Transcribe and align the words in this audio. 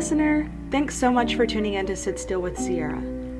listener. 0.00 0.50
Thanks 0.70 0.96
so 0.96 1.12
much 1.12 1.34
for 1.34 1.46
tuning 1.46 1.74
in 1.74 1.84
to 1.84 1.94
Sit 1.94 2.18
Still 2.18 2.40
with 2.40 2.56
Sierra. 2.56 2.96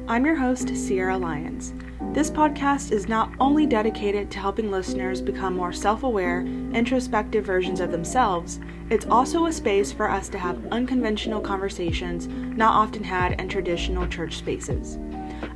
I'm 0.07 0.27
your 0.27 0.35
host, 0.35 0.69
Sierra 0.77 1.17
Lyons. 1.17 1.73
This 2.13 2.31
podcast 2.31 2.93
is 2.93 3.09
not 3.09 3.33
only 3.41 3.65
dedicated 3.65 4.31
to 4.31 4.39
helping 4.39 4.71
listeners 4.71 5.23
become 5.23 5.57
more 5.57 5.73
self 5.73 6.03
aware, 6.03 6.43
introspective 6.43 7.47
versions 7.47 7.81
of 7.81 7.91
themselves, 7.91 8.61
it's 8.91 9.07
also 9.07 9.47
a 9.47 9.53
space 9.55 9.91
for 9.91 10.11
us 10.11 10.29
to 10.29 10.39
have 10.39 10.67
unconventional 10.67 11.41
conversations 11.41 12.27
not 12.29 12.75
often 12.75 13.05
had 13.05 13.41
in 13.41 13.49
traditional 13.49 14.07
church 14.07 14.37
spaces. 14.37 14.99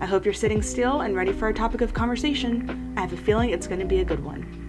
I 0.00 0.06
hope 0.06 0.24
you're 0.24 0.32
sitting 0.32 0.62
still 0.62 1.02
and 1.02 1.14
ready 1.14 1.34
for 1.34 1.48
a 1.48 1.54
topic 1.54 1.82
of 1.82 1.92
conversation. 1.92 2.94
I 2.96 3.02
have 3.02 3.12
a 3.12 3.18
feeling 3.18 3.50
it's 3.50 3.66
going 3.66 3.80
to 3.80 3.84
be 3.84 4.00
a 4.00 4.06
good 4.06 4.24
one. 4.24 4.63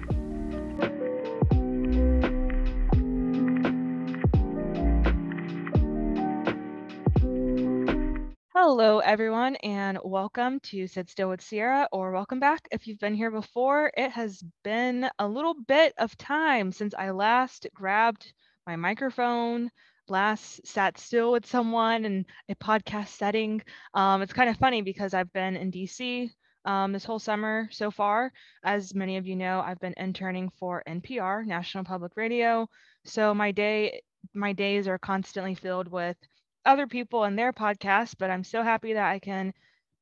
Hello, 8.78 9.00
everyone, 9.00 9.56
and 9.64 9.98
welcome 10.04 10.60
to 10.60 10.86
Sit 10.86 11.10
Still 11.10 11.30
with 11.30 11.40
Sierra, 11.40 11.88
or 11.94 12.12
welcome 12.12 12.42
back 12.42 12.68
if 12.72 12.88
you've 12.88 13.00
been 13.00 13.16
here 13.16 13.32
before. 13.32 13.90
It 13.96 14.12
has 14.12 14.44
been 14.66 15.10
a 15.18 15.26
little 15.26 15.54
bit 15.54 15.94
of 15.98 16.18
time 16.18 16.74
since 16.74 16.94
I 16.94 17.12
last 17.12 17.68
grabbed 17.74 18.34
my 18.68 18.76
microphone, 18.76 19.72
last 20.10 20.68
sat 20.68 20.98
still 20.98 21.32
with 21.32 21.46
someone 21.46 22.04
in 22.04 22.26
a 22.50 22.56
podcast 22.56 23.08
setting. 23.08 23.62
Um, 23.94 24.22
it's 24.22 24.34
kind 24.34 24.50
of 24.50 24.58
funny 24.58 24.82
because 24.82 25.14
I've 25.14 25.32
been 25.32 25.56
in 25.56 25.72
DC 25.72 26.30
um, 26.66 26.92
this 26.92 27.06
whole 27.06 27.20
summer 27.20 27.70
so 27.72 27.90
far. 27.90 28.34
As 28.66 28.94
many 28.94 29.16
of 29.16 29.26
you 29.26 29.38
know, 29.38 29.62
I've 29.62 29.80
been 29.80 29.96
interning 29.96 30.52
for 30.60 30.84
NPR, 30.86 31.46
National 31.46 31.86
Public 31.86 32.12
Radio. 32.18 32.68
So 33.06 33.34
my 33.34 33.54
day, 33.54 34.02
my 34.34 34.52
days 34.52 34.90
are 34.90 34.98
constantly 34.98 35.56
filled 35.56 35.88
with 35.88 36.18
other 36.66 36.88
people 36.88 37.24
and 37.24 37.38
their 37.38 37.54
podcasts, 37.54 38.16
but 38.18 38.30
I'm 38.32 38.44
so 38.44 38.64
happy 38.64 38.94
that 38.94 39.10
I 39.12 39.20
can 39.20 39.54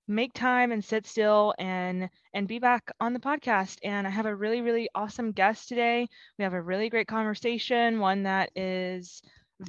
make 0.08 0.34
time 0.34 0.72
and 0.72 0.84
sit 0.84 1.06
still 1.08 1.54
and 1.60 2.10
and 2.34 2.48
be 2.48 2.60
back 2.60 2.92
on 3.00 3.14
the 3.14 3.20
podcast. 3.20 3.78
And 3.84 4.08
i 4.08 4.10
have 4.10 4.26
a 4.26 4.36
really 4.36 4.62
really 4.62 4.90
awesome 4.96 5.32
guest 5.32 5.68
today. 5.70 6.08
We 6.38 6.44
have 6.44 6.54
a 6.54 6.62
really 6.62 6.90
great 6.90 7.08
conversation 7.08 8.00
one 8.00 8.24
that 8.24 8.52
is 8.56 9.22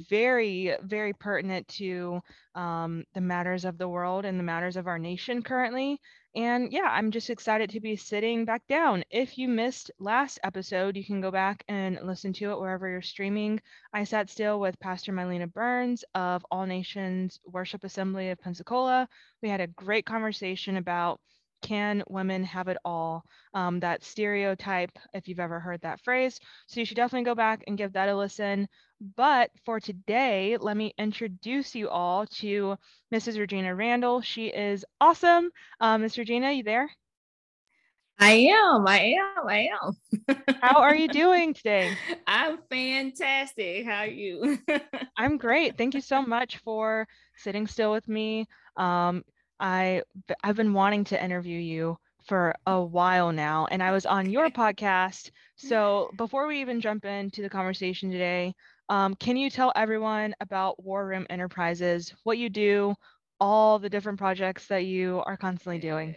very 0.09 0.75
very 0.83 1.13
pertinent 1.13 1.67
to 1.67 2.21
um, 2.55 3.03
the 3.13 3.21
matters 3.21 3.65
of 3.65 3.77
the 3.77 3.87
world 3.87 4.25
and 4.25 4.39
the 4.39 4.43
matters 4.43 4.77
of 4.77 4.87
our 4.87 4.99
nation 4.99 5.41
currently 5.41 5.99
and 6.35 6.73
yeah, 6.73 6.89
I'm 6.91 7.11
just 7.11 7.29
excited 7.29 7.69
to 7.69 7.79
be 7.79 7.95
sitting 7.95 8.43
back 8.43 8.67
down. 8.67 9.05
If 9.09 9.37
you 9.37 9.47
missed 9.47 9.89
last 9.99 10.37
episode, 10.43 10.97
you 10.97 11.05
can 11.05 11.21
go 11.21 11.31
back 11.31 11.63
and 11.69 11.97
listen 12.03 12.33
to 12.33 12.51
it 12.51 12.59
wherever 12.59 12.89
you're 12.89 13.01
streaming. 13.01 13.61
I 13.93 14.03
sat 14.03 14.29
still 14.29 14.59
with 14.59 14.77
Pastor 14.81 15.13
Mylena 15.13 15.51
Burns 15.51 16.03
of 16.13 16.45
All 16.51 16.65
Nations 16.65 17.39
Worship 17.45 17.85
Assembly 17.85 18.31
of 18.31 18.41
Pensacola. 18.41 19.07
We 19.41 19.47
had 19.47 19.61
a 19.61 19.67
great 19.67 20.05
conversation 20.05 20.75
about 20.75 21.21
can 21.61 22.03
women 22.09 22.43
have 22.43 22.67
it 22.67 22.77
all? 22.85 23.23
Um, 23.53 23.79
that 23.79 24.03
stereotype, 24.03 24.91
if 25.13 25.27
you've 25.27 25.39
ever 25.39 25.59
heard 25.59 25.81
that 25.81 26.01
phrase. 26.01 26.39
So 26.67 26.79
you 26.79 26.85
should 26.85 26.97
definitely 26.97 27.25
go 27.25 27.33
back 27.33 27.63
and 27.65 27.77
give 27.77 27.93
that 27.93 28.09
a 28.09 28.15
listen. 28.15 28.67
But 29.01 29.51
for 29.65 29.79
today, 29.79 30.57
let 30.59 30.77
me 30.77 30.93
introduce 30.97 31.75
you 31.75 31.89
all 31.89 32.25
to 32.39 32.77
Mrs. 33.13 33.37
Regina 33.37 33.75
Randall. 33.75 34.21
She 34.21 34.47
is 34.47 34.85
awesome. 35.01 35.51
Um, 35.79 36.01
Miss 36.01 36.17
Regina, 36.17 36.51
you 36.51 36.63
there? 36.63 36.89
I 38.19 38.31
am. 38.31 38.87
I 38.87 39.15
am. 39.19 39.47
I 39.47 39.67
am. 39.83 40.37
How 40.61 40.81
are 40.81 40.95
you 40.95 41.07
doing 41.09 41.53
today? 41.53 41.97
I'm 42.25 42.59
fantastic. 42.69 43.85
How 43.85 43.99
are 43.99 44.07
you? 44.07 44.57
I'm 45.17 45.37
great. 45.37 45.77
Thank 45.77 45.93
you 45.93 46.01
so 46.01 46.21
much 46.21 46.57
for 46.57 47.07
sitting 47.35 47.67
still 47.67 47.91
with 47.91 48.07
me. 48.07 48.47
Um, 48.77 49.23
I 49.59 50.03
I've 50.43 50.55
been 50.55 50.73
wanting 50.73 51.03
to 51.05 51.23
interview 51.23 51.59
you 51.59 51.97
for 52.25 52.55
a 52.65 52.81
while 52.81 53.31
now, 53.31 53.67
and 53.69 53.83
I 53.83 53.91
was 53.91 54.05
on 54.05 54.29
your 54.29 54.49
podcast. 54.49 55.31
So 55.57 56.09
before 56.17 56.47
we 56.47 56.61
even 56.61 56.81
jump 56.81 57.05
into 57.05 57.41
the 57.41 57.49
conversation 57.49 58.11
today, 58.11 58.55
um, 58.89 59.15
can 59.15 59.37
you 59.37 59.49
tell 59.49 59.71
everyone 59.75 60.35
about 60.39 60.83
War 60.83 61.07
Room 61.07 61.25
Enterprises, 61.29 62.13
what 62.23 62.37
you 62.37 62.49
do, 62.49 62.95
all 63.39 63.79
the 63.79 63.89
different 63.89 64.17
projects 64.17 64.67
that 64.67 64.85
you 64.85 65.21
are 65.25 65.37
constantly 65.37 65.79
doing? 65.79 66.15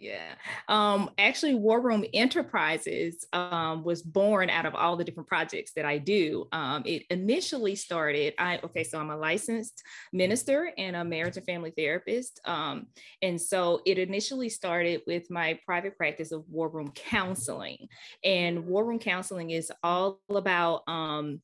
yeah. 0.00 0.34
Um, 0.68 1.10
actually, 1.18 1.54
War 1.54 1.80
Room 1.80 2.04
Enterprises 2.14 3.26
um, 3.32 3.84
was 3.84 4.02
born 4.02 4.50
out 4.50 4.66
of 4.66 4.74
all 4.74 4.96
the 4.96 5.04
different 5.04 5.28
projects 5.28 5.72
that 5.72 5.84
I 5.84 5.98
do. 5.98 6.46
Um, 6.52 6.82
it 6.86 7.04
initially 7.10 7.74
started, 7.74 8.34
I 8.38 8.60
okay, 8.64 8.84
so 8.84 8.98
I'm 8.98 9.10
a 9.10 9.16
licensed 9.16 9.82
minister 10.12 10.72
and 10.78 10.96
a 10.96 11.04
marriage 11.04 11.36
and 11.36 11.46
family 11.46 11.72
therapist. 11.76 12.40
Um, 12.44 12.86
and 13.22 13.40
so 13.40 13.80
it 13.86 13.98
initially 13.98 14.48
started 14.48 15.02
with 15.06 15.30
my 15.30 15.58
private 15.64 15.96
practice 15.96 16.32
of 16.32 16.48
War 16.48 16.68
Room 16.68 16.92
Counseling. 16.94 17.88
And 18.24 18.66
War 18.66 18.84
Room 18.84 18.98
Counseling 18.98 19.50
is 19.50 19.72
all 19.82 20.20
about 20.30 20.82
um, 20.86 21.40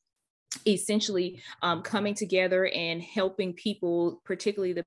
essentially 0.65 1.41
um, 1.61 1.81
coming 1.81 2.13
together 2.13 2.67
and 2.67 3.01
helping 3.01 3.53
people, 3.53 4.21
particularly 4.23 4.73
the 4.73 4.83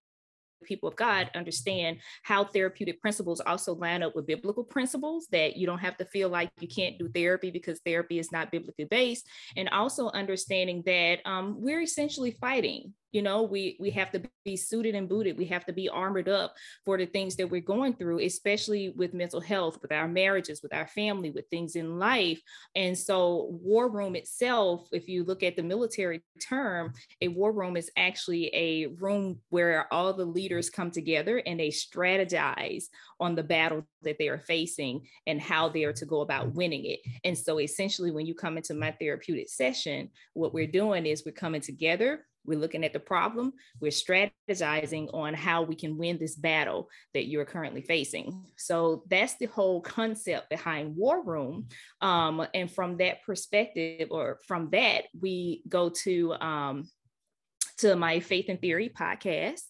people 0.64 0.88
of 0.88 0.96
God 0.96 1.30
understand 1.34 1.98
how 2.22 2.44
therapeutic 2.44 3.00
principles 3.00 3.40
also 3.40 3.74
line 3.74 4.02
up 4.02 4.14
with 4.14 4.26
biblical 4.26 4.64
principles, 4.64 5.26
that 5.32 5.56
you 5.56 5.66
don't 5.66 5.78
have 5.78 5.96
to 5.96 6.04
feel 6.04 6.28
like 6.28 6.50
you 6.60 6.68
can't 6.68 6.98
do 6.98 7.08
therapy 7.08 7.50
because 7.50 7.80
therapy 7.84 8.18
is 8.18 8.32
not 8.32 8.50
biblically 8.50 8.84
based, 8.84 9.26
and 9.56 9.68
also 9.70 10.10
understanding 10.10 10.82
that 10.84 11.20
um, 11.24 11.56
we're 11.60 11.80
essentially 11.80 12.32
fighting 12.32 12.92
you 13.12 13.22
know 13.22 13.42
we 13.42 13.76
we 13.80 13.90
have 13.90 14.10
to 14.12 14.22
be 14.44 14.56
suited 14.56 14.94
and 14.94 15.08
booted. 15.08 15.36
We 15.36 15.46
have 15.46 15.64
to 15.66 15.72
be 15.72 15.88
armored 15.88 16.28
up 16.28 16.54
for 16.84 16.96
the 16.96 17.06
things 17.06 17.36
that 17.36 17.50
we're 17.50 17.60
going 17.60 17.94
through 17.94 18.20
especially 18.20 18.90
with 18.90 19.14
mental 19.14 19.40
health 19.40 19.78
with 19.82 19.92
our 19.92 20.08
marriages 20.08 20.62
with 20.62 20.74
our 20.74 20.86
family 20.86 21.30
with 21.30 21.46
things 21.48 21.76
in 21.76 21.98
life. 21.98 22.40
And 22.74 22.96
so 22.96 23.48
war 23.62 23.90
room 23.90 24.16
itself 24.16 24.88
if 24.92 25.08
you 25.08 25.24
look 25.24 25.42
at 25.42 25.56
the 25.56 25.62
military 25.62 26.22
term 26.40 26.92
a 27.20 27.28
war 27.28 27.52
room 27.52 27.76
is 27.76 27.90
actually 27.96 28.50
a 28.54 28.86
room 28.86 29.38
where 29.50 29.92
all 29.92 30.12
the 30.12 30.24
leaders 30.24 30.70
come 30.70 30.90
together 30.90 31.42
and 31.46 31.60
they 31.60 31.68
strategize 31.68 32.84
on 33.20 33.34
the 33.34 33.42
battle 33.42 33.84
that 34.02 34.16
they 34.18 34.28
are 34.28 34.38
facing 34.38 35.06
and 35.26 35.40
how 35.40 35.68
they 35.68 35.84
are 35.84 35.92
to 35.92 36.06
go 36.06 36.20
about 36.20 36.54
winning 36.54 36.84
it. 36.84 37.00
And 37.24 37.36
so 37.36 37.58
essentially 37.58 38.10
when 38.10 38.26
you 38.26 38.34
come 38.34 38.56
into 38.56 38.74
my 38.74 38.92
therapeutic 38.92 39.48
session 39.48 40.10
what 40.34 40.54
we're 40.54 40.66
doing 40.66 41.06
is 41.06 41.24
we're 41.24 41.32
coming 41.32 41.60
together 41.60 42.24
we're 42.44 42.58
looking 42.58 42.84
at 42.84 42.92
the 42.92 43.00
problem. 43.00 43.52
We're 43.80 43.90
strategizing 43.90 45.12
on 45.12 45.34
how 45.34 45.62
we 45.62 45.74
can 45.74 45.98
win 45.98 46.18
this 46.18 46.34
battle 46.34 46.88
that 47.14 47.28
you're 47.28 47.44
currently 47.44 47.82
facing. 47.82 48.44
So 48.56 49.04
that's 49.08 49.36
the 49.36 49.46
whole 49.46 49.80
concept 49.80 50.48
behind 50.48 50.96
War 50.96 51.22
Room. 51.22 51.68
Um, 52.00 52.46
and 52.54 52.70
from 52.70 52.96
that 52.98 53.22
perspective, 53.24 54.08
or 54.10 54.38
from 54.46 54.70
that, 54.70 55.04
we 55.20 55.62
go 55.68 55.90
to 56.04 56.32
um, 56.34 56.88
to 57.78 57.96
my 57.96 58.20
Faith 58.20 58.46
and 58.48 58.60
Theory 58.60 58.90
podcast. 58.90 59.62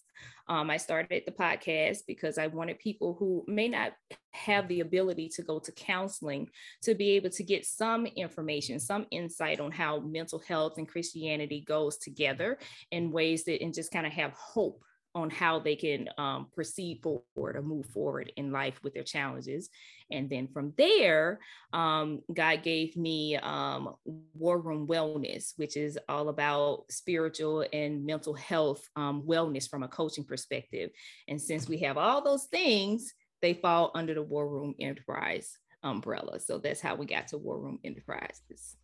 Um, 0.49 0.71
I 0.71 0.77
started 0.77 1.23
the 1.25 1.31
podcast 1.31 1.99
because 2.07 2.39
I 2.39 2.47
wanted 2.47 2.79
people 2.79 3.15
who 3.19 3.45
may 3.47 3.67
not 3.67 3.93
have 4.33 4.67
the 4.67 4.79
ability 4.79 5.29
to 5.29 5.43
go 5.43 5.59
to 5.59 5.71
counseling 5.71 6.49
to 6.81 6.95
be 6.95 7.11
able 7.11 7.29
to 7.29 7.43
get 7.43 7.65
some 7.65 8.07
information, 8.07 8.79
some 8.79 9.05
insight 9.11 9.59
on 9.59 9.71
how 9.71 9.99
mental 9.99 10.39
health 10.39 10.73
and 10.77 10.87
Christianity 10.87 11.63
goes 11.67 11.97
together 11.97 12.57
in 12.91 13.11
ways 13.11 13.43
that, 13.45 13.61
and 13.61 13.73
just 13.73 13.91
kind 13.91 14.07
of 14.07 14.13
have 14.13 14.33
hope 14.33 14.83
on 15.15 15.29
how 15.29 15.59
they 15.59 15.75
can 15.75 16.07
um, 16.17 16.47
proceed 16.53 17.01
forward 17.01 17.55
or 17.55 17.61
move 17.61 17.85
forward 17.87 18.31
in 18.37 18.51
life 18.51 18.79
with 18.83 18.93
their 18.93 19.03
challenges. 19.03 19.69
And 20.11 20.29
then 20.29 20.47
from 20.47 20.73
there, 20.77 21.39
um, 21.73 22.21
God 22.33 22.63
gave 22.63 22.95
me 22.95 23.35
um, 23.37 23.95
War 24.33 24.59
Room 24.59 24.87
Wellness, 24.87 25.53
which 25.57 25.77
is 25.77 25.97
all 26.07 26.29
about 26.29 26.85
spiritual 26.89 27.65
and 27.73 28.05
mental 28.05 28.33
health 28.33 28.87
um, 28.95 29.23
wellness 29.23 29.69
from 29.69 29.83
a 29.83 29.87
coaching 29.87 30.23
perspective. 30.23 30.91
And 31.27 31.41
since 31.41 31.67
we 31.67 31.79
have 31.79 31.97
all 31.97 32.23
those 32.23 32.45
things, 32.45 33.13
they 33.41 33.53
fall 33.53 33.91
under 33.95 34.13
the 34.13 34.23
War 34.23 34.47
Room 34.47 34.75
Enterprise 34.79 35.57
umbrella. 35.83 36.39
So 36.39 36.57
that's 36.57 36.81
how 36.81 36.95
we 36.95 37.05
got 37.05 37.29
to 37.29 37.37
War 37.37 37.59
Room 37.59 37.79
Enterprises. 37.83 38.75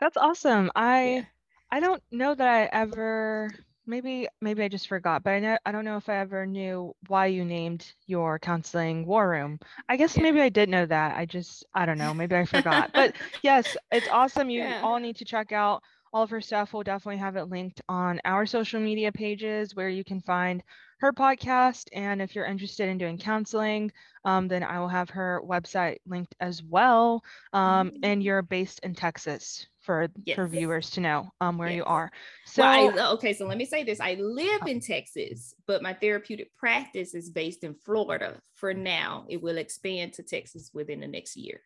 That's 0.00 0.16
awesome. 0.16 0.70
I 0.74 1.14
yeah. 1.14 1.24
I 1.72 1.80
don't 1.80 2.02
know 2.10 2.34
that 2.34 2.48
I 2.48 2.64
ever 2.72 3.50
maybe 3.90 4.28
maybe 4.40 4.62
I 4.62 4.68
just 4.68 4.88
forgot, 4.88 5.22
but 5.22 5.30
I 5.30 5.40
know 5.40 5.58
I 5.66 5.72
don't 5.72 5.84
know 5.84 5.96
if 5.96 6.08
I 6.08 6.16
ever 6.18 6.46
knew 6.46 6.94
why 7.08 7.26
you 7.26 7.44
named 7.44 7.92
your 8.06 8.38
counseling 8.38 9.04
war 9.04 9.28
room. 9.28 9.58
I 9.88 9.96
guess 9.96 10.16
yeah. 10.16 10.22
maybe 10.22 10.40
I 10.40 10.48
did 10.48 10.68
know 10.68 10.86
that. 10.86 11.16
I 11.16 11.26
just 11.26 11.66
I 11.74 11.84
don't 11.84 11.98
know, 11.98 12.14
maybe 12.14 12.36
I 12.36 12.44
forgot. 12.44 12.92
but 12.94 13.14
yes, 13.42 13.76
it's 13.92 14.08
awesome. 14.08 14.48
You 14.48 14.62
yeah. 14.62 14.80
all 14.82 14.98
need 14.98 15.16
to 15.16 15.24
check 15.24 15.52
out 15.52 15.82
all 16.12 16.22
of 16.22 16.30
her 16.30 16.40
stuff. 16.40 16.72
We'll 16.72 16.82
definitely 16.82 17.18
have 17.18 17.36
it 17.36 17.44
linked 17.44 17.80
on 17.88 18.20
our 18.24 18.46
social 18.46 18.80
media 18.80 19.12
pages 19.12 19.74
where 19.74 19.88
you 19.88 20.04
can 20.04 20.20
find 20.20 20.62
her 21.00 21.12
podcast. 21.12 21.88
And 21.92 22.20
if 22.20 22.34
you're 22.34 22.44
interested 22.46 22.88
in 22.88 22.98
doing 22.98 23.18
counseling, 23.18 23.92
um, 24.24 24.48
then 24.48 24.62
I 24.62 24.80
will 24.80 24.88
have 24.88 25.10
her 25.10 25.42
website 25.46 25.98
linked 26.06 26.34
as 26.40 26.62
well. 26.62 27.22
Um, 27.52 27.92
and 28.02 28.20
mm. 28.20 28.24
you're 28.24 28.42
based 28.42 28.80
in 28.82 28.94
Texas 28.94 29.66
for 29.80 30.08
yes. 30.24 30.36
for 30.36 30.46
viewers 30.46 30.90
to 30.90 31.00
know 31.00 31.30
um, 31.40 31.58
where 31.58 31.68
yes. 31.68 31.76
you 31.76 31.84
are. 31.84 32.10
So 32.46 32.62
well, 32.62 33.00
I, 33.00 33.12
okay, 33.12 33.32
so 33.32 33.46
let 33.46 33.58
me 33.58 33.64
say 33.64 33.82
this: 33.82 34.00
I 34.00 34.14
live 34.14 34.62
in 34.66 34.80
Texas, 34.80 35.54
but 35.66 35.82
my 35.82 35.94
therapeutic 35.94 36.54
practice 36.56 37.14
is 37.14 37.30
based 37.30 37.64
in 37.64 37.74
Florida. 37.74 38.40
For 38.54 38.74
now, 38.74 39.24
it 39.28 39.42
will 39.42 39.58
expand 39.58 40.12
to 40.14 40.22
Texas 40.22 40.70
within 40.74 41.00
the 41.00 41.08
next 41.08 41.36
year. 41.36 41.62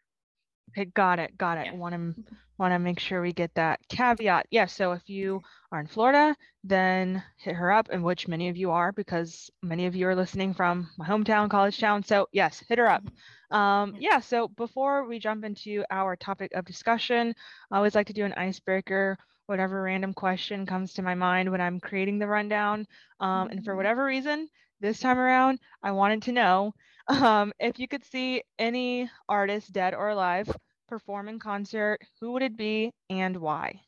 Okay, 0.71 0.87
got 0.87 1.19
it, 1.19 1.37
got 1.39 1.59
it. 1.59 1.67
Yeah. 1.67 1.75
Want 1.75 1.95
to 1.95 2.25
want 2.59 2.73
to 2.73 2.79
make 2.79 3.01
sure 3.01 3.21
we 3.21 3.33
get 3.33 3.55
that 3.55 3.81
caveat. 3.89 4.47
Yeah. 4.51 4.67
So 4.67 4.93
if 4.93 5.09
you 5.09 5.43
are 5.73 5.81
in 5.81 5.87
Florida, 5.87 6.37
then 6.63 7.23
hit 7.37 7.57
her 7.57 7.73
up, 7.73 7.89
and 7.91 8.03
which 8.03 8.29
many 8.29 8.49
of 8.49 8.57
you 8.57 8.71
are, 8.71 8.93
because 8.93 9.51
many 9.63 9.87
of 9.87 9.97
you 9.97 10.07
are 10.07 10.15
listening 10.15 10.55
from 10.55 10.89
my 10.97 11.07
hometown, 11.07 11.51
college 11.51 11.79
town. 11.79 12.03
So 12.05 12.29
yes, 12.33 12.63
hit 12.69 12.79
her 12.79 12.89
up. 12.89 13.05
Um, 13.51 13.95
yeah. 14.01 14.19
So 14.19 14.49
before 14.49 15.07
we 15.07 15.21
jump 15.21 15.45
into 15.45 15.85
our 15.89 16.17
topic 16.17 16.51
of 16.55 16.65
discussion, 16.65 17.37
I 17.71 17.77
always 17.77 17.95
like 17.95 18.09
to 18.09 18.13
do 18.13 18.25
an 18.25 18.33
icebreaker. 18.33 19.17
Whatever 19.47 19.83
random 19.83 20.13
question 20.13 20.67
comes 20.67 20.95
to 20.95 21.03
my 21.03 21.15
mind 21.15 21.53
when 21.53 21.61
I'm 21.61 21.79
creating 21.79 22.19
the 22.19 22.27
rundown. 22.27 22.85
Um, 23.21 23.51
and 23.51 23.65
for 23.65 23.71
mm-hmm. 23.71 23.77
whatever 23.77 24.05
reason, 24.05 24.49
this 24.81 24.99
time 24.99 25.19
around, 25.19 25.61
I 25.85 25.93
wanted 25.93 26.23
to 26.23 26.33
know 26.33 26.75
um, 27.09 27.53
if 27.59 27.79
you 27.79 27.89
could 27.89 28.05
see 28.05 28.43
any 28.59 29.11
artist, 29.29 29.73
dead 29.73 29.95
or 29.95 30.09
alive, 30.09 30.55
perform 30.89 31.29
in 31.29 31.39
concert, 31.39 31.99
who 32.21 32.33
would 32.33 32.43
it 32.43 32.57
be 32.57 32.91
and 33.11 33.37
why? 33.37 33.81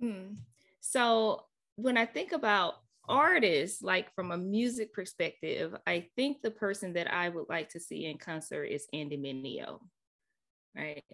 Hmm. 0.00 0.34
So 0.80 1.44
when 1.76 1.96
I 1.96 2.06
think 2.06 2.32
about 2.32 2.74
artists, 3.08 3.82
like 3.82 4.14
from 4.14 4.30
a 4.30 4.36
music 4.36 4.92
perspective, 4.92 5.74
I 5.86 6.08
think 6.16 6.42
the 6.42 6.50
person 6.50 6.94
that 6.94 7.12
I 7.12 7.28
would 7.28 7.46
like 7.48 7.70
to 7.70 7.80
see 7.80 8.06
in 8.06 8.18
concert 8.18 8.64
is 8.64 8.86
Andy. 8.92 9.62
Right. 10.76 11.04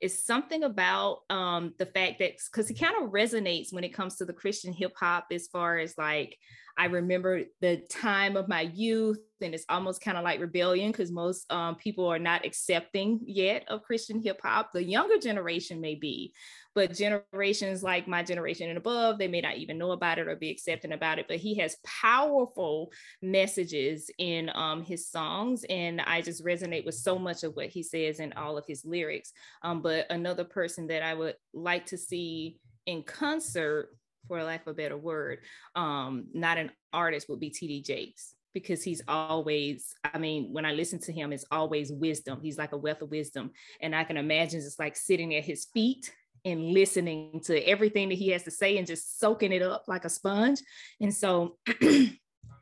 It's 0.00 0.24
something 0.24 0.62
about 0.62 1.20
um, 1.28 1.74
the 1.78 1.86
fact 1.86 2.20
that 2.20 2.32
because 2.50 2.68
he 2.68 2.74
kind 2.74 2.94
of 3.02 3.10
resonates 3.10 3.72
when 3.72 3.84
it 3.84 3.92
comes 3.94 4.16
to 4.16 4.24
the 4.24 4.32
Christian 4.32 4.72
hip 4.72 4.92
hop, 4.98 5.26
as 5.30 5.46
far 5.48 5.78
as 5.78 5.96
like 5.98 6.38
I 6.80 6.86
remember 6.86 7.42
the 7.60 7.76
time 7.90 8.38
of 8.38 8.48
my 8.48 8.62
youth, 8.62 9.18
and 9.42 9.52
it's 9.52 9.66
almost 9.68 10.00
kind 10.00 10.16
of 10.16 10.24
like 10.24 10.40
rebellion 10.40 10.90
because 10.90 11.12
most 11.12 11.44
um, 11.52 11.74
people 11.74 12.06
are 12.06 12.18
not 12.18 12.46
accepting 12.46 13.20
yet 13.22 13.66
of 13.68 13.82
Christian 13.82 14.18
hip 14.18 14.40
hop. 14.42 14.72
The 14.72 14.82
younger 14.82 15.18
generation 15.18 15.82
may 15.82 15.94
be, 15.94 16.32
but 16.74 16.94
generations 16.94 17.82
like 17.82 18.08
my 18.08 18.22
generation 18.22 18.70
and 18.70 18.78
above, 18.78 19.18
they 19.18 19.28
may 19.28 19.42
not 19.42 19.58
even 19.58 19.76
know 19.76 19.90
about 19.90 20.18
it 20.18 20.26
or 20.26 20.36
be 20.36 20.48
accepting 20.48 20.92
about 20.92 21.18
it. 21.18 21.28
But 21.28 21.36
he 21.36 21.54
has 21.56 21.76
powerful 21.84 22.90
messages 23.20 24.10
in 24.16 24.50
um, 24.54 24.82
his 24.82 25.06
songs, 25.06 25.66
and 25.68 26.00
I 26.00 26.22
just 26.22 26.42
resonate 26.42 26.86
with 26.86 26.94
so 26.94 27.18
much 27.18 27.44
of 27.44 27.56
what 27.56 27.66
he 27.66 27.82
says 27.82 28.20
in 28.20 28.32
all 28.38 28.56
of 28.56 28.64
his 28.66 28.86
lyrics. 28.86 29.34
Um, 29.62 29.82
but 29.82 30.06
another 30.08 30.44
person 30.44 30.86
that 30.86 31.02
I 31.02 31.12
would 31.12 31.34
like 31.52 31.84
to 31.86 31.98
see 31.98 32.56
in 32.86 33.02
concert 33.02 33.90
for 34.30 34.44
lack 34.44 34.60
of 34.60 34.68
a 34.68 34.74
better 34.74 34.96
word, 34.96 35.40
um, 35.74 36.26
not 36.32 36.56
an 36.56 36.70
artist 36.92 37.28
would 37.28 37.40
be 37.40 37.50
TD 37.50 37.84
Jakes 37.84 38.34
because 38.54 38.84
he's 38.84 39.02
always, 39.08 39.92
I 40.04 40.18
mean, 40.18 40.52
when 40.52 40.64
I 40.64 40.72
listen 40.72 41.00
to 41.00 41.12
him, 41.12 41.32
it's 41.32 41.44
always 41.50 41.90
wisdom. 41.90 42.38
He's 42.40 42.56
like 42.56 42.70
a 42.70 42.76
wealth 42.76 43.02
of 43.02 43.10
wisdom. 43.10 43.50
And 43.80 43.92
I 43.92 44.04
can 44.04 44.16
imagine 44.16 44.60
just 44.60 44.78
like 44.78 44.96
sitting 44.96 45.34
at 45.34 45.44
his 45.44 45.66
feet 45.74 46.12
and 46.44 46.70
listening 46.70 47.40
to 47.46 47.60
everything 47.68 48.08
that 48.10 48.18
he 48.18 48.28
has 48.28 48.44
to 48.44 48.52
say 48.52 48.78
and 48.78 48.86
just 48.86 49.18
soaking 49.18 49.52
it 49.52 49.62
up 49.62 49.84
like 49.88 50.04
a 50.04 50.08
sponge. 50.08 50.60
And 51.00 51.12
so 51.12 51.58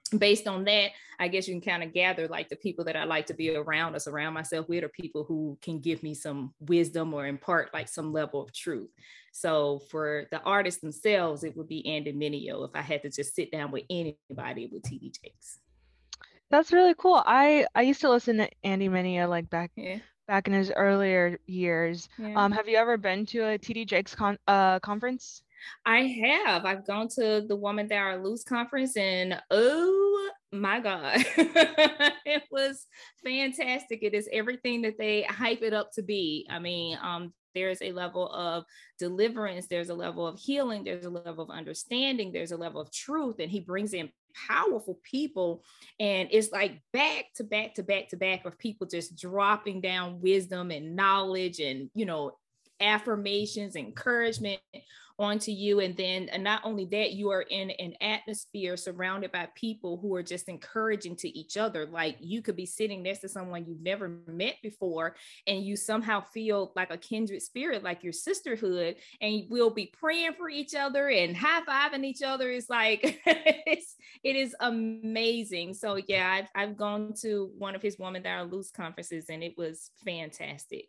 based 0.09 0.47
on 0.47 0.65
that, 0.65 0.91
I 1.19 1.29
guess 1.29 1.49
you 1.49 1.55
can 1.55 1.61
kind 1.61 1.83
of 1.83 1.93
gather 1.93 2.29
like 2.29 2.49
the 2.49 2.57
people 2.57 2.85
that 2.85 2.97
I 2.97 3.05
like 3.05 3.27
to 3.27 3.35
be 3.35 3.55
around 3.55 3.95
or 3.95 3.99
surround 3.99 4.35
myself 4.35 4.69
with 4.69 4.85
are 4.85 4.89
people 4.89 5.25
who 5.25 5.59
can 5.61 5.81
give 5.81 6.03
me 6.03 6.15
some 6.15 6.55
wisdom 6.61 7.13
or 7.13 7.27
impart 7.27 7.75
like 7.75 7.89
some 7.89 8.13
level 8.13 8.41
of 8.41 8.53
truth. 8.53 8.91
So 9.33 9.81
for 9.91 10.27
the 10.31 10.41
artists 10.43 10.81
themselves, 10.81 11.45
it 11.45 11.57
would 11.57 11.69
be 11.69 11.87
Andy 11.87 12.13
Mineo. 12.13 12.65
If 12.69 12.71
I 12.75 12.83
had 12.83 13.03
to 13.03 13.11
just 13.11 13.35
sit 13.35 13.51
down 13.51 13.71
with 13.71 13.85
anybody, 13.91 14.65
it 14.65 14.73
would 14.73 14.85
TD 14.85 15.13
Jakes. 15.23 15.59
That's 16.51 16.73
really 16.73 16.95
cool. 16.97 17.23
I 17.27 17.67
I 17.75 17.83
used 17.83 18.01
to 18.01 18.11
listen 18.11 18.39
to 18.39 18.49
Andy 18.65 18.89
Mineo 18.89 19.29
like 19.29 19.51
back 19.51 19.71
yeah. 19.77 19.99
back 20.27 20.47
in 20.47 20.55
his 20.55 20.73
earlier 20.75 21.39
years. 21.47 22.09
Yeah. 22.19 22.35
Um, 22.35 22.53
have 22.53 22.69
you 22.69 22.79
ever 22.79 22.97
been 22.97 23.27
to 23.27 23.41
a 23.41 23.59
TD 23.59 23.87
Jakes 23.87 24.15
con- 24.15 24.39
uh, 24.47 24.81
conference? 24.81 25.43
I 25.85 26.01
have. 26.03 26.65
I've 26.65 26.87
gone 26.87 27.09
to 27.17 27.45
the 27.47 27.57
Woman 27.57 27.89
Thou 27.89 27.97
Art 27.97 28.23
Loosed 28.23 28.47
conference 28.47 28.97
and 28.97 29.41
oh 29.51 30.31
my 30.53 30.81
God, 30.81 31.25
it 31.37 32.43
was 32.51 32.87
fantastic. 33.23 34.03
It 34.03 34.15
is 34.15 34.29
everything 34.33 34.83
that 34.83 34.99
they 34.99 35.23
hype 35.23 35.63
it 35.63 35.75
up 35.75 35.93
to 35.93 36.03
be. 36.03 36.47
I 36.49 36.59
mean, 36.59 36.99
um, 37.03 37.33
there's 37.55 37.83
a 37.83 37.93
level 37.93 38.29
of 38.29 38.65
deliverance, 38.99 39.67
there's 39.67 39.91
a 39.91 39.95
level 39.95 40.27
of 40.27 40.39
healing, 40.39 40.85
there's 40.85 41.05
a 41.05 41.11
level 41.11 41.45
of 41.45 41.51
understanding, 41.51 42.33
there's 42.33 42.53
a 42.53 42.57
level 42.57 42.81
of 42.81 42.93
truth, 42.93 43.37
and 43.41 43.51
he 43.51 43.61
brings 43.61 43.93
in 43.93 44.11
powerful 44.49 44.99
people. 45.03 45.65
And 45.99 46.29
it's 46.31 46.53
like 46.53 46.81
back 46.93 47.27
to 47.37 47.45
back 47.45 47.75
to 47.75 47.83
back 47.83 48.09
to 48.11 48.17
back 48.17 48.45
of 48.45 48.59
people 48.59 48.87
just 48.87 49.17
dropping 49.17 49.81
down 49.81 50.21
wisdom 50.21 50.71
and 50.71 50.95
knowledge 50.95 51.61
and, 51.61 51.91
you 51.95 52.07
know, 52.07 52.37
affirmations, 52.81 53.77
encouragement 53.77 54.61
onto 55.19 55.51
you. 55.51 55.81
And 55.81 55.97
then 55.97 56.29
and 56.29 56.45
not 56.45 56.63
only 56.65 56.85
that, 56.87 57.13
you 57.13 57.31
are 57.31 57.43
in 57.43 57.71
an 57.71 57.95
atmosphere 58.01 58.77
surrounded 58.77 59.33
by 59.33 59.49
people 59.55 59.99
who 59.99 60.15
are 60.15 60.23
just 60.23 60.49
encouraging 60.49 61.17
to 61.17 61.29
each 61.29 61.57
other. 61.57 61.87
Like 61.87 62.17
you 62.21 62.43
could 62.43 62.57
be 62.57 62.67
sitting 62.67 63.03
next 63.03 63.21
to 63.21 63.29
someone 63.29 63.67
you've 63.67 63.83
never 63.83 64.21
met 64.27 64.57
before, 64.63 65.17
and 65.47 65.65
you 65.65 65.77
somehow 65.77 66.21
feel 66.21 66.73
like 66.77 66.93
a 66.93 66.97
kindred 66.97 67.43
spirit, 67.43 67.83
like 67.83 68.05
your 68.05 68.13
sisterhood, 68.13 68.97
and 69.21 69.45
we'll 69.49 69.71
be 69.71 69.93
praying 69.99 70.35
for 70.35 70.49
each 70.49 70.75
other 70.75 71.09
and 71.09 71.37
high 71.37 71.63
fiving 71.63 72.05
each 72.05 72.23
other. 72.23 72.51
It's 72.51 72.71
like 72.71 73.21
it's 73.27 73.97
it 74.23 74.37
is 74.37 74.55
amazing. 74.61 75.75
So 75.75 75.97
yeah, 76.07 76.31
I've 76.31 76.49
I've 76.55 76.77
gone 76.77 77.15
to 77.23 77.51
one 77.59 77.75
of 77.75 77.83
his 77.83 77.99
Woman 77.99 78.23
Thou 78.23 78.39
Art 78.41 78.53
Loosed 78.53 78.75
conferences 78.75 79.27
and 79.29 79.43
it 79.43 79.57
was 79.57 79.91
fantastic. 80.05 80.89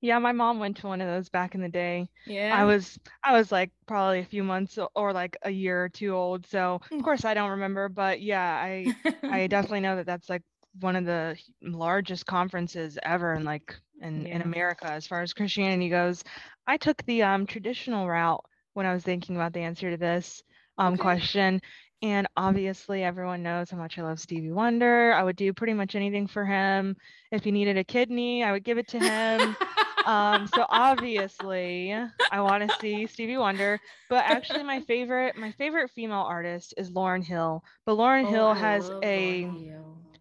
Yeah, 0.00 0.18
my 0.18 0.32
mom 0.32 0.58
went 0.58 0.78
to 0.78 0.86
one 0.86 1.00
of 1.00 1.08
those 1.08 1.28
back 1.28 1.54
in 1.54 1.60
the 1.60 1.68
day. 1.68 2.08
Yeah. 2.26 2.54
I 2.58 2.64
was 2.64 2.98
I 3.22 3.36
was 3.36 3.52
like 3.52 3.70
probably 3.86 4.20
a 4.20 4.24
few 4.24 4.42
months 4.42 4.78
or 4.94 5.12
like 5.12 5.36
a 5.42 5.50
year 5.50 5.84
or 5.84 5.88
two 5.88 6.14
old. 6.14 6.46
So, 6.46 6.76
of 6.76 6.90
mm. 6.90 7.04
course 7.04 7.24
I 7.24 7.34
don't 7.34 7.50
remember, 7.50 7.88
but 7.88 8.22
yeah, 8.22 8.42
I 8.42 8.94
I 9.22 9.46
definitely 9.48 9.80
know 9.80 9.96
that 9.96 10.06
that's 10.06 10.30
like 10.30 10.42
one 10.80 10.96
of 10.96 11.04
the 11.04 11.36
largest 11.62 12.26
conferences 12.26 12.98
ever 13.02 13.34
in 13.34 13.44
like 13.44 13.74
in 14.00 14.26
yeah. 14.26 14.36
in 14.36 14.42
America 14.42 14.90
as 14.90 15.06
far 15.06 15.20
as 15.20 15.34
Christianity 15.34 15.90
goes. 15.90 16.24
I 16.66 16.78
took 16.78 17.04
the 17.04 17.22
um 17.22 17.46
traditional 17.46 18.08
route 18.08 18.44
when 18.72 18.86
I 18.86 18.94
was 18.94 19.02
thinking 19.02 19.36
about 19.36 19.52
the 19.52 19.60
answer 19.60 19.90
to 19.90 19.96
this 19.98 20.42
um 20.78 20.94
okay. 20.94 21.02
question. 21.02 21.60
And 22.02 22.26
obviously, 22.34 23.04
everyone 23.04 23.42
knows 23.42 23.70
how 23.70 23.76
much 23.76 23.98
I 23.98 24.02
love 24.02 24.18
Stevie 24.18 24.52
Wonder. 24.52 25.12
I 25.12 25.22
would 25.22 25.36
do 25.36 25.52
pretty 25.52 25.74
much 25.74 25.94
anything 25.94 26.26
for 26.26 26.46
him. 26.46 26.96
If 27.30 27.44
he 27.44 27.50
needed 27.50 27.76
a 27.76 27.84
kidney, 27.84 28.42
I 28.42 28.52
would 28.52 28.64
give 28.64 28.78
it 28.78 28.88
to 28.88 28.98
him. 28.98 29.54
um, 30.06 30.46
so 30.54 30.66
obviously 30.68 31.94
I 32.30 32.40
want 32.40 32.68
to 32.68 32.76
see 32.80 33.06
Stevie 33.06 33.36
Wonder, 33.36 33.80
but 34.08 34.24
actually 34.24 34.62
my 34.62 34.80
favorite 34.80 35.36
my 35.36 35.52
favorite 35.52 35.90
female 35.90 36.26
artist 36.28 36.74
is 36.76 36.90
Lauryn 36.90 37.24
Hill. 37.24 37.64
But 37.86 37.96
Lauryn 37.96 38.26
oh, 38.26 38.30
Hill 38.30 38.54
has 38.54 38.90
a 39.02 39.50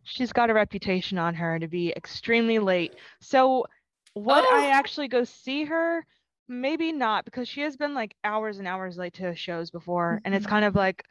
she's 0.03 0.33
got 0.33 0.49
a 0.49 0.53
reputation 0.53 1.17
on 1.17 1.35
her 1.35 1.59
to 1.59 1.67
be 1.67 1.93
extremely 1.95 2.59
late. 2.59 2.95
So 3.21 3.65
would 4.15 4.45
oh. 4.45 4.55
I 4.55 4.67
actually 4.67 5.07
go 5.07 5.23
see 5.23 5.65
her? 5.65 6.05
Maybe 6.47 6.91
not 6.91 7.25
because 7.25 7.47
she 7.47 7.61
has 7.61 7.77
been 7.77 7.93
like 7.93 8.15
hours 8.23 8.57
and 8.57 8.67
hours 8.67 8.97
late 8.97 9.13
to 9.15 9.35
shows 9.35 9.69
before 9.69 10.15
mm-hmm. 10.15 10.25
and 10.25 10.35
it's 10.35 10.45
mm-hmm. 10.45 10.51
kind 10.51 10.65
of 10.65 10.75
like 10.75 11.03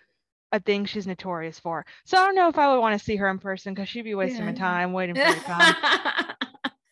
a 0.50 0.60
thing 0.60 0.84
she's 0.84 1.06
notorious 1.06 1.58
for. 1.58 1.84
So 2.04 2.16
I 2.16 2.24
don't 2.24 2.34
know 2.34 2.48
if 2.48 2.58
I 2.58 2.72
would 2.72 2.80
want 2.80 2.98
to 2.98 3.04
see 3.04 3.16
her 3.16 3.28
in 3.28 3.38
person 3.38 3.74
because 3.74 3.88
she'd 3.88 4.02
be 4.02 4.14
wasting 4.14 4.40
yeah. 4.40 4.46
my 4.46 4.52
time 4.52 4.92
waiting 4.92 5.14
for 5.14 5.20
her 5.22 5.34
to 5.34 5.40
come. 5.40 6.48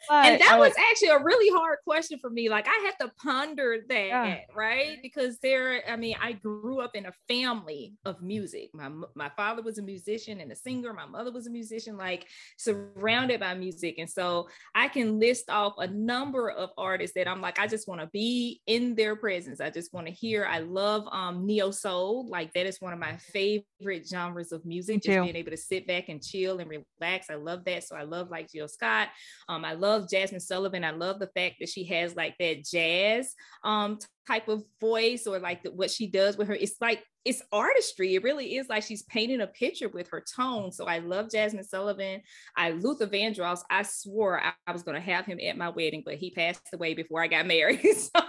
But 0.08 0.26
and 0.26 0.40
that 0.40 0.58
was 0.58 0.72
actually 0.90 1.08
a 1.08 1.22
really 1.22 1.54
hard 1.56 1.78
question 1.84 2.18
for 2.18 2.30
me. 2.30 2.48
Like 2.48 2.66
I 2.68 2.84
had 2.84 3.04
to 3.04 3.12
ponder 3.22 3.78
that, 3.88 4.06
yeah. 4.06 4.38
right? 4.54 4.98
Because 5.02 5.38
there, 5.38 5.82
I 5.88 5.96
mean, 5.96 6.16
I 6.20 6.32
grew 6.32 6.80
up 6.80 6.94
in 6.94 7.06
a 7.06 7.12
family 7.28 7.94
of 8.04 8.22
music. 8.22 8.70
My 8.72 8.90
my 9.14 9.30
father 9.36 9.62
was 9.62 9.78
a 9.78 9.82
musician 9.82 10.40
and 10.40 10.52
a 10.52 10.56
singer. 10.56 10.92
My 10.92 11.06
mother 11.06 11.32
was 11.32 11.46
a 11.46 11.50
musician, 11.50 11.96
like 11.96 12.26
surrounded 12.56 13.40
by 13.40 13.54
music. 13.54 13.96
And 13.98 14.08
so 14.08 14.48
I 14.74 14.88
can 14.88 15.18
list 15.18 15.50
off 15.50 15.74
a 15.78 15.86
number 15.86 16.50
of 16.50 16.70
artists 16.78 17.14
that 17.14 17.28
I'm 17.28 17.40
like, 17.40 17.58
I 17.58 17.66
just 17.66 17.88
want 17.88 18.00
to 18.00 18.06
be 18.08 18.60
in 18.66 18.94
their 18.94 19.16
presence. 19.16 19.60
I 19.60 19.70
just 19.70 19.92
want 19.92 20.06
to 20.06 20.12
hear. 20.12 20.46
I 20.46 20.60
love 20.60 21.06
um 21.10 21.46
neo 21.46 21.70
soul. 21.70 22.28
Like 22.28 22.52
that 22.54 22.66
is 22.66 22.80
one 22.80 22.92
of 22.92 22.98
my 22.98 23.16
favorite 23.16 24.06
genres 24.08 24.52
of 24.52 24.64
music. 24.64 25.02
Just 25.02 25.22
being 25.22 25.36
able 25.36 25.50
to 25.50 25.56
sit 25.56 25.86
back 25.86 26.08
and 26.08 26.22
chill 26.22 26.58
and 26.58 26.70
relax. 26.70 27.30
I 27.30 27.34
love 27.34 27.64
that. 27.64 27.84
So 27.84 27.96
I 27.96 28.02
love 28.02 28.30
like 28.30 28.50
Jill 28.52 28.68
Scott. 28.68 29.08
Um, 29.48 29.64
I 29.64 29.72
love 29.72 29.95
love 29.96 30.08
Jazmine 30.08 30.42
Sullivan. 30.42 30.84
I 30.84 30.90
love 30.90 31.18
the 31.18 31.28
fact 31.28 31.56
that 31.60 31.68
she 31.68 31.84
has 31.84 32.14
like 32.14 32.36
that 32.38 32.64
jazz 32.64 33.34
um 33.64 33.98
type 34.26 34.48
of 34.48 34.64
voice 34.80 35.26
or 35.26 35.38
like 35.38 35.62
the, 35.62 35.70
what 35.70 35.90
she 35.90 36.06
does 36.06 36.36
with 36.36 36.48
her. 36.48 36.54
It's 36.54 36.76
like 36.80 37.02
it's 37.26 37.42
artistry. 37.50 38.14
It 38.14 38.22
really 38.22 38.56
is 38.56 38.68
like 38.68 38.84
she's 38.84 39.02
painting 39.02 39.40
a 39.40 39.48
picture 39.48 39.88
with 39.88 40.08
her 40.10 40.24
tone. 40.36 40.70
So 40.70 40.86
I 40.86 40.98
love 40.98 41.26
Jazmine 41.26 41.64
Sullivan. 41.64 42.22
I 42.56 42.70
Luther 42.70 43.08
Vandross. 43.08 43.60
I 43.68 43.82
swore 43.82 44.40
I, 44.40 44.52
I 44.66 44.72
was 44.72 44.84
going 44.84 44.94
to 44.94 45.00
have 45.00 45.26
him 45.26 45.40
at 45.44 45.58
my 45.58 45.70
wedding, 45.70 46.04
but 46.04 46.14
he 46.14 46.30
passed 46.30 46.68
away 46.72 46.94
before 46.94 47.20
I 47.22 47.26
got 47.26 47.46
married. 47.46 47.82
so 47.96 48.20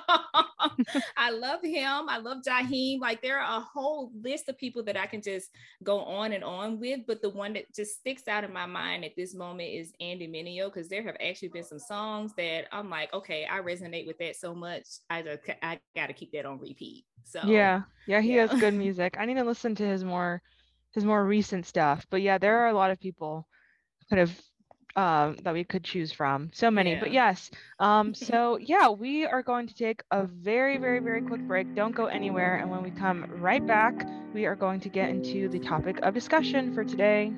I 1.17 1.29
love 1.29 1.61
him. 1.63 2.09
I 2.09 2.17
love 2.17 2.39
Jaheim. 2.47 2.99
Like 2.99 3.21
there 3.21 3.39
are 3.39 3.59
a 3.59 3.61
whole 3.61 4.11
list 4.19 4.49
of 4.49 4.57
people 4.57 4.83
that 4.85 4.97
I 4.97 5.05
can 5.05 5.21
just 5.21 5.49
go 5.83 5.99
on 5.99 6.33
and 6.33 6.43
on 6.43 6.79
with. 6.79 7.01
But 7.07 7.21
the 7.21 7.29
one 7.29 7.53
that 7.53 7.73
just 7.75 7.99
sticks 7.99 8.27
out 8.27 8.43
in 8.43 8.51
my 8.51 8.65
mind 8.65 9.05
at 9.05 9.15
this 9.15 9.35
moment 9.35 9.69
is 9.69 9.93
Andy 10.01 10.27
Mineo, 10.27 10.73
because 10.73 10.89
there 10.89 11.03
have 11.03 11.17
actually 11.21 11.49
been 11.49 11.63
some 11.63 11.79
songs 11.79 12.33
that 12.37 12.65
I'm 12.71 12.89
like, 12.89 13.13
okay, 13.13 13.45
I 13.49 13.59
resonate 13.59 14.07
with 14.07 14.17
that 14.19 14.35
so 14.35 14.55
much. 14.55 14.85
I 15.09 15.21
just, 15.21 15.41
I 15.61 15.79
got 15.95 16.07
to 16.07 16.13
keep 16.13 16.31
that 16.33 16.45
on 16.45 16.59
repeat. 16.59 17.05
So 17.23 17.41
yeah, 17.45 17.81
yeah, 18.07 18.21
he 18.21 18.35
yeah. 18.35 18.47
has 18.47 18.59
good 18.59 18.73
music. 18.85 19.15
I 19.19 19.25
need 19.25 19.35
to 19.35 19.43
listen 19.43 19.75
to 19.75 19.87
his 19.87 20.03
more 20.03 20.41
his 20.93 21.05
more 21.05 21.25
recent 21.25 21.65
stuff. 21.65 22.05
But 22.09 22.21
yeah, 22.21 22.37
there 22.37 22.59
are 22.59 22.67
a 22.67 22.73
lot 22.73 22.91
of 22.91 22.99
people 22.99 23.47
kind 24.09 24.21
of 24.21 24.41
um, 24.97 25.37
that 25.43 25.53
we 25.53 25.63
could 25.63 25.83
choose 25.83 26.11
from. 26.11 26.49
So 26.53 26.71
many, 26.71 26.93
yeah. 26.93 26.99
but 26.99 27.11
yes. 27.11 27.51
Um, 27.79 28.15
so 28.15 28.57
yeah, 28.61 28.89
we 28.89 29.25
are 29.25 29.43
going 29.43 29.67
to 29.67 29.73
take 29.75 30.01
a 30.11 30.25
very, 30.25 30.77
very, 30.77 30.99
very 30.99 31.21
quick 31.21 31.41
break. 31.41 31.75
Don't 31.75 31.95
go 31.95 32.07
anywhere. 32.07 32.55
And 32.55 32.71
when 32.71 32.81
we 32.81 32.89
come 32.91 33.25
right 33.39 33.65
back, 33.65 34.07
we 34.33 34.45
are 34.45 34.55
going 34.55 34.79
to 34.81 34.89
get 34.89 35.09
into 35.09 35.49
the 35.49 35.59
topic 35.59 35.99
of 36.01 36.13
discussion 36.13 36.73
for 36.73 36.83
today. 36.83 37.31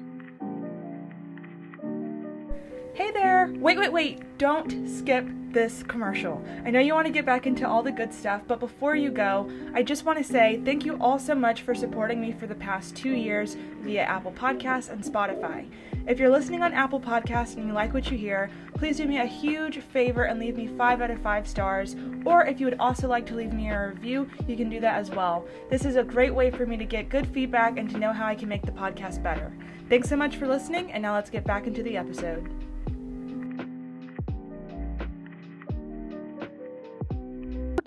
Hey 2.99 3.11
there! 3.11 3.49
Wait, 3.59 3.79
wait, 3.79 3.93
wait! 3.93 4.37
Don't 4.37 4.85
skip 4.85 5.25
this 5.53 5.83
commercial. 5.83 6.43
I 6.65 6.69
know 6.69 6.81
you 6.81 6.93
want 6.93 7.07
to 7.07 7.13
get 7.13 7.25
back 7.25 7.47
into 7.47 7.65
all 7.65 7.81
the 7.81 7.93
good 7.93 8.13
stuff, 8.13 8.41
but 8.45 8.59
before 8.59 8.93
you 8.93 9.09
go, 9.09 9.49
I 9.73 9.83
just 9.83 10.03
want 10.03 10.17
to 10.17 10.23
say 10.23 10.59
thank 10.65 10.83
you 10.83 10.97
all 10.99 11.17
so 11.17 11.33
much 11.33 11.61
for 11.61 11.73
supporting 11.73 12.19
me 12.19 12.33
for 12.33 12.45
the 12.45 12.55
past 12.55 12.97
two 12.97 13.11
years 13.11 13.55
via 13.83 14.01
Apple 14.01 14.33
Podcasts 14.33 14.89
and 14.89 15.01
Spotify. 15.01 15.65
If 16.07 16.19
you're 16.19 16.29
listening 16.29 16.61
on 16.61 16.73
Apple 16.73 16.99
Podcasts 16.99 17.55
and 17.55 17.67
you 17.67 17.71
like 17.71 17.93
what 17.93 18.11
you 18.11 18.17
hear, 18.17 18.51
please 18.75 18.97
do 18.97 19.05
me 19.05 19.19
a 19.19 19.25
huge 19.25 19.79
favor 19.79 20.25
and 20.25 20.37
leave 20.37 20.57
me 20.57 20.67
five 20.67 20.99
out 20.99 21.09
of 21.09 21.21
five 21.21 21.47
stars. 21.47 21.95
Or 22.25 22.45
if 22.45 22.59
you 22.59 22.65
would 22.65 22.81
also 22.81 23.07
like 23.07 23.25
to 23.27 23.35
leave 23.35 23.53
me 23.53 23.69
a 23.69 23.91
review, 23.91 24.29
you 24.45 24.57
can 24.57 24.69
do 24.69 24.81
that 24.81 24.95
as 24.95 25.09
well. 25.09 25.47
This 25.69 25.85
is 25.85 25.95
a 25.95 26.03
great 26.03 26.35
way 26.35 26.51
for 26.51 26.65
me 26.65 26.75
to 26.75 26.83
get 26.83 27.07
good 27.07 27.27
feedback 27.27 27.77
and 27.77 27.89
to 27.91 27.97
know 27.97 28.11
how 28.11 28.25
I 28.25 28.35
can 28.35 28.49
make 28.49 28.65
the 28.65 28.73
podcast 28.73 29.23
better. 29.23 29.53
Thanks 29.87 30.09
so 30.09 30.17
much 30.17 30.35
for 30.35 30.49
listening, 30.49 30.91
and 30.91 31.01
now 31.01 31.13
let's 31.13 31.29
get 31.29 31.45
back 31.45 31.65
into 31.65 31.81
the 31.81 31.95
episode. 31.95 32.68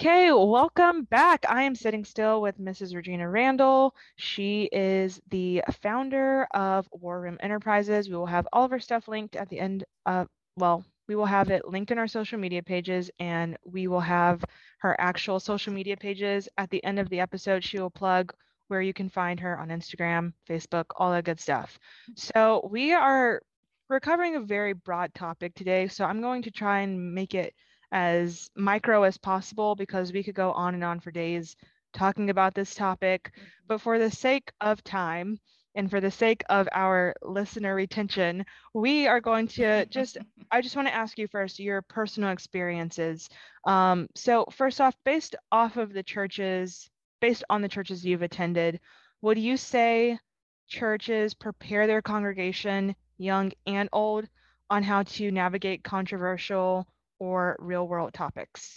Okay, 0.02 0.32
welcome 0.32 1.04
back. 1.04 1.44
I 1.48 1.62
am 1.62 1.76
sitting 1.76 2.04
still 2.04 2.42
with 2.42 2.58
Mrs. 2.58 2.92
Regina 2.92 3.30
Randall. 3.30 3.94
She 4.16 4.68
is 4.72 5.20
the 5.30 5.62
founder 5.80 6.48
of 6.52 6.88
War 6.90 7.20
Room 7.20 7.36
Enterprises. 7.38 8.08
We 8.08 8.16
will 8.16 8.26
have 8.26 8.48
all 8.52 8.64
of 8.64 8.72
her 8.72 8.80
stuff 8.80 9.06
linked 9.06 9.36
at 9.36 9.48
the 9.48 9.60
end 9.60 9.84
of, 10.04 10.26
well, 10.56 10.84
we 11.06 11.14
will 11.14 11.26
have 11.26 11.50
it 11.50 11.68
linked 11.68 11.92
in 11.92 11.98
our 11.98 12.08
social 12.08 12.36
media 12.36 12.64
pages 12.64 13.12
and 13.20 13.56
we 13.64 13.86
will 13.86 14.00
have 14.00 14.44
her 14.78 14.96
actual 14.98 15.38
social 15.38 15.72
media 15.72 15.96
pages 15.96 16.48
at 16.58 16.68
the 16.70 16.82
end 16.82 16.98
of 16.98 17.08
the 17.08 17.20
episode. 17.20 17.62
She 17.62 17.78
will 17.78 17.88
plug 17.88 18.32
where 18.66 18.82
you 18.82 18.92
can 18.92 19.08
find 19.08 19.38
her 19.38 19.56
on 19.56 19.68
Instagram, 19.68 20.32
Facebook, 20.50 20.86
all 20.96 21.12
that 21.12 21.26
good 21.26 21.38
stuff. 21.38 21.78
So 22.16 22.68
we 22.72 22.92
are 22.92 23.40
we're 23.88 24.00
covering 24.00 24.34
a 24.34 24.40
very 24.40 24.72
broad 24.72 25.14
topic 25.14 25.54
today. 25.54 25.86
So 25.86 26.04
I'm 26.04 26.20
going 26.20 26.42
to 26.42 26.50
try 26.50 26.80
and 26.80 27.14
make 27.14 27.34
it 27.34 27.54
as 27.92 28.50
micro 28.56 29.02
as 29.02 29.18
possible 29.18 29.76
because 29.76 30.12
we 30.12 30.22
could 30.22 30.34
go 30.34 30.50
on 30.52 30.74
and 30.74 30.82
on 30.82 30.98
for 30.98 31.10
days 31.10 31.54
talking 31.92 32.30
about 32.30 32.54
this 32.54 32.74
topic. 32.74 33.30
Mm-hmm. 33.34 33.46
But 33.68 33.80
for 33.82 33.98
the 33.98 34.10
sake 34.10 34.50
of 34.60 34.82
time 34.82 35.38
and 35.74 35.90
for 35.90 36.00
the 36.00 36.10
sake 36.10 36.42
of 36.48 36.68
our 36.72 37.14
listener 37.22 37.74
retention, 37.74 38.44
we 38.74 39.06
are 39.06 39.20
going 39.20 39.46
to 39.48 39.86
just, 39.86 40.16
I 40.50 40.62
just 40.62 40.74
want 40.74 40.88
to 40.88 40.94
ask 40.94 41.18
you 41.18 41.28
first 41.28 41.60
your 41.60 41.82
personal 41.82 42.30
experiences. 42.30 43.28
Um, 43.66 44.08
so, 44.14 44.46
first 44.50 44.80
off, 44.80 44.96
based 45.04 45.36
off 45.52 45.76
of 45.76 45.92
the 45.92 46.02
churches, 46.02 46.90
based 47.20 47.44
on 47.50 47.62
the 47.62 47.68
churches 47.68 48.04
you've 48.04 48.22
attended, 48.22 48.80
would 49.20 49.38
you 49.38 49.56
say 49.56 50.18
churches 50.66 51.34
prepare 51.34 51.86
their 51.86 52.02
congregation, 52.02 52.96
young 53.18 53.52
and 53.66 53.88
old, 53.92 54.28
on 54.70 54.82
how 54.82 55.02
to 55.02 55.30
navigate 55.30 55.84
controversial 55.84 56.86
or 57.22 57.56
real 57.60 57.86
world 57.86 58.12
topics? 58.12 58.76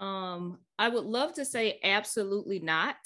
Um, 0.00 0.58
I 0.80 0.88
would 0.88 1.04
love 1.04 1.32
to 1.34 1.44
say 1.44 1.78
absolutely 1.84 2.58
not, 2.58 2.96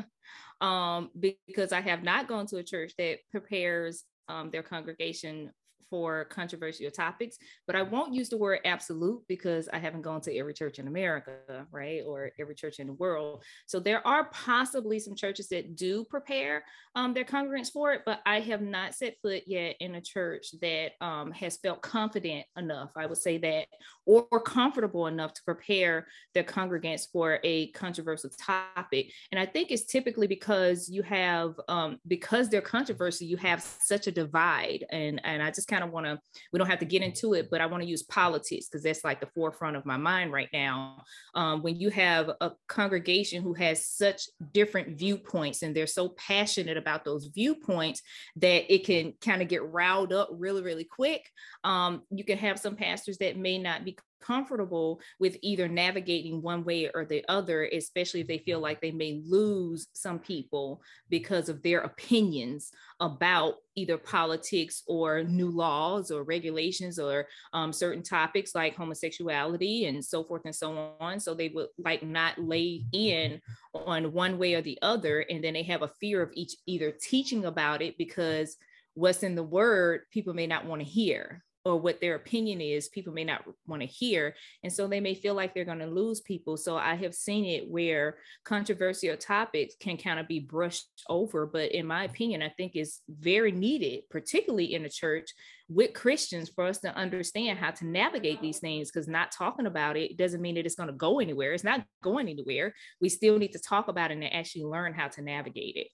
um, 0.60 1.10
because 1.18 1.72
I 1.72 1.80
have 1.80 2.04
not 2.04 2.28
gone 2.28 2.46
to 2.46 2.58
a 2.58 2.62
church 2.62 2.92
that 2.96 3.18
prepares 3.32 4.04
um, 4.28 4.50
their 4.52 4.62
congregation 4.62 5.50
for 5.90 6.24
controversial 6.26 6.90
topics, 6.90 7.38
but 7.66 7.76
I 7.76 7.82
won't 7.82 8.14
use 8.14 8.28
the 8.28 8.36
word 8.36 8.60
absolute 8.64 9.22
because 9.28 9.68
I 9.72 9.78
haven't 9.78 10.02
gone 10.02 10.20
to 10.22 10.36
every 10.36 10.54
church 10.54 10.78
in 10.78 10.88
America, 10.88 11.66
right? 11.70 12.02
Or 12.06 12.30
every 12.38 12.54
church 12.54 12.78
in 12.78 12.86
the 12.86 12.92
world. 12.94 13.42
So 13.66 13.80
there 13.80 14.06
are 14.06 14.28
possibly 14.30 14.98
some 14.98 15.14
churches 15.14 15.48
that 15.48 15.76
do 15.76 16.04
prepare 16.04 16.64
um, 16.94 17.14
their 17.14 17.24
congregants 17.24 17.72
for 17.72 17.92
it, 17.92 18.02
but 18.04 18.20
I 18.26 18.40
have 18.40 18.60
not 18.60 18.94
set 18.94 19.16
foot 19.22 19.42
yet 19.46 19.76
in 19.80 19.94
a 19.94 20.00
church 20.00 20.48
that 20.60 20.92
um, 21.00 21.30
has 21.32 21.56
felt 21.58 21.82
confident 21.82 22.44
enough, 22.56 22.90
I 22.96 23.06
would 23.06 23.18
say 23.18 23.38
that, 23.38 23.66
or, 24.06 24.26
or 24.30 24.40
comfortable 24.40 25.06
enough 25.06 25.32
to 25.34 25.42
prepare 25.44 26.06
their 26.34 26.44
congregants 26.44 27.06
for 27.12 27.38
a 27.44 27.68
controversial 27.68 28.30
topic. 28.40 29.12
And 29.30 29.38
I 29.38 29.46
think 29.46 29.70
it's 29.70 29.84
typically 29.84 30.26
because 30.26 30.88
you 30.88 31.02
have, 31.02 31.54
um, 31.68 31.98
because 32.06 32.48
they're 32.48 32.60
controversial, 32.60 33.26
you 33.26 33.36
have 33.36 33.62
such 33.62 34.06
a 34.06 34.12
divide. 34.12 34.84
And, 34.90 35.20
and 35.24 35.42
I 35.42 35.50
just 35.50 35.68
kind 35.68 35.77
kind 35.78 35.88
of 35.88 35.92
want 35.92 36.06
to, 36.06 36.18
we 36.52 36.58
don't 36.58 36.68
have 36.68 36.78
to 36.80 36.84
get 36.84 37.02
into 37.02 37.34
it, 37.34 37.48
but 37.50 37.60
I 37.60 37.66
want 37.66 37.82
to 37.82 37.88
use 37.88 38.02
politics 38.02 38.66
because 38.66 38.82
that's 38.82 39.04
like 39.04 39.20
the 39.20 39.28
forefront 39.34 39.76
of 39.76 39.86
my 39.86 39.96
mind 39.96 40.32
right 40.32 40.48
now. 40.52 41.02
Um, 41.34 41.62
when 41.62 41.76
you 41.76 41.90
have 41.90 42.30
a 42.40 42.52
congregation 42.66 43.42
who 43.42 43.54
has 43.54 43.86
such 43.86 44.22
different 44.52 44.98
viewpoints 44.98 45.62
and 45.62 45.74
they're 45.74 45.86
so 45.86 46.10
passionate 46.10 46.76
about 46.76 47.04
those 47.04 47.30
viewpoints 47.34 48.02
that 48.36 48.72
it 48.72 48.84
can 48.84 49.14
kind 49.20 49.42
of 49.42 49.48
get 49.48 49.64
riled 49.64 50.12
up 50.12 50.28
really, 50.32 50.62
really 50.62 50.84
quick. 50.84 51.30
Um, 51.64 52.02
you 52.10 52.24
can 52.24 52.38
have 52.38 52.58
some 52.58 52.76
pastors 52.76 53.18
that 53.18 53.36
may 53.36 53.58
not 53.58 53.84
be 53.84 53.96
comfortable 54.20 55.00
with 55.18 55.36
either 55.42 55.68
navigating 55.68 56.42
one 56.42 56.64
way 56.64 56.90
or 56.94 57.04
the 57.04 57.24
other, 57.28 57.64
especially 57.64 58.20
if 58.20 58.26
they 58.26 58.38
feel 58.38 58.60
like 58.60 58.80
they 58.80 58.90
may 58.90 59.20
lose 59.26 59.88
some 59.92 60.18
people 60.18 60.82
because 61.08 61.48
of 61.48 61.62
their 61.62 61.80
opinions 61.80 62.70
about 63.00 63.54
either 63.76 63.96
politics 63.96 64.82
or 64.88 65.22
new 65.22 65.50
laws 65.50 66.10
or 66.10 66.24
regulations 66.24 66.98
or 66.98 67.26
um, 67.52 67.72
certain 67.72 68.02
topics 68.02 68.54
like 68.54 68.74
homosexuality 68.74 69.86
and 69.86 70.04
so 70.04 70.24
forth 70.24 70.42
and 70.44 70.54
so 70.54 70.94
on. 71.00 71.20
So 71.20 71.34
they 71.34 71.48
would 71.48 71.68
like 71.78 72.02
not 72.02 72.38
lay 72.38 72.84
in 72.92 73.40
on 73.74 74.12
one 74.12 74.38
way 74.38 74.54
or 74.54 74.62
the 74.62 74.78
other. 74.82 75.20
And 75.20 75.42
then 75.42 75.54
they 75.54 75.62
have 75.64 75.82
a 75.82 75.92
fear 76.00 76.22
of 76.22 76.30
each 76.34 76.56
either 76.66 76.90
teaching 76.90 77.44
about 77.44 77.82
it 77.82 77.96
because 77.98 78.56
what's 78.94 79.22
in 79.22 79.36
the 79.36 79.42
word 79.42 80.02
people 80.10 80.34
may 80.34 80.46
not 80.46 80.66
want 80.66 80.82
to 80.82 80.88
hear 80.88 81.44
or 81.68 81.78
what 81.78 82.00
their 82.00 82.14
opinion 82.14 82.60
is, 82.60 82.88
people 82.88 83.12
may 83.12 83.24
not 83.24 83.44
want 83.66 83.82
to 83.82 83.86
hear. 83.86 84.34
And 84.64 84.72
so 84.72 84.86
they 84.86 85.00
may 85.00 85.14
feel 85.14 85.34
like 85.34 85.54
they're 85.54 85.64
going 85.64 85.78
to 85.80 85.86
lose 85.86 86.20
people. 86.20 86.56
So 86.56 86.76
I 86.76 86.94
have 86.96 87.14
seen 87.14 87.44
it 87.44 87.68
where 87.68 88.16
controversial 88.44 89.16
topics 89.16 89.74
can 89.78 89.96
kind 89.96 90.18
of 90.18 90.26
be 90.26 90.40
brushed 90.40 90.88
over. 91.08 91.46
But 91.46 91.72
in 91.72 91.86
my 91.86 92.04
opinion, 92.04 92.42
I 92.42 92.48
think 92.48 92.74
is 92.74 93.00
very 93.08 93.52
needed, 93.52 94.04
particularly 94.10 94.74
in 94.74 94.84
a 94.84 94.90
church 94.90 95.30
with 95.68 95.92
Christians, 95.92 96.48
for 96.48 96.64
us 96.64 96.78
to 96.78 96.94
understand 96.96 97.58
how 97.58 97.72
to 97.72 97.86
navigate 97.86 98.40
these 98.40 98.58
things. 98.58 98.90
Because 98.90 99.06
not 99.06 99.30
talking 99.30 99.66
about 99.66 99.96
it 99.96 100.16
doesn't 100.16 100.40
mean 100.40 100.54
that 100.54 100.66
it's 100.66 100.74
going 100.74 100.88
to 100.88 100.94
go 100.94 101.20
anywhere. 101.20 101.52
It's 101.52 101.64
not 101.64 101.84
going 102.02 102.28
anywhere. 102.28 102.74
We 103.00 103.10
still 103.10 103.38
need 103.38 103.52
to 103.52 103.60
talk 103.60 103.88
about 103.88 104.10
it 104.10 104.14
and 104.14 104.24
actually 104.32 104.64
learn 104.64 104.94
how 104.94 105.08
to 105.08 105.22
navigate 105.22 105.76
it. 105.76 105.88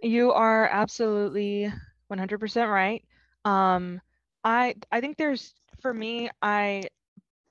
You 0.00 0.30
are 0.30 0.68
absolutely 0.68 1.72
100% 2.12 2.72
right. 2.72 3.04
Um, 3.48 4.00
I 4.44 4.74
I 4.92 5.00
think 5.00 5.16
there's 5.16 5.54
for 5.80 5.94
me, 5.94 6.30
I 6.42 6.84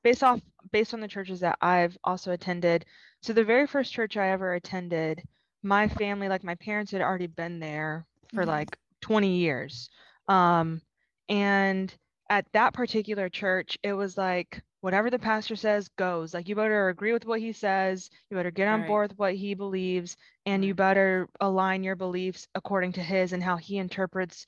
based 0.04 0.24
off 0.24 0.42
based 0.72 0.94
on 0.94 1.00
the 1.00 1.08
churches 1.08 1.40
that 1.40 1.58
I've 1.62 1.98
also 2.04 2.32
attended. 2.32 2.86
So 3.22 3.34
the 3.34 3.44
very 3.44 3.66
first 3.68 3.94
church 3.94 4.16
I 4.16 4.30
ever 4.30 4.54
attended, 4.54 5.24
my 5.64 5.88
family, 5.88 6.30
like 6.30 6.44
my 6.44 6.56
parents, 6.56 6.92
had 6.92 7.02
already 7.02 7.28
been 7.28 7.60
there 7.60 8.06
for 8.34 8.42
mm-hmm. 8.42 8.50
like 8.50 8.78
20 9.02 9.38
years. 9.38 9.90
Um, 10.28 10.82
and 11.30 11.94
at 12.30 12.46
that 12.54 12.74
particular 12.74 13.30
church, 13.30 13.78
it 13.82 13.94
was 13.94 14.18
like 14.18 14.62
whatever 14.82 15.10
the 15.10 15.18
pastor 15.18 15.56
says 15.56 15.90
goes. 15.98 16.34
Like 16.34 16.48
you 16.48 16.56
better 16.56 16.90
agree 16.90 17.14
with 17.14 17.26
what 17.26 17.40
he 17.40 17.54
says, 17.54 18.10
you 18.30 18.38
better 18.38 18.52
get 18.52 18.68
on 18.68 18.82
right. 18.82 18.88
board 18.88 19.10
with 19.10 19.20
what 19.20 19.36
he 19.36 19.56
believes, 19.56 20.16
and 20.46 20.64
you 20.64 20.76
better 20.76 21.28
align 21.42 21.84
your 21.84 21.96
beliefs 21.96 22.48
according 22.54 22.92
to 22.94 23.02
his 23.02 23.34
and 23.34 23.42
how 23.42 23.58
he 23.58 23.78
interprets 23.78 24.46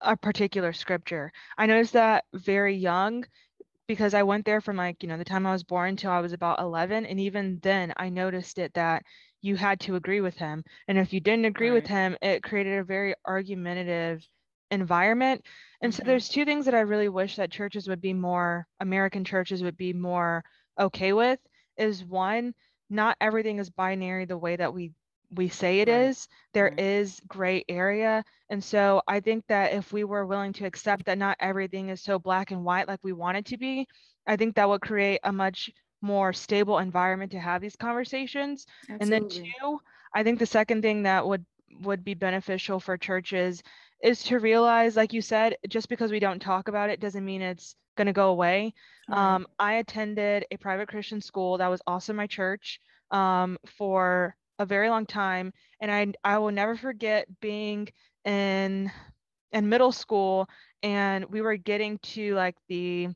a 0.00 0.16
particular 0.16 0.72
scripture. 0.72 1.32
I 1.58 1.66
noticed 1.66 1.92
that 1.94 2.24
very 2.32 2.76
young 2.76 3.24
because 3.86 4.14
I 4.14 4.22
went 4.22 4.44
there 4.44 4.60
from 4.60 4.76
like, 4.76 5.02
you 5.02 5.08
know, 5.08 5.18
the 5.18 5.24
time 5.24 5.46
I 5.46 5.52
was 5.52 5.64
born 5.64 5.96
till 5.96 6.12
I 6.12 6.20
was 6.20 6.32
about 6.32 6.60
11. 6.60 7.06
And 7.06 7.18
even 7.18 7.58
then, 7.62 7.92
I 7.96 8.08
noticed 8.08 8.58
it 8.58 8.72
that 8.74 9.02
you 9.42 9.56
had 9.56 9.80
to 9.80 9.96
agree 9.96 10.20
with 10.20 10.36
him. 10.36 10.62
And 10.86 10.98
if 10.98 11.12
you 11.12 11.20
didn't 11.20 11.46
agree 11.46 11.70
right. 11.70 11.74
with 11.74 11.86
him, 11.86 12.16
it 12.22 12.42
created 12.42 12.78
a 12.78 12.84
very 12.84 13.14
argumentative 13.26 14.24
environment. 14.70 15.44
And 15.80 15.92
mm-hmm. 15.92 16.02
so 16.02 16.06
there's 16.06 16.28
two 16.28 16.44
things 16.44 16.66
that 16.66 16.74
I 16.74 16.80
really 16.80 17.08
wish 17.08 17.36
that 17.36 17.50
churches 17.50 17.88
would 17.88 18.00
be 18.00 18.12
more, 18.12 18.66
American 18.80 19.24
churches 19.24 19.62
would 19.62 19.76
be 19.76 19.92
more 19.92 20.44
okay 20.78 21.12
with 21.12 21.40
is 21.76 22.04
one, 22.04 22.54
not 22.90 23.16
everything 23.20 23.58
is 23.58 23.70
binary 23.70 24.24
the 24.24 24.38
way 24.38 24.56
that 24.56 24.72
we 24.72 24.92
we 25.32 25.48
say 25.48 25.80
it 25.80 25.88
right. 25.88 26.08
is. 26.08 26.28
There 26.52 26.64
right. 26.64 26.80
is 26.80 27.20
gray 27.28 27.64
area. 27.68 28.24
And 28.48 28.62
so 28.62 29.02
I 29.06 29.20
think 29.20 29.44
that 29.48 29.72
if 29.72 29.92
we 29.92 30.04
were 30.04 30.26
willing 30.26 30.52
to 30.54 30.66
accept 30.66 31.06
that 31.06 31.18
not 31.18 31.36
everything 31.40 31.88
is 31.88 32.00
so 32.02 32.18
black 32.18 32.50
and 32.50 32.64
white 32.64 32.88
like 32.88 33.00
we 33.02 33.12
want 33.12 33.38
it 33.38 33.46
to 33.46 33.56
be, 33.56 33.86
I 34.26 34.36
think 34.36 34.56
that 34.56 34.68
would 34.68 34.80
create 34.80 35.20
a 35.22 35.32
much 35.32 35.70
more 36.02 36.32
stable 36.32 36.78
environment 36.78 37.32
to 37.32 37.40
have 37.40 37.60
these 37.60 37.76
conversations. 37.76 38.66
Absolutely. 38.88 39.00
And 39.00 39.12
then 39.12 39.28
two, 39.28 39.80
I 40.14 40.22
think 40.22 40.38
the 40.38 40.46
second 40.46 40.82
thing 40.82 41.02
that 41.04 41.26
would 41.26 41.44
would 41.82 42.04
be 42.04 42.14
beneficial 42.14 42.80
for 42.80 42.96
churches 42.96 43.62
is 44.02 44.22
to 44.24 44.38
realize 44.38 44.96
like 44.96 45.12
you 45.12 45.22
said 45.22 45.56
just 45.68 45.88
because 45.88 46.10
we 46.10 46.18
don't 46.18 46.40
talk 46.40 46.68
about 46.68 46.90
it 46.90 47.00
doesn't 47.00 47.24
mean 47.24 47.42
it's 47.42 47.76
going 47.96 48.06
to 48.06 48.12
go 48.12 48.30
away 48.30 48.74
um, 49.12 49.46
i 49.58 49.74
attended 49.74 50.44
a 50.50 50.56
private 50.56 50.88
christian 50.88 51.20
school 51.20 51.58
that 51.58 51.68
was 51.68 51.80
also 51.86 52.12
my 52.12 52.26
church 52.26 52.80
um, 53.12 53.56
for 53.66 54.34
a 54.60 54.66
very 54.66 54.88
long 54.88 55.06
time 55.06 55.52
and 55.80 55.90
i 55.90 56.06
i 56.22 56.38
will 56.38 56.52
never 56.52 56.76
forget 56.76 57.26
being 57.40 57.88
in 58.24 58.90
in 59.52 59.68
middle 59.68 59.90
school 59.90 60.48
and 60.82 61.24
we 61.24 61.40
were 61.40 61.56
getting 61.56 61.98
to 61.98 62.34
like 62.34 62.56
the 62.68 63.08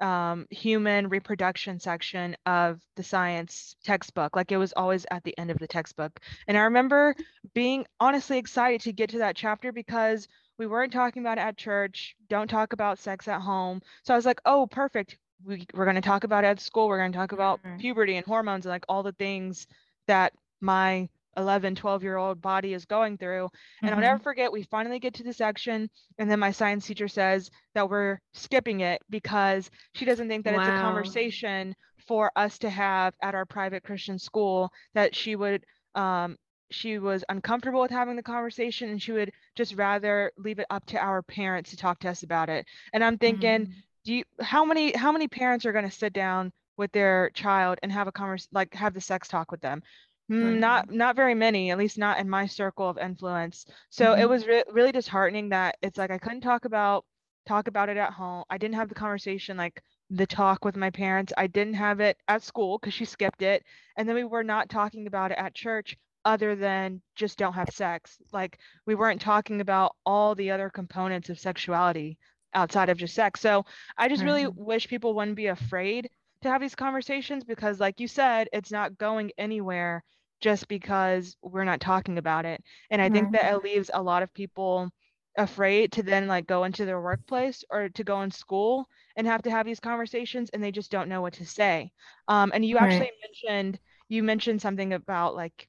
um, 0.00 0.46
human 0.50 1.08
reproduction 1.08 1.78
section 1.78 2.36
of 2.46 2.80
the 2.96 3.02
science 3.02 3.76
textbook. 3.84 4.34
Like 4.34 4.50
it 4.50 4.56
was 4.56 4.72
always 4.72 5.06
at 5.10 5.22
the 5.24 5.36
end 5.38 5.50
of 5.50 5.58
the 5.58 5.66
textbook. 5.66 6.20
And 6.48 6.56
I 6.56 6.62
remember 6.62 7.14
being 7.54 7.86
honestly 8.00 8.38
excited 8.38 8.80
to 8.82 8.92
get 8.92 9.10
to 9.10 9.18
that 9.18 9.36
chapter 9.36 9.72
because 9.72 10.26
we 10.58 10.66
weren't 10.66 10.92
talking 10.92 11.22
about 11.22 11.38
it 11.38 11.42
at 11.42 11.56
church. 11.56 12.16
Don't 12.28 12.48
talk 12.48 12.72
about 12.72 12.98
sex 12.98 13.28
at 13.28 13.40
home. 13.40 13.80
So 14.04 14.14
I 14.14 14.16
was 14.16 14.26
like, 14.26 14.40
oh, 14.44 14.66
perfect. 14.66 15.18
We, 15.44 15.66
we're 15.74 15.84
going 15.84 15.96
to 15.96 16.02
talk 16.02 16.24
about 16.24 16.44
it 16.44 16.48
at 16.48 16.60
school. 16.60 16.88
We're 16.88 16.98
going 16.98 17.12
to 17.12 17.18
talk 17.18 17.32
about 17.32 17.62
mm-hmm. 17.62 17.78
puberty 17.78 18.16
and 18.16 18.26
hormones 18.26 18.66
and 18.66 18.70
like 18.70 18.84
all 18.88 19.02
the 19.02 19.12
things 19.12 19.66
that 20.06 20.32
my 20.60 21.08
11 21.36 21.74
12 21.74 22.02
year 22.02 22.16
old 22.16 22.40
body 22.40 22.74
is 22.74 22.84
going 22.84 23.16
through 23.16 23.48
and 23.82 23.90
mm-hmm. 23.90 23.94
i'll 23.94 24.00
never 24.00 24.16
mm-hmm. 24.16 24.22
forget 24.22 24.52
we 24.52 24.62
finally 24.64 24.98
get 24.98 25.14
to 25.14 25.22
the 25.22 25.32
section 25.32 25.88
and 26.18 26.30
then 26.30 26.38
my 26.38 26.50
science 26.50 26.86
teacher 26.86 27.08
says 27.08 27.50
that 27.74 27.88
we're 27.88 28.18
skipping 28.32 28.80
it 28.80 29.00
because 29.10 29.70
she 29.94 30.04
doesn't 30.04 30.28
think 30.28 30.44
that 30.44 30.54
wow. 30.54 30.60
it's 30.60 30.68
a 30.68 30.82
conversation 30.82 31.74
for 32.06 32.32
us 32.36 32.58
to 32.58 32.68
have 32.68 33.14
at 33.22 33.34
our 33.34 33.46
private 33.46 33.82
christian 33.82 34.18
school 34.18 34.70
that 34.94 35.14
she 35.14 35.36
would 35.36 35.64
um, 35.94 36.36
she 36.72 36.98
was 36.98 37.24
uncomfortable 37.28 37.80
with 37.80 37.90
having 37.90 38.14
the 38.14 38.22
conversation 38.22 38.90
and 38.90 39.02
she 39.02 39.10
would 39.10 39.32
just 39.56 39.74
rather 39.74 40.30
leave 40.36 40.60
it 40.60 40.66
up 40.70 40.86
to 40.86 40.98
our 40.98 41.20
parents 41.22 41.70
to 41.70 41.76
talk 41.76 41.98
to 42.00 42.08
us 42.08 42.22
about 42.22 42.48
it 42.48 42.64
and 42.92 43.04
i'm 43.04 43.18
thinking 43.18 43.62
mm-hmm. 43.62 43.72
do 44.04 44.14
you 44.14 44.24
how 44.40 44.64
many 44.64 44.92
how 44.92 45.12
many 45.12 45.28
parents 45.28 45.64
are 45.64 45.72
going 45.72 45.88
to 45.88 45.90
sit 45.90 46.12
down 46.12 46.52
with 46.76 46.90
their 46.92 47.30
child 47.34 47.78
and 47.82 47.92
have 47.92 48.08
a 48.08 48.12
conversation 48.12 48.48
like 48.52 48.72
have 48.72 48.94
the 48.94 49.00
sex 49.00 49.28
talk 49.28 49.50
with 49.50 49.60
them 49.60 49.82
Mm, 50.30 50.58
not 50.58 50.90
not 50.90 51.16
very 51.16 51.34
many, 51.34 51.70
at 51.70 51.78
least 51.78 51.98
not 51.98 52.20
in 52.20 52.30
my 52.30 52.46
circle 52.46 52.88
of 52.88 52.98
influence. 52.98 53.66
So 53.90 54.06
mm-hmm. 54.06 54.22
it 54.22 54.28
was 54.28 54.46
re- 54.46 54.64
really 54.70 54.92
disheartening 54.92 55.48
that 55.48 55.76
it's 55.82 55.98
like 55.98 56.10
I 56.10 56.18
couldn't 56.18 56.42
talk 56.42 56.64
about 56.64 57.04
talk 57.46 57.66
about 57.66 57.88
it 57.88 57.96
at 57.96 58.12
home. 58.12 58.44
I 58.48 58.58
didn't 58.58 58.76
have 58.76 58.88
the 58.88 58.94
conversation 58.94 59.56
like 59.56 59.82
the 60.10 60.26
talk 60.26 60.64
with 60.64 60.76
my 60.76 60.90
parents. 60.90 61.32
I 61.36 61.48
didn't 61.48 61.74
have 61.74 61.98
it 62.00 62.16
at 62.28 62.44
school 62.44 62.78
because 62.78 62.94
she 62.94 63.04
skipped 63.04 63.42
it, 63.42 63.64
and 63.96 64.08
then 64.08 64.14
we 64.14 64.24
were 64.24 64.44
not 64.44 64.68
talking 64.68 65.08
about 65.08 65.32
it 65.32 65.38
at 65.38 65.54
church 65.54 65.96
other 66.24 66.54
than 66.54 67.02
just 67.16 67.38
don't 67.38 67.54
have 67.54 67.70
sex. 67.70 68.18
Like 68.32 68.58
we 68.86 68.94
weren't 68.94 69.20
talking 69.20 69.60
about 69.60 69.96
all 70.06 70.36
the 70.36 70.52
other 70.52 70.70
components 70.70 71.28
of 71.28 71.40
sexuality 71.40 72.18
outside 72.54 72.88
of 72.88 72.98
just 72.98 73.14
sex. 73.14 73.40
So 73.40 73.64
I 73.96 74.08
just 74.08 74.22
really 74.22 74.44
mm-hmm. 74.44 74.64
wish 74.64 74.88
people 74.88 75.14
wouldn't 75.14 75.36
be 75.36 75.46
afraid 75.46 76.10
to 76.42 76.48
have 76.48 76.60
these 76.60 76.74
conversations 76.74 77.44
because 77.44 77.80
like 77.80 78.00
you 78.00 78.08
said, 78.08 78.48
it's 78.52 78.72
not 78.72 78.98
going 78.98 79.30
anywhere 79.38 80.02
just 80.40 80.68
because 80.68 81.36
we're 81.42 81.64
not 81.64 81.80
talking 81.80 82.18
about 82.18 82.44
it. 82.44 82.62
And 82.90 83.00
I 83.00 83.06
mm-hmm. 83.06 83.14
think 83.14 83.32
that 83.32 83.52
it 83.52 83.62
leaves 83.62 83.90
a 83.92 84.02
lot 84.02 84.22
of 84.22 84.32
people 84.32 84.90
afraid 85.36 85.92
to 85.92 86.02
then 86.02 86.26
like 86.26 86.46
go 86.46 86.64
into 86.64 86.84
their 86.84 87.00
workplace 87.00 87.64
or 87.70 87.88
to 87.90 88.04
go 88.04 88.22
in 88.22 88.30
school 88.30 88.86
and 89.16 89.26
have 89.26 89.42
to 89.42 89.50
have 89.50 89.64
these 89.64 89.80
conversations 89.80 90.50
and 90.50 90.62
they 90.62 90.72
just 90.72 90.90
don't 90.90 91.08
know 91.08 91.20
what 91.20 91.34
to 91.34 91.46
say. 91.46 91.92
Um, 92.28 92.50
and 92.54 92.64
you 92.64 92.76
right. 92.76 92.90
actually 92.90 93.10
mentioned 93.22 93.78
you 94.10 94.22
mentioned 94.22 94.60
something 94.60 94.92
about 94.92 95.34
like 95.34 95.68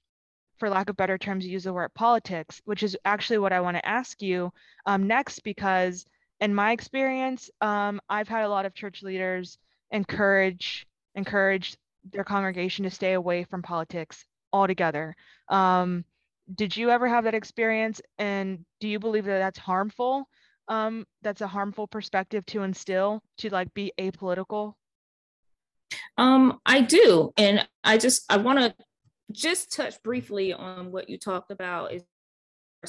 for 0.57 0.69
lack 0.69 0.89
of 0.89 0.97
better 0.97 1.17
terms 1.17 1.47
use 1.47 1.63
the 1.63 1.73
word 1.73 1.93
politics 1.93 2.61
which 2.65 2.83
is 2.83 2.97
actually 3.05 3.37
what 3.37 3.53
i 3.53 3.61
want 3.61 3.77
to 3.77 3.87
ask 3.87 4.21
you 4.21 4.51
um, 4.85 5.07
next 5.07 5.39
because 5.43 6.05
in 6.39 6.53
my 6.53 6.71
experience 6.71 7.49
um, 7.61 8.01
i've 8.09 8.27
had 8.27 8.43
a 8.43 8.49
lot 8.49 8.65
of 8.65 8.73
church 8.73 9.01
leaders 9.01 9.57
encourage 9.91 10.85
encourage 11.15 11.75
their 12.11 12.23
congregation 12.23 12.83
to 12.83 12.89
stay 12.89 13.13
away 13.13 13.43
from 13.43 13.61
politics 13.61 14.25
altogether. 14.53 15.15
Um, 15.49 16.05
did 16.53 16.75
you 16.75 16.89
ever 16.89 17.07
have 17.07 17.25
that 17.25 17.35
experience? 17.35 18.01
And 18.17 18.65
do 18.79 18.87
you 18.87 18.99
believe 18.99 19.25
that 19.25 19.39
that's 19.39 19.59
harmful? 19.59 20.27
Um, 20.67 21.05
that's 21.21 21.41
a 21.41 21.47
harmful 21.47 21.87
perspective 21.87 22.45
to 22.47 22.63
instill 22.63 23.21
to 23.39 23.49
like 23.49 23.73
be 23.73 23.91
apolitical? 23.99 24.73
Um, 26.17 26.59
I 26.65 26.81
do. 26.81 27.31
And 27.37 27.67
I 27.83 27.97
just, 27.97 28.23
I 28.31 28.37
want 28.37 28.59
to 28.59 28.75
just 29.31 29.73
touch 29.73 30.01
briefly 30.03 30.53
on 30.53 30.91
what 30.91 31.09
you 31.09 31.17
talked 31.17 31.51
about 31.51 31.93
is 31.93 32.03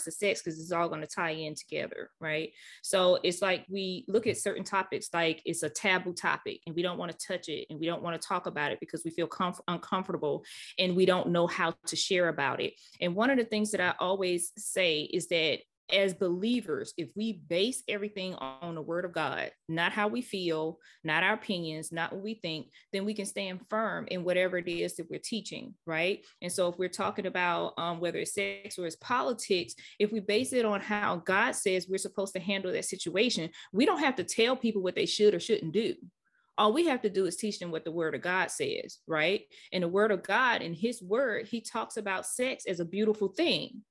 to 0.00 0.10
sex 0.10 0.42
because 0.42 0.58
it's 0.58 0.72
all 0.72 0.88
going 0.88 1.00
to 1.00 1.06
tie 1.06 1.30
in 1.30 1.54
together, 1.54 2.10
right? 2.20 2.50
So 2.82 3.18
it's 3.22 3.42
like 3.42 3.64
we 3.68 4.04
look 4.08 4.26
at 4.26 4.38
certain 4.38 4.64
topics 4.64 5.08
like 5.12 5.42
it's 5.44 5.62
a 5.62 5.68
taboo 5.68 6.14
topic 6.14 6.60
and 6.66 6.74
we 6.74 6.82
don't 6.82 6.98
want 6.98 7.16
to 7.16 7.26
touch 7.26 7.48
it 7.48 7.66
and 7.70 7.78
we 7.78 7.86
don't 7.86 8.02
want 8.02 8.20
to 8.20 8.26
talk 8.26 8.46
about 8.46 8.72
it 8.72 8.80
because 8.80 9.04
we 9.04 9.10
feel 9.10 9.28
comf- 9.28 9.60
uncomfortable 9.68 10.44
and 10.78 10.96
we 10.96 11.04
don't 11.04 11.28
know 11.28 11.46
how 11.46 11.74
to 11.86 11.96
share 11.96 12.28
about 12.28 12.60
it. 12.60 12.74
And 13.00 13.14
one 13.14 13.30
of 13.30 13.36
the 13.36 13.44
things 13.44 13.70
that 13.72 13.80
I 13.80 13.94
always 14.00 14.52
say 14.56 15.02
is 15.02 15.28
that 15.28 15.58
as 15.90 16.14
believers, 16.14 16.94
if 16.96 17.10
we 17.14 17.42
base 17.48 17.82
everything 17.88 18.34
on 18.34 18.74
the 18.74 18.82
word 18.82 19.04
of 19.04 19.12
God, 19.12 19.50
not 19.68 19.92
how 19.92 20.08
we 20.08 20.22
feel, 20.22 20.78
not 21.04 21.22
our 21.22 21.34
opinions, 21.34 21.92
not 21.92 22.12
what 22.12 22.22
we 22.22 22.34
think, 22.34 22.68
then 22.92 23.04
we 23.04 23.14
can 23.14 23.26
stand 23.26 23.60
firm 23.68 24.06
in 24.08 24.24
whatever 24.24 24.58
it 24.58 24.68
is 24.68 24.96
that 24.96 25.10
we're 25.10 25.20
teaching, 25.22 25.74
right? 25.86 26.24
And 26.40 26.50
so 26.50 26.68
if 26.68 26.78
we're 26.78 26.88
talking 26.88 27.26
about 27.26 27.74
um, 27.78 28.00
whether 28.00 28.18
it's 28.18 28.34
sex 28.34 28.78
or 28.78 28.86
it's 28.86 28.96
politics, 28.96 29.74
if 29.98 30.12
we 30.12 30.20
base 30.20 30.52
it 30.52 30.64
on 30.64 30.80
how 30.80 31.16
God 31.16 31.52
says 31.52 31.86
we're 31.88 31.98
supposed 31.98 32.34
to 32.34 32.40
handle 32.40 32.72
that 32.72 32.84
situation, 32.84 33.50
we 33.72 33.84
don't 33.84 34.00
have 34.00 34.16
to 34.16 34.24
tell 34.24 34.56
people 34.56 34.82
what 34.82 34.94
they 34.94 35.06
should 35.06 35.34
or 35.34 35.40
shouldn't 35.40 35.72
do 35.72 35.94
all 36.58 36.72
we 36.72 36.86
have 36.86 37.00
to 37.00 37.08
do 37.08 37.24
is 37.24 37.36
teach 37.36 37.58
them 37.58 37.70
what 37.70 37.82
the 37.82 37.90
word 37.90 38.14
of 38.14 38.20
God 38.20 38.50
says, 38.50 38.98
right? 39.06 39.40
And 39.72 39.82
the 39.82 39.88
word 39.88 40.10
of 40.10 40.22
God 40.22 40.60
in 40.60 40.74
his 40.74 41.02
word, 41.02 41.48
he 41.48 41.62
talks 41.62 41.96
about 41.96 42.26
sex 42.26 42.66
as 42.66 42.78
a 42.78 42.84
beautiful 42.84 43.28
thing 43.28 43.82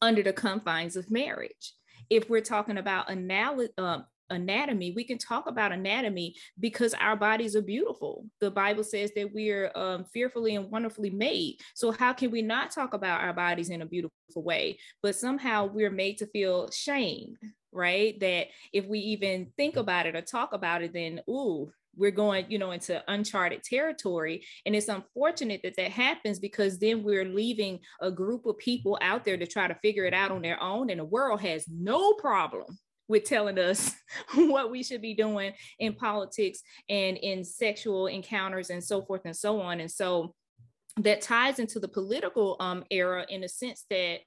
under 0.00 0.22
the 0.22 0.32
confines 0.32 0.96
of 0.96 1.10
marriage. 1.10 1.74
If 2.10 2.28
we're 2.30 2.40
talking 2.40 2.78
about 2.78 3.10
anal- 3.10 3.68
uh, 3.78 4.00
anatomy, 4.30 4.92
we 4.94 5.04
can 5.04 5.18
talk 5.18 5.46
about 5.46 5.72
anatomy 5.72 6.34
because 6.58 6.94
our 6.94 7.16
bodies 7.16 7.56
are 7.56 7.62
beautiful. 7.62 8.26
The 8.40 8.50
Bible 8.50 8.84
says 8.84 9.10
that 9.16 9.32
we 9.32 9.50
are 9.50 9.70
um, 9.76 10.04
fearfully 10.12 10.56
and 10.56 10.70
wonderfully 10.70 11.10
made. 11.10 11.58
So, 11.74 11.92
how 11.92 12.12
can 12.12 12.30
we 12.30 12.42
not 12.42 12.70
talk 12.70 12.94
about 12.94 13.20
our 13.20 13.32
bodies 13.32 13.70
in 13.70 13.82
a 13.82 13.86
beautiful 13.86 14.12
way? 14.36 14.78
But 15.02 15.16
somehow 15.16 15.66
we're 15.66 15.90
made 15.90 16.18
to 16.18 16.26
feel 16.26 16.70
shame, 16.70 17.36
right? 17.72 18.18
That 18.20 18.48
if 18.72 18.86
we 18.86 18.98
even 19.00 19.52
think 19.56 19.76
about 19.76 20.06
it 20.06 20.16
or 20.16 20.22
talk 20.22 20.52
about 20.52 20.82
it, 20.82 20.92
then, 20.92 21.20
ooh, 21.28 21.72
we're 21.96 22.10
going 22.10 22.46
you 22.48 22.58
know 22.58 22.72
into 22.72 23.02
uncharted 23.08 23.62
territory. 23.62 24.44
And 24.64 24.74
it's 24.74 24.88
unfortunate 24.88 25.60
that 25.64 25.76
that 25.76 25.90
happens 25.90 26.38
because 26.38 26.78
then 26.78 27.02
we're 27.02 27.24
leaving 27.24 27.80
a 28.00 28.10
group 28.10 28.46
of 28.46 28.58
people 28.58 28.98
out 29.00 29.24
there 29.24 29.36
to 29.36 29.46
try 29.46 29.68
to 29.68 29.74
figure 29.82 30.04
it 30.04 30.14
out 30.14 30.30
on 30.30 30.42
their 30.42 30.62
own. 30.62 30.90
And 30.90 31.00
the 31.00 31.04
world 31.04 31.40
has 31.40 31.66
no 31.68 32.14
problem 32.14 32.64
with 33.08 33.24
telling 33.24 33.58
us 33.58 33.94
what 34.34 34.70
we 34.70 34.82
should 34.82 35.02
be 35.02 35.14
doing 35.14 35.52
in 35.78 35.94
politics 35.94 36.60
and 36.88 37.16
in 37.16 37.44
sexual 37.44 38.06
encounters 38.06 38.70
and 38.70 38.82
so 38.82 39.02
forth 39.02 39.22
and 39.24 39.36
so 39.36 39.60
on. 39.60 39.80
And 39.80 39.90
so 39.90 40.34
that 40.98 41.20
ties 41.20 41.58
into 41.58 41.78
the 41.78 41.88
political 41.88 42.56
um, 42.60 42.84
era 42.90 43.26
in 43.28 43.42
the 43.42 43.48
sense 43.48 43.84
that 43.90 44.20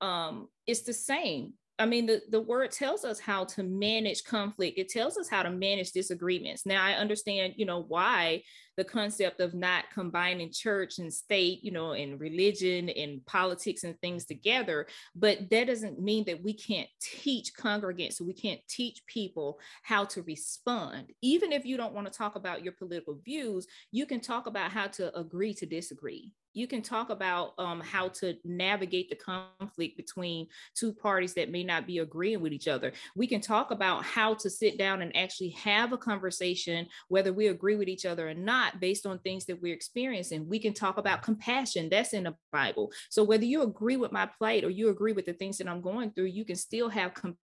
um, 0.00 0.48
it's 0.66 0.82
the 0.82 0.92
same 0.92 1.54
I 1.78 1.84
mean, 1.84 2.06
the, 2.06 2.22
the 2.30 2.40
word 2.40 2.72
tells 2.72 3.04
us 3.04 3.20
how 3.20 3.44
to 3.44 3.62
manage 3.62 4.24
conflict. 4.24 4.78
It 4.78 4.88
tells 4.88 5.18
us 5.18 5.28
how 5.28 5.42
to 5.42 5.50
manage 5.50 5.92
disagreements. 5.92 6.64
Now, 6.64 6.82
I 6.82 6.92
understand, 6.92 7.54
you 7.56 7.66
know, 7.66 7.82
why 7.82 8.42
the 8.76 8.84
concept 8.84 9.40
of 9.40 9.54
not 9.54 9.84
combining 9.92 10.52
church 10.52 10.98
and 10.98 11.12
state, 11.12 11.64
you 11.64 11.70
know, 11.70 11.92
and 11.92 12.20
religion 12.20 12.88
and 12.90 13.24
politics 13.26 13.84
and 13.84 13.98
things 14.00 14.24
together. 14.24 14.86
But 15.14 15.50
that 15.50 15.66
doesn't 15.66 16.00
mean 16.00 16.24
that 16.26 16.42
we 16.42 16.52
can't 16.52 16.88
teach 17.00 17.54
congregants, 17.54 18.20
we 18.20 18.34
can't 18.34 18.60
teach 18.68 19.02
people 19.06 19.58
how 19.82 20.04
to 20.06 20.22
respond. 20.22 21.12
Even 21.22 21.52
if 21.52 21.64
you 21.64 21.76
don't 21.76 21.94
want 21.94 22.06
to 22.06 22.16
talk 22.16 22.36
about 22.36 22.62
your 22.62 22.72
political 22.72 23.18
views, 23.24 23.66
you 23.92 24.06
can 24.06 24.20
talk 24.20 24.46
about 24.46 24.70
how 24.70 24.86
to 24.88 25.16
agree 25.18 25.54
to 25.54 25.66
disagree 25.66 26.32
you 26.56 26.66
can 26.66 26.80
talk 26.80 27.10
about 27.10 27.52
um, 27.58 27.80
how 27.82 28.08
to 28.08 28.34
navigate 28.42 29.10
the 29.10 29.14
conflict 29.14 29.94
between 29.98 30.46
two 30.74 30.90
parties 30.90 31.34
that 31.34 31.50
may 31.50 31.62
not 31.62 31.86
be 31.86 31.98
agreeing 31.98 32.40
with 32.40 32.52
each 32.52 32.66
other. 32.66 32.92
We 33.14 33.26
can 33.26 33.42
talk 33.42 33.70
about 33.70 34.04
how 34.04 34.32
to 34.36 34.48
sit 34.48 34.78
down 34.78 35.02
and 35.02 35.14
actually 35.14 35.50
have 35.50 35.92
a 35.92 35.98
conversation, 35.98 36.88
whether 37.08 37.30
we 37.30 37.48
agree 37.48 37.76
with 37.76 37.88
each 37.88 38.06
other 38.06 38.30
or 38.30 38.34
not, 38.34 38.65
based 38.80 39.06
on 39.06 39.18
things 39.18 39.44
that 39.46 39.60
we're 39.60 39.74
experiencing. 39.74 40.48
We 40.48 40.58
can 40.58 40.74
talk 40.74 40.98
about 40.98 41.22
compassion, 41.22 41.88
that's 41.88 42.12
in 42.12 42.24
the 42.24 42.34
Bible. 42.52 42.92
So 43.10 43.24
whether 43.24 43.44
you 43.44 43.62
agree 43.62 43.96
with 43.96 44.12
my 44.12 44.26
plight 44.38 44.64
or 44.64 44.70
you 44.70 44.88
agree 44.88 45.12
with 45.12 45.26
the 45.26 45.32
things 45.32 45.58
that 45.58 45.68
I'm 45.68 45.80
going 45.80 46.10
through, 46.12 46.26
you 46.26 46.44
can 46.44 46.56
still 46.56 46.88
have 46.88 47.14
compassion 47.14 47.45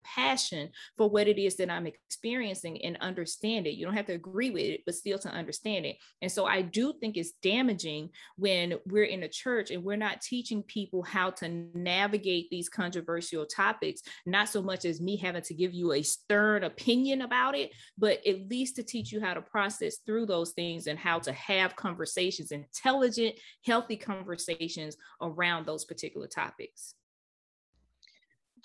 for 0.96 1.08
what 1.08 1.28
it 1.28 1.38
is 1.38 1.56
that 1.56 1.70
I'm 1.70 1.86
experiencing 1.86 2.82
and 2.84 2.96
understand 3.00 3.66
it. 3.66 3.74
You 3.74 3.84
don't 3.84 3.96
have 3.96 4.06
to 4.06 4.14
agree 4.14 4.50
with 4.50 4.64
it, 4.64 4.80
but 4.86 4.94
still 4.94 5.18
to 5.18 5.28
understand 5.28 5.86
it. 5.86 5.96
And 6.22 6.30
so 6.30 6.46
I 6.46 6.62
do 6.62 6.94
think 7.00 7.16
it's 7.16 7.32
damaging 7.42 8.10
when 8.36 8.74
we're 8.86 9.04
in 9.04 9.22
a 9.22 9.28
church 9.28 9.70
and 9.70 9.82
we're 9.82 9.96
not 9.96 10.20
teaching 10.20 10.62
people 10.62 11.02
how 11.02 11.30
to 11.30 11.48
navigate 11.74 12.48
these 12.50 12.68
controversial 12.68 13.46
topics, 13.46 14.02
not 14.24 14.48
so 14.48 14.62
much 14.62 14.84
as 14.84 15.00
me 15.00 15.16
having 15.16 15.42
to 15.42 15.54
give 15.54 15.74
you 15.74 15.92
a 15.92 16.02
stern 16.02 16.64
opinion 16.64 17.22
about 17.22 17.56
it, 17.56 17.72
but 17.98 18.24
at 18.26 18.48
least 18.48 18.76
to 18.76 18.82
teach 18.82 19.12
you 19.12 19.20
how 19.20 19.34
to 19.34 19.42
process 19.42 19.98
through 20.06 20.26
those 20.26 20.52
things 20.52 20.86
and 20.86 20.98
how 20.98 21.18
to 21.18 21.32
have 21.32 21.76
conversations, 21.76 22.52
intelligent, 22.52 23.34
healthy 23.64 23.96
conversations 23.96 24.96
around 25.20 25.66
those 25.66 25.84
particular 25.84 26.26
topics. 26.26 26.94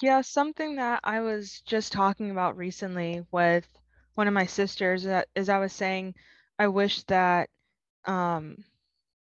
Yeah, 0.02 0.22
something 0.22 0.76
that 0.78 1.00
I 1.04 1.22
was 1.22 1.62
just 1.62 1.92
talking 1.94 2.32
about 2.32 2.58
recently 2.58 3.26
with 3.32 3.68
one 4.16 4.28
of 4.28 4.34
my 4.34 4.46
sisters 4.46 5.06
is 5.36 5.50
I 5.50 5.60
was 5.60 5.74
saying 5.74 6.16
I 6.60 6.68
wish 6.68 7.04
that 7.04 7.50
um 8.06 8.58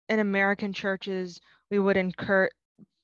in 0.09 0.19
American 0.19 0.73
churches, 0.73 1.41
we 1.71 1.79
would 1.79 1.97
encourage 1.97 2.51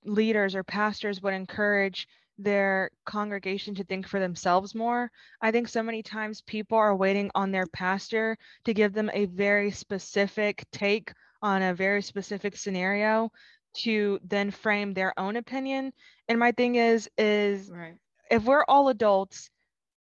leaders 0.06 0.56
or 0.56 0.64
pastors 0.64 1.22
would 1.22 1.34
encourage 1.34 2.08
their 2.38 2.92
congregation 3.06 3.76
to 3.76 3.84
think 3.86 4.08
for 4.08 4.20
themselves 4.20 4.76
more. 4.76 5.12
I 5.42 5.52
think 5.52 5.68
so 5.70 5.84
many 5.84 6.04
times 6.04 6.42
people 6.42 6.78
are 6.78 6.96
waiting 6.96 7.32
on 7.36 7.52
their 7.52 7.68
pastor 7.68 8.38
to 8.66 8.74
give 8.74 8.94
them 8.94 9.10
a 9.14 9.26
very 9.28 9.72
specific 9.72 10.66
take 10.72 11.14
on 11.42 11.62
a 11.64 11.74
very 11.74 12.02
specific 12.02 12.58
scenario 12.58 13.32
to 13.74 14.20
then 14.24 14.52
frame 14.52 14.94
their 14.94 15.18
own 15.20 15.36
opinion. 15.36 15.94
And 16.28 16.40
my 16.40 16.52
thing 16.52 16.76
is 16.76 17.10
is 17.18 17.70
right. 17.70 17.96
if 18.30 18.44
we're 18.44 18.66
all 18.68 18.90
adults 18.90 19.50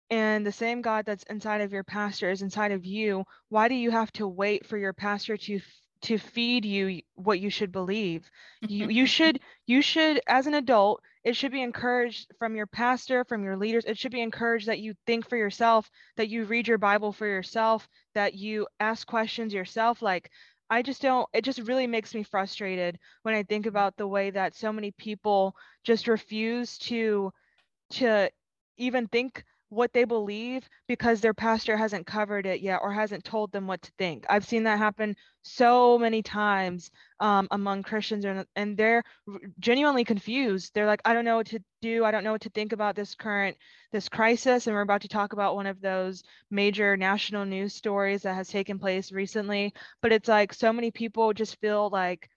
and 0.09 0.45
the 0.45 0.51
same 0.51 0.81
God 0.81 1.05
that's 1.05 1.23
inside 1.23 1.61
of 1.61 1.73
your 1.73 1.83
pastor 1.83 2.29
is 2.29 2.41
inside 2.41 2.71
of 2.71 2.85
you, 2.85 3.25
why 3.49 3.67
do 3.67 3.75
you 3.75 3.91
have 3.91 4.11
to 4.13 4.27
wait 4.27 4.65
for 4.65 4.77
your 4.77 4.93
pastor 4.93 5.37
to 5.37 5.59
to 6.05 6.17
feed 6.19 6.65
you 6.65 7.01
what 7.15 7.39
you 7.39 7.49
should 7.49 7.71
believe. 7.71 8.29
You 8.61 8.89
you 8.89 9.05
should 9.15 9.39
you 9.65 9.81
should 9.81 10.21
as 10.27 10.47
an 10.47 10.53
adult, 10.53 11.01
it 11.23 11.35
should 11.35 11.51
be 11.51 11.63
encouraged 11.63 12.31
from 12.37 12.55
your 12.55 12.67
pastor, 12.67 13.23
from 13.23 13.43
your 13.43 13.57
leaders. 13.57 13.85
It 13.85 13.97
should 13.97 14.11
be 14.11 14.21
encouraged 14.21 14.67
that 14.67 14.79
you 14.79 14.93
think 15.07 15.27
for 15.27 15.37
yourself, 15.37 15.89
that 16.17 16.29
you 16.29 16.45
read 16.45 16.67
your 16.67 16.77
Bible 16.77 17.11
for 17.11 17.25
yourself, 17.25 17.87
that 18.13 18.35
you 18.35 18.67
ask 18.79 19.07
questions 19.07 19.53
yourself 19.53 20.01
like 20.01 20.29
I 20.69 20.81
just 20.81 21.01
don't 21.01 21.27
it 21.33 21.43
just 21.43 21.59
really 21.59 21.87
makes 21.87 22.13
me 22.15 22.23
frustrated 22.23 22.97
when 23.23 23.35
I 23.35 23.43
think 23.43 23.65
mm-hmm. 23.65 23.69
about 23.69 23.97
the 23.97 24.07
way 24.07 24.31
that 24.31 24.55
so 24.55 24.71
many 24.73 24.91
people 24.91 25.55
just 25.83 26.07
refuse 26.07 26.77
to 26.79 27.31
to 27.91 28.29
even 28.77 29.07
think 29.07 29.43
what 29.69 29.93
they 29.93 30.03
believe 30.03 30.67
because 30.87 31.21
their 31.21 31.33
pastor 31.33 31.75
hasn't 31.75 32.05
covered 32.05 32.45
it 32.45 32.61
yet 32.61 32.79
or 32.81 32.91
hasn't 32.91 33.23
told 33.23 33.51
them 33.51 33.67
what 33.67 33.81
to 33.81 33.91
think. 33.97 34.25
I've 34.29 34.45
seen 34.45 34.63
that 34.63 34.77
happen 34.77 35.15
so 35.41 35.97
many 35.97 36.21
times 36.21 36.91
um, 37.19 37.47
among 37.51 37.83
Christians, 37.83 38.25
and, 38.25 38.45
and 38.55 38.77
they're 38.77 39.03
genuinely 39.59 40.03
confused. 40.03 40.71
They're 40.73 40.85
like, 40.85 41.01
I 41.05 41.13
don't 41.13 41.25
know 41.25 41.37
what 41.37 41.47
to 41.47 41.59
do. 41.81 42.05
I 42.05 42.11
don't 42.11 42.23
know 42.23 42.31
what 42.31 42.41
to 42.41 42.49
think 42.49 42.73
about 42.73 42.95
this 42.95 43.15
current 43.15 43.57
this 43.91 44.09
crisis. 44.09 44.67
And 44.67 44.75
we're 44.75 44.81
about 44.81 45.01
to 45.01 45.07
talk 45.07 45.33
about 45.33 45.55
one 45.55 45.67
of 45.67 45.81
those 45.81 46.23
major 46.49 46.97
national 46.97 47.45
news 47.45 47.73
stories 47.73 48.23
that 48.23 48.35
has 48.35 48.47
taken 48.47 48.79
place 48.79 49.11
recently. 49.11 49.73
But 50.01 50.11
it's 50.11 50.27
like 50.27 50.53
so 50.53 50.73
many 50.73 50.91
people 50.91 51.33
just 51.33 51.59
feel 51.59 51.89
like 51.89 52.29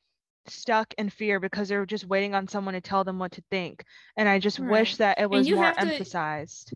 stuck 0.47 0.95
in 0.99 1.11
fear 1.11 1.41
because 1.41 1.69
they're 1.69 1.87
just 1.87 2.07
waiting 2.07 2.35
on 2.35 2.49
someone 2.49 2.75
to 2.75 2.81
tell 2.81 3.05
them 3.05 3.19
what 3.19 3.33
to 3.33 3.43
think. 3.51 3.85
And 4.17 4.29
I 4.29 4.39
just 4.39 4.59
right. 4.59 4.71
wish 4.71 4.97
that 4.97 5.21
it 5.21 5.29
was 5.29 5.49
more 5.51 5.73
to, 5.73 5.81
emphasized 5.81 6.75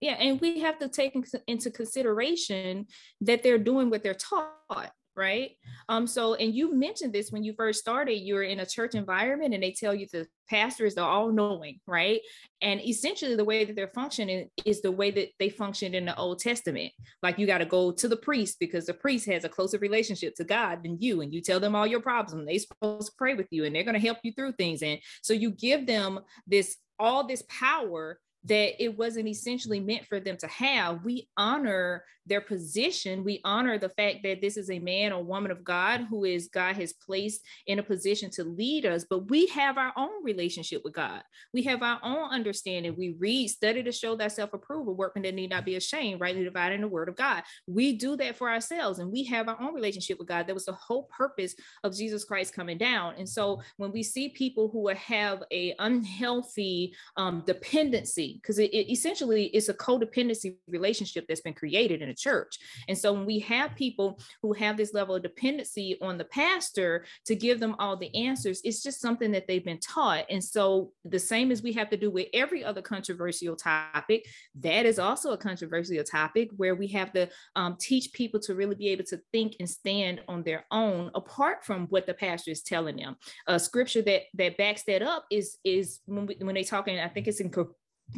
yeah 0.00 0.14
and 0.14 0.40
we 0.40 0.60
have 0.60 0.78
to 0.78 0.88
take 0.88 1.16
into 1.46 1.70
consideration 1.70 2.86
that 3.20 3.42
they're 3.42 3.58
doing 3.58 3.90
what 3.90 4.02
they're 4.02 4.14
taught 4.14 4.92
right? 5.16 5.52
Um 5.88 6.06
so 6.06 6.34
and 6.34 6.54
you 6.54 6.74
mentioned 6.74 7.12
this 7.12 7.30
when 7.30 7.42
you 7.42 7.54
first 7.56 7.80
started 7.80 8.16
you're 8.16 8.42
in 8.42 8.60
a 8.60 8.66
church 8.66 8.94
environment 8.94 9.54
and 9.54 9.62
they 9.62 9.72
tell 9.72 9.94
you 9.94 10.06
the 10.12 10.26
pastors 10.48 10.96
are 10.96 11.10
all 11.10 11.32
knowing 11.32 11.80
right? 11.86 12.20
And 12.60 12.80
essentially 12.86 13.34
the 13.34 13.44
way 13.44 13.64
that 13.64 13.74
they're 13.74 13.88
functioning 13.88 14.48
is 14.64 14.82
the 14.82 14.92
way 14.92 15.10
that 15.10 15.30
they 15.38 15.48
functioned 15.48 15.94
in 15.94 16.04
the 16.04 16.16
old 16.16 16.38
testament. 16.38 16.92
Like 17.22 17.38
you 17.38 17.46
got 17.46 17.58
to 17.58 17.66
go 17.66 17.90
to 17.92 18.08
the 18.08 18.16
priest 18.16 18.58
because 18.60 18.86
the 18.86 18.94
priest 18.94 19.26
has 19.26 19.44
a 19.44 19.48
closer 19.48 19.78
relationship 19.78 20.34
to 20.36 20.44
god 20.44 20.82
than 20.82 20.98
you 21.00 21.22
and 21.22 21.32
you 21.32 21.40
tell 21.40 21.60
them 21.60 21.74
all 21.74 21.86
your 21.86 22.00
problems 22.00 22.46
they're 22.46 22.58
supposed 22.58 23.08
to 23.08 23.12
pray 23.16 23.34
with 23.34 23.48
you 23.50 23.64
and 23.64 23.74
they're 23.74 23.84
going 23.84 23.94
to 23.94 24.06
help 24.06 24.18
you 24.22 24.32
through 24.32 24.52
things. 24.52 24.82
And 24.82 25.00
so 25.22 25.32
you 25.32 25.50
give 25.50 25.86
them 25.86 26.20
this 26.46 26.76
all 26.98 27.26
this 27.26 27.42
power 27.48 28.18
that 28.46 28.82
it 28.82 28.96
wasn't 28.96 29.28
essentially 29.28 29.80
meant 29.80 30.06
for 30.06 30.20
them 30.20 30.36
to 30.38 30.46
have. 30.46 31.04
We 31.04 31.28
honor 31.36 32.04
their 32.26 32.40
position. 32.40 33.24
We 33.24 33.40
honor 33.44 33.78
the 33.78 33.88
fact 33.88 34.18
that 34.24 34.40
this 34.40 34.56
is 34.56 34.70
a 34.70 34.80
man 34.80 35.12
or 35.12 35.22
woman 35.22 35.50
of 35.50 35.64
God 35.64 36.06
who 36.10 36.24
is 36.24 36.48
God 36.48 36.76
has 36.76 36.92
placed 36.92 37.42
in 37.66 37.78
a 37.78 37.82
position 37.82 38.30
to 38.32 38.44
lead 38.44 38.84
us, 38.84 39.06
but 39.08 39.30
we 39.30 39.46
have 39.46 39.78
our 39.78 39.92
own 39.96 40.24
relationship 40.24 40.82
with 40.84 40.92
God. 40.92 41.22
We 41.54 41.62
have 41.62 41.82
our 41.82 42.00
own 42.02 42.30
understanding. 42.30 42.96
We 42.96 43.14
read, 43.18 43.48
study 43.48 43.82
to 43.82 43.92
show 43.92 44.16
that 44.16 44.32
self 44.32 44.52
approval, 44.52 44.94
workman 44.94 45.22
that 45.22 45.34
need 45.34 45.50
not 45.50 45.64
be 45.64 45.76
ashamed, 45.76 46.20
rightly 46.20 46.44
dividing 46.44 46.80
the 46.80 46.88
word 46.88 47.08
of 47.08 47.16
God. 47.16 47.44
We 47.66 47.96
do 47.96 48.16
that 48.16 48.36
for 48.36 48.50
ourselves 48.50 48.98
and 48.98 49.12
we 49.12 49.24
have 49.24 49.48
our 49.48 49.60
own 49.60 49.74
relationship 49.74 50.18
with 50.18 50.28
God. 50.28 50.46
That 50.46 50.54
was 50.54 50.66
the 50.66 50.72
whole 50.72 51.08
purpose 51.16 51.54
of 51.84 51.96
Jesus 51.96 52.24
Christ 52.24 52.54
coming 52.54 52.78
down. 52.78 53.14
And 53.18 53.28
so 53.28 53.62
when 53.76 53.92
we 53.92 54.02
see 54.02 54.30
people 54.30 54.68
who 54.68 54.88
have 54.88 55.42
a 55.52 55.74
unhealthy 55.78 56.94
um, 57.16 57.42
dependency, 57.46 58.35
because 58.40 58.58
it, 58.58 58.72
it 58.72 58.90
essentially 58.90 59.46
it's 59.46 59.68
a 59.68 59.74
codependency 59.74 60.56
relationship 60.68 61.24
that's 61.28 61.40
been 61.40 61.54
created 61.54 62.02
in 62.02 62.08
a 62.08 62.14
church. 62.14 62.58
And 62.88 62.96
so 62.96 63.12
when 63.12 63.26
we 63.26 63.38
have 63.40 63.74
people 63.74 64.18
who 64.42 64.52
have 64.54 64.76
this 64.76 64.94
level 64.94 65.14
of 65.14 65.22
dependency 65.22 65.98
on 66.00 66.18
the 66.18 66.24
pastor 66.24 67.04
to 67.26 67.34
give 67.34 67.60
them 67.60 67.76
all 67.78 67.96
the 67.96 68.14
answers, 68.14 68.60
it's 68.64 68.82
just 68.82 69.00
something 69.00 69.32
that 69.32 69.46
they've 69.46 69.64
been 69.64 69.80
taught. 69.80 70.24
And 70.30 70.42
so 70.42 70.92
the 71.04 71.18
same 71.18 71.50
as 71.50 71.62
we 71.62 71.72
have 71.72 71.90
to 71.90 71.96
do 71.96 72.10
with 72.10 72.28
every 72.32 72.64
other 72.64 72.82
controversial 72.82 73.56
topic, 73.56 74.26
that 74.60 74.86
is 74.86 74.98
also 74.98 75.32
a 75.32 75.38
controversial 75.38 76.02
topic 76.04 76.50
where 76.56 76.74
we 76.74 76.88
have 76.88 77.12
to 77.12 77.28
um, 77.54 77.76
teach 77.78 78.12
people 78.12 78.40
to 78.40 78.54
really 78.54 78.74
be 78.74 78.88
able 78.88 79.04
to 79.04 79.20
think 79.32 79.56
and 79.60 79.68
stand 79.68 80.20
on 80.28 80.42
their 80.42 80.64
own 80.70 81.10
apart 81.14 81.64
from 81.64 81.86
what 81.86 82.06
the 82.06 82.14
pastor 82.14 82.50
is 82.50 82.62
telling 82.62 82.96
them. 82.96 83.16
A 83.46 83.58
scripture 83.58 84.02
that 84.02 84.22
that 84.34 84.56
backs 84.56 84.82
that 84.86 85.02
up 85.02 85.24
is 85.30 85.58
is 85.64 86.00
when 86.06 86.26
we, 86.26 86.36
when 86.40 86.54
they 86.54 86.64
talking, 86.64 86.98
I 86.98 87.08
think 87.08 87.28
it's 87.28 87.40
in 87.40 87.50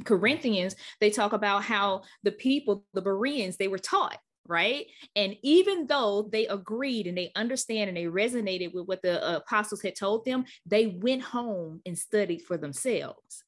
Corinthians, 0.04 0.76
they 1.00 1.10
talk 1.10 1.32
about 1.32 1.64
how 1.64 2.02
the 2.22 2.32
people, 2.32 2.84
the 2.94 3.02
Bereans, 3.02 3.56
they 3.56 3.68
were 3.68 3.78
taught 3.78 4.18
right? 4.48 4.86
And 5.14 5.36
even 5.42 5.86
though 5.86 6.28
they 6.32 6.46
agreed 6.46 7.06
and 7.06 7.16
they 7.16 7.30
understand 7.36 7.88
and 7.88 7.96
they 7.96 8.04
resonated 8.04 8.72
with 8.72 8.86
what 8.86 9.02
the 9.02 9.22
uh, 9.22 9.36
apostles 9.36 9.82
had 9.82 9.94
told 9.94 10.24
them, 10.24 10.46
they 10.66 10.86
went 10.86 11.22
home 11.22 11.82
and 11.86 11.96
studied 11.96 12.42
for 12.42 12.56
themselves. 12.56 13.44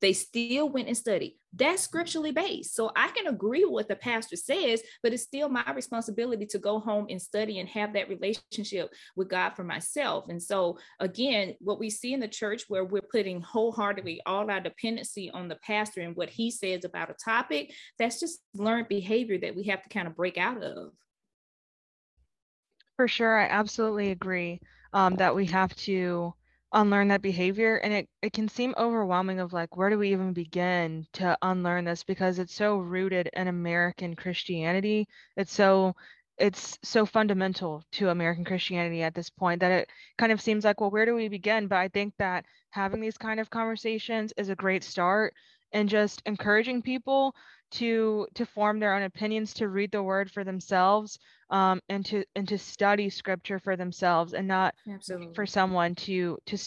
They 0.00 0.12
still 0.12 0.68
went 0.68 0.88
and 0.88 0.96
studied. 0.96 1.36
That's 1.52 1.82
scripturally 1.82 2.30
based. 2.30 2.74
So 2.74 2.90
I 2.96 3.08
can 3.08 3.26
agree 3.26 3.64
with 3.64 3.72
what 3.72 3.88
the 3.88 3.96
pastor 3.96 4.36
says, 4.36 4.82
but 5.02 5.12
it's 5.12 5.24
still 5.24 5.48
my 5.48 5.64
responsibility 5.74 6.46
to 6.46 6.58
go 6.58 6.78
home 6.78 7.06
and 7.10 7.20
study 7.20 7.58
and 7.58 7.68
have 7.68 7.92
that 7.92 8.08
relationship 8.08 8.90
with 9.16 9.28
God 9.28 9.50
for 9.50 9.64
myself. 9.64 10.26
And 10.28 10.42
so, 10.42 10.78
again, 11.00 11.54
what 11.60 11.80
we 11.80 11.90
see 11.90 12.12
in 12.12 12.20
the 12.20 12.28
church 12.28 12.64
where 12.68 12.84
we're 12.84 13.02
putting 13.02 13.40
wholeheartedly 13.40 14.20
all 14.26 14.50
our 14.50 14.60
dependency 14.60 15.30
on 15.30 15.48
the 15.48 15.56
pastor 15.56 16.00
and 16.00 16.16
what 16.16 16.30
he 16.30 16.50
says 16.50 16.84
about 16.84 17.10
a 17.10 17.14
topic, 17.22 17.74
that's 17.98 18.20
just 18.20 18.40
learned 18.54 18.88
behavior 18.88 19.38
that 19.38 19.56
we 19.56 19.64
have 19.64 19.82
to 19.82 19.88
kind 19.88 20.06
of 20.06 20.16
break 20.16 20.38
out 20.38 20.62
of. 20.62 20.92
For 22.96 23.08
sure. 23.08 23.38
I 23.38 23.46
absolutely 23.48 24.10
agree 24.10 24.60
um, 24.92 25.16
that 25.16 25.34
we 25.34 25.46
have 25.46 25.74
to 25.76 26.34
unlearn 26.72 27.08
that 27.08 27.22
behavior 27.22 27.76
and 27.76 27.92
it, 27.92 28.08
it 28.22 28.32
can 28.32 28.48
seem 28.48 28.74
overwhelming 28.78 29.40
of 29.40 29.52
like 29.52 29.76
where 29.76 29.90
do 29.90 29.98
we 29.98 30.12
even 30.12 30.32
begin 30.32 31.06
to 31.12 31.36
unlearn 31.42 31.84
this? 31.84 32.04
Because 32.04 32.38
it's 32.38 32.54
so 32.54 32.78
rooted 32.78 33.28
in 33.34 33.48
american 33.48 34.14
christianity. 34.16 35.06
It's 35.36 35.52
so 35.52 35.94
it's 36.38 36.78
so 36.82 37.04
fundamental 37.06 37.84
to 37.92 38.08
american 38.10 38.44
christianity 38.44 39.02
at 39.02 39.14
this 39.14 39.30
point 39.30 39.60
that 39.60 39.72
it 39.72 39.90
kind 40.18 40.32
of 40.32 40.40
seems 40.40 40.64
like 40.64 40.80
well 40.80 40.90
where 40.90 41.06
do 41.06 41.14
we 41.14 41.28
begin? 41.28 41.66
But 41.68 41.78
i 41.78 41.88
think 41.88 42.14
that 42.18 42.44
having 42.70 43.00
these 43.00 43.18
kind 43.18 43.40
of 43.40 43.50
conversations 43.50 44.32
is 44.36 44.48
a 44.48 44.56
great 44.56 44.84
start 44.84 45.34
and 45.72 45.88
just 45.88 46.22
encouraging 46.26 46.82
people 46.82 47.34
to 47.70 48.26
to 48.34 48.44
form 48.44 48.80
their 48.80 48.94
own 48.94 49.02
opinions 49.02 49.54
to 49.54 49.68
read 49.68 49.92
the 49.92 50.02
word 50.02 50.30
for 50.30 50.44
themselves 50.44 51.18
um, 51.50 51.80
and 51.88 52.04
to 52.04 52.24
and 52.34 52.48
to 52.48 52.58
study 52.58 53.08
scripture 53.08 53.58
for 53.58 53.76
themselves 53.76 54.34
and 54.34 54.48
not 54.48 54.74
Absolutely. 54.88 55.34
for 55.34 55.46
someone 55.46 55.94
to 55.94 56.36
to 56.46 56.58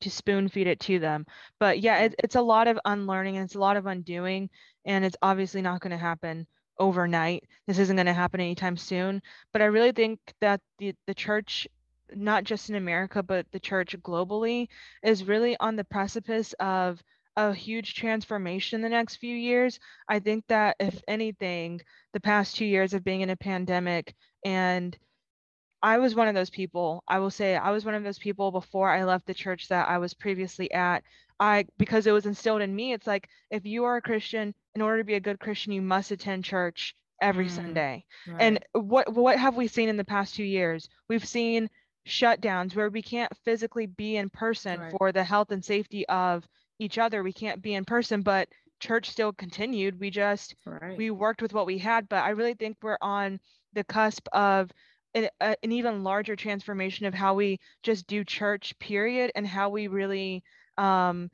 to 0.00 0.10
spoon 0.10 0.48
feed 0.48 0.66
it 0.66 0.80
to 0.80 0.98
them. 0.98 1.26
But 1.58 1.80
yeah 1.80 1.98
it, 2.00 2.14
it's 2.18 2.36
a 2.36 2.42
lot 2.42 2.68
of 2.68 2.78
unlearning 2.84 3.36
and 3.36 3.44
it's 3.44 3.54
a 3.54 3.60
lot 3.60 3.76
of 3.76 3.86
undoing 3.86 4.50
and 4.84 5.04
it's 5.04 5.16
obviously 5.22 5.62
not 5.62 5.80
going 5.80 5.92
to 5.92 5.96
happen 5.96 6.46
overnight. 6.78 7.44
This 7.66 7.78
isn't 7.78 7.96
going 7.96 8.06
to 8.06 8.12
happen 8.12 8.40
anytime 8.40 8.76
soon. 8.76 9.22
But 9.52 9.62
i 9.62 9.66
really 9.66 9.92
think 9.92 10.18
that 10.40 10.60
the 10.78 10.94
the 11.06 11.14
church 11.14 11.66
not 12.12 12.42
just 12.42 12.68
in 12.68 12.74
america 12.74 13.22
but 13.22 13.46
the 13.52 13.60
church 13.60 13.96
globally 14.02 14.66
is 15.00 15.28
really 15.28 15.56
on 15.60 15.76
the 15.76 15.84
precipice 15.84 16.52
of 16.54 17.00
a 17.36 17.52
huge 17.54 17.94
transformation 17.94 18.76
in 18.76 18.82
the 18.82 18.88
next 18.88 19.16
few 19.16 19.34
years. 19.34 19.78
I 20.08 20.18
think 20.18 20.44
that 20.48 20.76
if 20.80 21.00
anything, 21.08 21.80
the 22.12 22.20
past 22.20 22.56
two 22.56 22.64
years 22.64 22.94
of 22.94 23.04
being 23.04 23.20
in 23.20 23.30
a 23.30 23.36
pandemic 23.36 24.14
and 24.44 24.96
I 25.82 25.98
was 25.98 26.14
one 26.14 26.28
of 26.28 26.34
those 26.34 26.50
people. 26.50 27.02
I 27.08 27.18
will 27.18 27.30
say 27.30 27.56
I 27.56 27.70
was 27.70 27.84
one 27.84 27.94
of 27.94 28.04
those 28.04 28.18
people 28.18 28.50
before 28.50 28.90
I 28.90 29.04
left 29.04 29.26
the 29.26 29.34
church 29.34 29.68
that 29.68 29.88
I 29.88 29.98
was 29.98 30.14
previously 30.14 30.70
at. 30.72 31.02
I 31.38 31.64
because 31.78 32.06
it 32.06 32.12
was 32.12 32.26
instilled 32.26 32.60
in 32.60 32.74
me. 32.74 32.92
It's 32.92 33.06
like 33.06 33.28
if 33.50 33.64
you 33.64 33.84
are 33.84 33.96
a 33.96 34.02
Christian, 34.02 34.54
in 34.74 34.82
order 34.82 34.98
to 34.98 35.04
be 35.04 35.14
a 35.14 35.20
good 35.20 35.40
Christian, 35.40 35.72
you 35.72 35.80
must 35.80 36.10
attend 36.10 36.44
church 36.44 36.94
every 37.22 37.46
mm, 37.46 37.50
Sunday. 37.50 38.04
Right. 38.28 38.36
And 38.40 38.58
what 38.72 39.14
what 39.14 39.38
have 39.38 39.56
we 39.56 39.68
seen 39.68 39.88
in 39.88 39.96
the 39.96 40.04
past 40.04 40.34
2 40.34 40.44
years? 40.44 40.88
We've 41.08 41.26
seen 41.26 41.70
shutdowns 42.06 42.76
where 42.76 42.90
we 42.90 43.02
can't 43.02 43.32
physically 43.44 43.86
be 43.86 44.16
in 44.16 44.28
person 44.28 44.80
right. 44.80 44.92
for 44.92 45.12
the 45.12 45.24
health 45.24 45.50
and 45.50 45.64
safety 45.64 46.06
of 46.08 46.46
each 46.80 46.98
other. 46.98 47.22
We 47.22 47.32
can't 47.32 47.62
be 47.62 47.74
in 47.74 47.84
person, 47.84 48.22
but 48.22 48.48
church 48.80 49.10
still 49.10 49.32
continued. 49.32 50.00
We 50.00 50.10
just 50.10 50.56
right. 50.64 50.96
we 50.96 51.10
worked 51.10 51.42
with 51.42 51.52
what 51.52 51.66
we 51.66 51.78
had, 51.78 52.08
but 52.08 52.24
I 52.24 52.30
really 52.30 52.54
think 52.54 52.78
we're 52.82 52.98
on 53.00 53.38
the 53.74 53.84
cusp 53.84 54.26
of 54.32 54.70
an, 55.14 55.28
a, 55.40 55.56
an 55.62 55.72
even 55.72 56.02
larger 56.02 56.34
transformation 56.34 57.06
of 57.06 57.14
how 57.14 57.34
we 57.34 57.60
just 57.82 58.06
do 58.06 58.24
church 58.24 58.76
period 58.78 59.30
and 59.34 59.46
how 59.46 59.68
we 59.68 59.86
really 59.86 60.42
um 60.78 61.30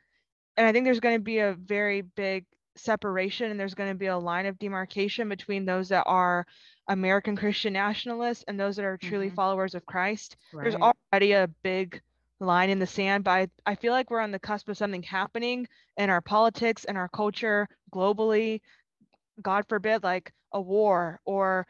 and 0.57 0.67
I 0.67 0.73
think 0.73 0.85
there's 0.85 1.01
going 1.01 1.17
to 1.17 1.23
be 1.23 1.39
a 1.39 1.55
very 1.55 2.01
big 2.01 2.45
separation 2.77 3.51
and 3.51 3.59
there's 3.61 3.75
going 3.75 3.91
to 3.91 3.95
be 3.95 4.07
a 4.07 4.19
line 4.19 4.47
of 4.47 4.59
demarcation 4.59 5.29
between 5.29 5.65
those 5.65 5.89
that 5.91 6.05
are 6.07 6.47
American 6.89 7.37
Christian 7.37 7.73
nationalists 7.73 8.45
and 8.49 8.59
those 8.59 8.77
that 8.77 8.85
are 8.85 8.97
truly 8.97 9.27
mm-hmm. 9.27 9.35
followers 9.35 9.75
of 9.75 9.85
Christ. 9.87 10.37
Right. 10.53 10.65
There's 10.65 10.95
already 11.13 11.33
a 11.33 11.49
big 11.63 12.01
line 12.41 12.71
in 12.71 12.79
the 12.79 12.87
sand, 12.87 13.25
but 13.25 13.31
I, 13.31 13.49
I 13.65 13.75
feel 13.75 13.93
like 13.93 14.11
we're 14.11 14.21
on 14.21 14.33
the 14.33 14.39
cusp 14.39 14.69
of 14.69 14.77
something 14.77 15.03
happening 15.03 15.67
in 15.97 16.11
our 16.11 16.21
politics 16.21 16.85
and 16.85 16.99
our 16.99 17.09
culture 17.09 17.69
globally. 17.93 18.61
God 19.43 19.65
forbid, 19.69 20.03
like 20.03 20.33
a 20.53 20.61
war 20.61 21.21
or 21.25 21.67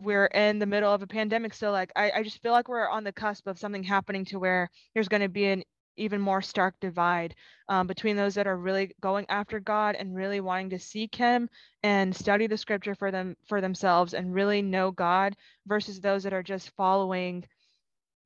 we're 0.00 0.26
in 0.26 0.58
the 0.58 0.66
middle 0.66 0.92
of 0.92 1.02
a 1.02 1.06
pandemic. 1.06 1.54
So 1.54 1.70
like 1.70 1.90
I, 1.96 2.10
I 2.10 2.22
just 2.22 2.42
feel 2.42 2.52
like 2.52 2.68
we're 2.68 2.88
on 2.88 3.04
the 3.04 3.12
cusp 3.12 3.46
of 3.46 3.58
something 3.58 3.82
happening 3.82 4.24
to 4.26 4.38
where 4.38 4.68
there's 4.94 5.08
going 5.08 5.22
to 5.22 5.28
be 5.28 5.46
an 5.46 5.62
even 5.96 6.20
more 6.20 6.42
stark 6.42 6.74
divide 6.80 7.34
um, 7.68 7.86
between 7.86 8.16
those 8.16 8.34
that 8.34 8.46
are 8.46 8.58
really 8.58 8.94
going 9.00 9.24
after 9.30 9.60
God 9.60 9.94
and 9.94 10.14
really 10.14 10.40
wanting 10.40 10.70
to 10.70 10.78
seek 10.78 11.14
Him 11.14 11.48
and 11.82 12.14
study 12.14 12.46
the 12.46 12.58
Scripture 12.58 12.94
for 12.94 13.10
them 13.10 13.36
for 13.46 13.60
themselves 13.60 14.12
and 14.12 14.34
really 14.34 14.60
know 14.60 14.90
God 14.90 15.34
versus 15.66 16.00
those 16.00 16.22
that 16.24 16.34
are 16.34 16.42
just 16.42 16.70
following 16.76 17.44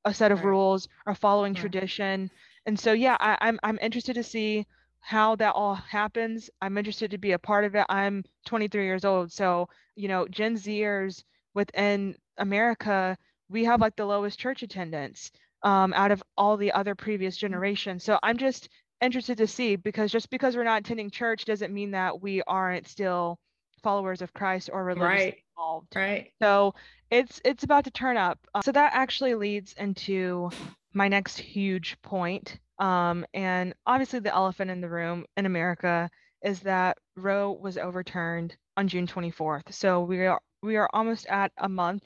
a 0.05 0.13
set 0.13 0.31
of 0.31 0.39
right. 0.39 0.47
rules 0.47 0.87
or 1.05 1.15
following 1.15 1.53
right. 1.53 1.61
tradition. 1.61 2.31
And 2.65 2.79
so, 2.79 2.93
yeah, 2.93 3.17
I, 3.19 3.37
I'm 3.41 3.59
I'm 3.63 3.79
interested 3.81 4.15
to 4.15 4.23
see 4.23 4.65
how 4.99 5.35
that 5.37 5.55
all 5.55 5.75
happens. 5.75 6.49
I'm 6.61 6.77
interested 6.77 7.11
to 7.11 7.17
be 7.17 7.31
a 7.31 7.39
part 7.39 7.65
of 7.65 7.75
it. 7.75 7.85
I'm 7.89 8.23
23 8.45 8.83
years 8.83 9.05
old, 9.05 9.31
so 9.31 9.67
you 9.95 10.07
know, 10.07 10.27
Gen 10.27 10.55
Zers 10.55 11.23
within 11.53 12.15
America, 12.37 13.17
we 13.49 13.65
have 13.65 13.81
like 13.81 13.95
the 13.95 14.05
lowest 14.05 14.39
church 14.39 14.63
attendance 14.63 15.31
um, 15.63 15.93
out 15.93 16.11
of 16.11 16.23
all 16.37 16.57
the 16.57 16.71
other 16.71 16.95
previous 16.95 17.37
mm. 17.37 17.41
generations. 17.41 18.03
So 18.03 18.19
I'm 18.23 18.37
just 18.37 18.69
interested 19.01 19.37
to 19.39 19.47
see 19.47 19.75
because 19.75 20.11
just 20.11 20.29
because 20.29 20.55
we're 20.55 20.63
not 20.63 20.81
attending 20.81 21.09
church 21.09 21.45
doesn't 21.45 21.73
mean 21.73 21.91
that 21.91 22.21
we 22.21 22.41
aren't 22.43 22.87
still 22.87 23.39
followers 23.83 24.21
of 24.21 24.33
Christ 24.33 24.69
or 24.71 24.83
religiously 24.83 25.25
right. 25.25 25.37
involved. 25.57 25.95
Right. 25.95 26.31
So 26.41 26.73
it's 27.09 27.41
it's 27.43 27.63
about 27.63 27.83
to 27.85 27.91
turn 27.91 28.17
up. 28.17 28.39
Uh, 28.53 28.61
so 28.61 28.71
that 28.71 28.91
actually 28.93 29.35
leads 29.35 29.73
into 29.73 30.49
my 30.93 31.07
next 31.07 31.37
huge 31.37 31.97
point. 32.01 32.59
Um, 32.79 33.25
and 33.33 33.73
obviously 33.85 34.19
the 34.19 34.33
elephant 34.33 34.71
in 34.71 34.81
the 34.81 34.89
room 34.89 35.25
in 35.37 35.45
America 35.45 36.09
is 36.43 36.61
that 36.61 36.97
Roe 37.15 37.51
was 37.51 37.77
overturned 37.77 38.55
on 38.77 38.87
June 38.87 39.07
24th. 39.07 39.73
So 39.73 40.01
we 40.01 40.25
are 40.25 40.41
we 40.63 40.77
are 40.77 40.89
almost 40.93 41.25
at 41.27 41.51
a 41.57 41.69
month 41.69 42.03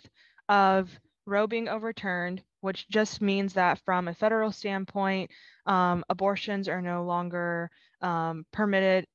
of 0.50 0.90
Roe 1.26 1.48
being 1.48 1.68
overturned, 1.68 2.44
which 2.62 2.88
just 2.90 3.22
means 3.22 3.54
that 3.54 3.80
from 3.86 4.08
a 4.08 4.14
federal 4.14 4.52
standpoint, 4.52 5.32
um, 5.66 6.04
abortions 6.10 6.68
are 6.68 6.82
no 6.82 7.04
longer 7.04 7.70
um, 8.02 8.46
permitted 8.52 9.08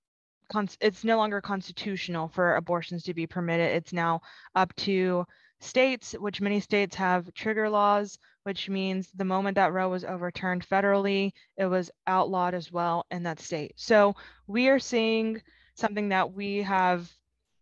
it's 0.80 1.04
no 1.04 1.16
longer 1.16 1.40
constitutional 1.40 2.28
for 2.28 2.56
abortions 2.56 3.02
to 3.04 3.14
be 3.14 3.26
permitted. 3.26 3.74
It's 3.74 3.92
now 3.92 4.20
up 4.54 4.74
to 4.76 5.26
states, 5.60 6.12
which 6.12 6.40
many 6.40 6.60
states 6.60 6.96
have 6.96 7.32
trigger 7.34 7.68
laws, 7.68 8.18
which 8.44 8.68
means 8.68 9.10
the 9.14 9.24
moment 9.24 9.56
that 9.56 9.72
Roe 9.72 9.88
was 9.88 10.04
overturned 10.04 10.66
federally, 10.66 11.32
it 11.56 11.66
was 11.66 11.90
outlawed 12.06 12.54
as 12.54 12.72
well 12.72 13.06
in 13.10 13.22
that 13.24 13.40
state. 13.40 13.72
So 13.76 14.14
we 14.46 14.68
are 14.68 14.78
seeing 14.78 15.42
something 15.74 16.08
that 16.08 16.32
we 16.32 16.58
have 16.62 17.10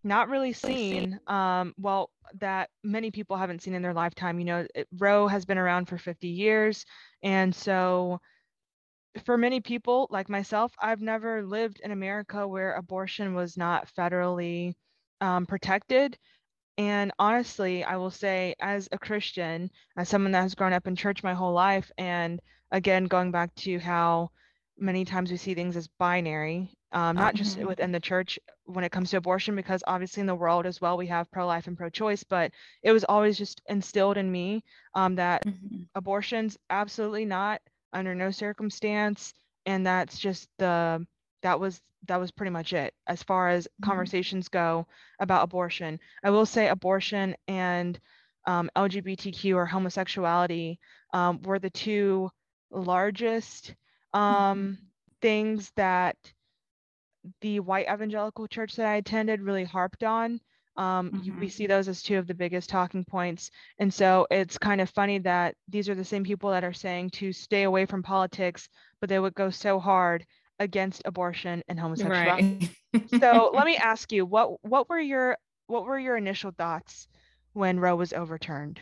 not 0.05 0.29
really 0.29 0.53
seen, 0.53 1.19
um, 1.27 1.75
well, 1.79 2.11
that 2.39 2.71
many 2.85 3.11
people 3.11 3.37
haven't 3.37 3.63
seen 3.63 3.75
in 3.75 3.83
their 3.83 3.95
lifetime. 3.95 4.39
You 4.39 4.45
know, 4.45 4.67
it, 4.75 4.87
Roe 4.97 5.27
has 5.27 5.45
been 5.45 5.59
around 5.59 5.87
for 5.87 5.99
50 5.99 6.29
years. 6.29 6.85
And 7.23 7.55
so 7.55 8.21
for 9.25 9.37
many 9.39 9.61
people 9.61 10.07
like 10.11 10.29
myself, 10.29 10.73
I've 10.81 11.01
never 11.01 11.43
lived 11.43 11.81
in 11.85 11.91
America 11.91 12.47
where 12.47 12.75
abortion 12.75 13.35
was 13.35 13.57
not 13.57 13.89
federally 13.95 14.75
um, 15.21 15.47
protected. 15.47 16.17
And 16.77 17.13
honestly, 17.19 17.83
I 17.83 17.97
will 17.97 18.11
say, 18.11 18.55
as 18.61 18.89
a 18.93 18.99
Christian, 18.99 19.71
as 19.97 20.09
someone 20.09 20.33
that 20.33 20.43
has 20.43 20.55
grown 20.55 20.73
up 20.73 20.87
in 20.87 20.95
church 20.95 21.25
my 21.25 21.35
whole 21.35 21.53
life, 21.53 21.91
and 21.99 22.41
again, 22.71 23.07
going 23.07 23.33
back 23.33 23.55
to 23.57 23.79
how 23.79 24.31
many 24.79 25.05
times 25.05 25.31
we 25.31 25.37
see 25.37 25.55
things 25.55 25.77
as 25.77 25.89
binary, 25.99 26.73
um, 26.93 27.17
not 27.17 27.35
just 27.35 27.59
mm-hmm. 27.59 27.67
within 27.67 27.91
the 27.91 27.99
church 27.99 28.39
when 28.65 28.85
it 28.85 28.93
comes 28.93 29.11
to 29.11 29.17
abortion, 29.17 29.57
because 29.57 29.83
obviously 29.89 30.21
in 30.21 30.27
the 30.27 30.35
world 30.35 30.67
as 30.67 30.81
well, 30.81 30.97
we 30.97 31.09
have 31.09 31.31
pro 31.33 31.47
life 31.47 31.67
and 31.67 31.77
pro 31.77 31.91
choice, 31.91 32.23
but 32.23 32.53
it 32.83 32.93
was 32.93 33.05
always 33.05 33.37
just 33.37 33.61
instilled 33.69 34.17
in 34.17 34.31
me 34.31 34.63
um, 34.95 35.17
that 35.17 35.45
mm-hmm. 35.45 35.83
abortion's 35.97 36.57
absolutely 36.71 37.25
not 37.25 37.61
under 37.93 38.15
no 38.15 38.31
circumstance. 38.31 39.35
And 39.67 39.87
that's 39.87 40.19
just 40.19 40.49
the, 40.59 41.07
that 41.43 41.61
was 41.61 41.81
that 42.07 42.21
was 42.21 42.31
pretty 42.31 42.51
much 42.51 42.73
it 42.73 42.95
as 43.07 43.23
far 43.23 43.49
as 43.49 43.65
mm-hmm. 43.67 43.89
conversations 43.89 44.49
go 44.49 44.87
about 45.21 45.45
abortion. 45.45 45.99
I 46.23 46.31
will 46.31 46.47
say 46.47 46.69
abortion 46.69 47.35
and 47.49 47.99
um, 48.47 48.71
LGBTQ 48.77 49.55
or 49.55 49.67
homosexuality 49.67 50.79
um, 51.13 51.43
were 51.43 51.59
the 51.59 51.71
two 51.71 52.31
largest 52.71 53.75
um, 54.15 54.23
mm-hmm. 54.23 54.73
things 55.21 55.73
that 55.77 56.17
the 57.41 57.61
white 57.61 57.89
evangelical 57.93 58.47
church 58.47 58.77
that 58.77 58.87
I 58.87 58.97
attended 58.97 59.43
really 59.43 59.65
harped 59.65 60.03
on. 60.05 60.41
Um, 60.79 61.11
mm-hmm. 61.11 61.41
We 61.41 61.49
see 61.49 61.67
those 61.67 61.89
as 61.89 62.03
two 62.03 62.19
of 62.19 62.29
the 62.29 62.35
biggest 62.35 62.71
talking 62.71 63.05
points. 63.05 63.51
And 63.81 63.93
so 63.93 64.29
it's 64.31 64.57
kind 64.57 64.81
of 64.81 64.89
funny 64.89 65.19
that 65.19 65.57
these 65.69 65.89
are 65.89 65.95
the 65.97 66.05
same 66.05 66.23
people 66.23 66.51
that 66.51 66.63
are 66.63 66.73
saying 66.73 67.11
to 67.11 67.33
stay 67.33 67.65
away 67.65 67.85
from 67.85 68.03
politics, 68.03 68.69
but 69.01 69.11
they 69.11 69.19
would 69.19 69.35
go 69.35 69.51
so 69.51 69.81
hard 69.81 70.25
against 70.61 71.03
abortion 71.05 71.63
and 71.69 71.79
homosexuality. 71.81 72.71
Right. 72.95 73.11
so 73.21 73.51
let 73.53 73.67
me 73.67 73.77
ask 73.77 74.13
you, 74.13 74.25
what 74.25 74.65
what 74.65 74.89
were 74.89 75.01
your 75.01 75.37
what 75.67 75.85
were 75.85 75.99
your 75.99 76.17
initial 76.17 76.53
thoughts 76.53 77.09
when 77.53 77.81
Roe 77.81 77.97
was 77.97 78.13
overturned? 78.13 78.81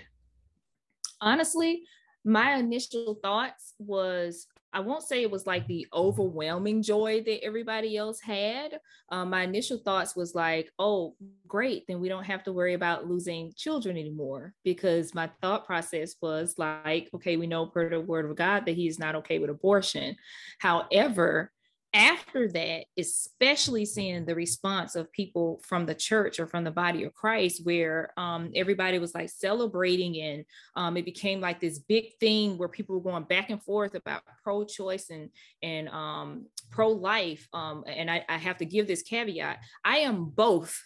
Honestly, 1.20 1.82
my 2.24 2.56
initial 2.56 3.18
thoughts 3.22 3.74
was 3.78 4.46
I 4.76 4.80
won't 4.80 5.04
say 5.04 5.22
it 5.22 5.30
was 5.30 5.46
like 5.46 5.66
the 5.66 5.86
overwhelming 5.94 6.82
joy 6.82 7.22
that 7.24 7.42
everybody 7.42 7.96
else 7.96 8.20
had. 8.20 8.78
Um, 9.10 9.30
my 9.30 9.42
initial 9.42 9.78
thoughts 9.78 10.14
was 10.14 10.34
like, 10.34 10.70
oh, 10.78 11.16
great, 11.48 11.86
then 11.88 11.98
we 11.98 12.10
don't 12.10 12.24
have 12.24 12.44
to 12.44 12.52
worry 12.52 12.74
about 12.74 13.08
losing 13.08 13.54
children 13.56 13.96
anymore. 13.96 14.52
Because 14.64 15.14
my 15.14 15.30
thought 15.40 15.64
process 15.64 16.16
was 16.20 16.56
like, 16.58 17.08
okay, 17.14 17.38
we 17.38 17.46
know 17.46 17.64
per 17.64 17.88
the 17.88 17.98
word 18.02 18.30
of 18.30 18.36
God 18.36 18.66
that 18.66 18.76
he 18.76 18.86
is 18.86 18.98
not 18.98 19.14
okay 19.14 19.38
with 19.38 19.48
abortion. 19.48 20.14
However, 20.58 21.52
after 21.96 22.46
that, 22.48 22.84
especially 22.98 23.86
seeing 23.86 24.26
the 24.26 24.34
response 24.34 24.96
of 24.96 25.10
people 25.12 25.62
from 25.64 25.86
the 25.86 25.94
church 25.94 26.38
or 26.38 26.46
from 26.46 26.62
the 26.62 26.70
body 26.70 27.04
of 27.04 27.14
Christ, 27.14 27.64
where 27.64 28.12
um, 28.18 28.50
everybody 28.54 28.98
was 28.98 29.14
like 29.14 29.30
celebrating 29.30 30.20
and 30.20 30.44
um, 30.76 30.98
it 30.98 31.06
became 31.06 31.40
like 31.40 31.58
this 31.58 31.78
big 31.78 32.12
thing 32.20 32.58
where 32.58 32.68
people 32.68 32.96
were 32.96 33.10
going 33.10 33.24
back 33.24 33.48
and 33.48 33.62
forth 33.62 33.94
about 33.94 34.20
pro-choice 34.44 35.08
and 35.08 35.30
and 35.62 35.88
um, 35.88 36.46
pro-life. 36.70 37.48
Um, 37.54 37.84
and 37.86 38.10
I, 38.10 38.26
I 38.28 38.36
have 38.36 38.58
to 38.58 38.66
give 38.66 38.86
this 38.86 39.02
caveat: 39.02 39.60
I 39.82 39.98
am 39.98 40.26
both 40.26 40.78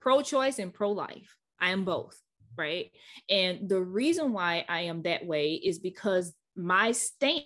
pro-choice 0.00 0.58
and 0.58 0.72
pro-life. 0.72 1.36
I 1.60 1.70
am 1.70 1.84
both, 1.84 2.18
right? 2.56 2.90
And 3.28 3.68
the 3.68 3.82
reason 3.82 4.32
why 4.32 4.64
I 4.66 4.82
am 4.82 5.02
that 5.02 5.26
way 5.26 5.54
is 5.54 5.78
because 5.78 6.32
my 6.56 6.92
stand 6.92 7.44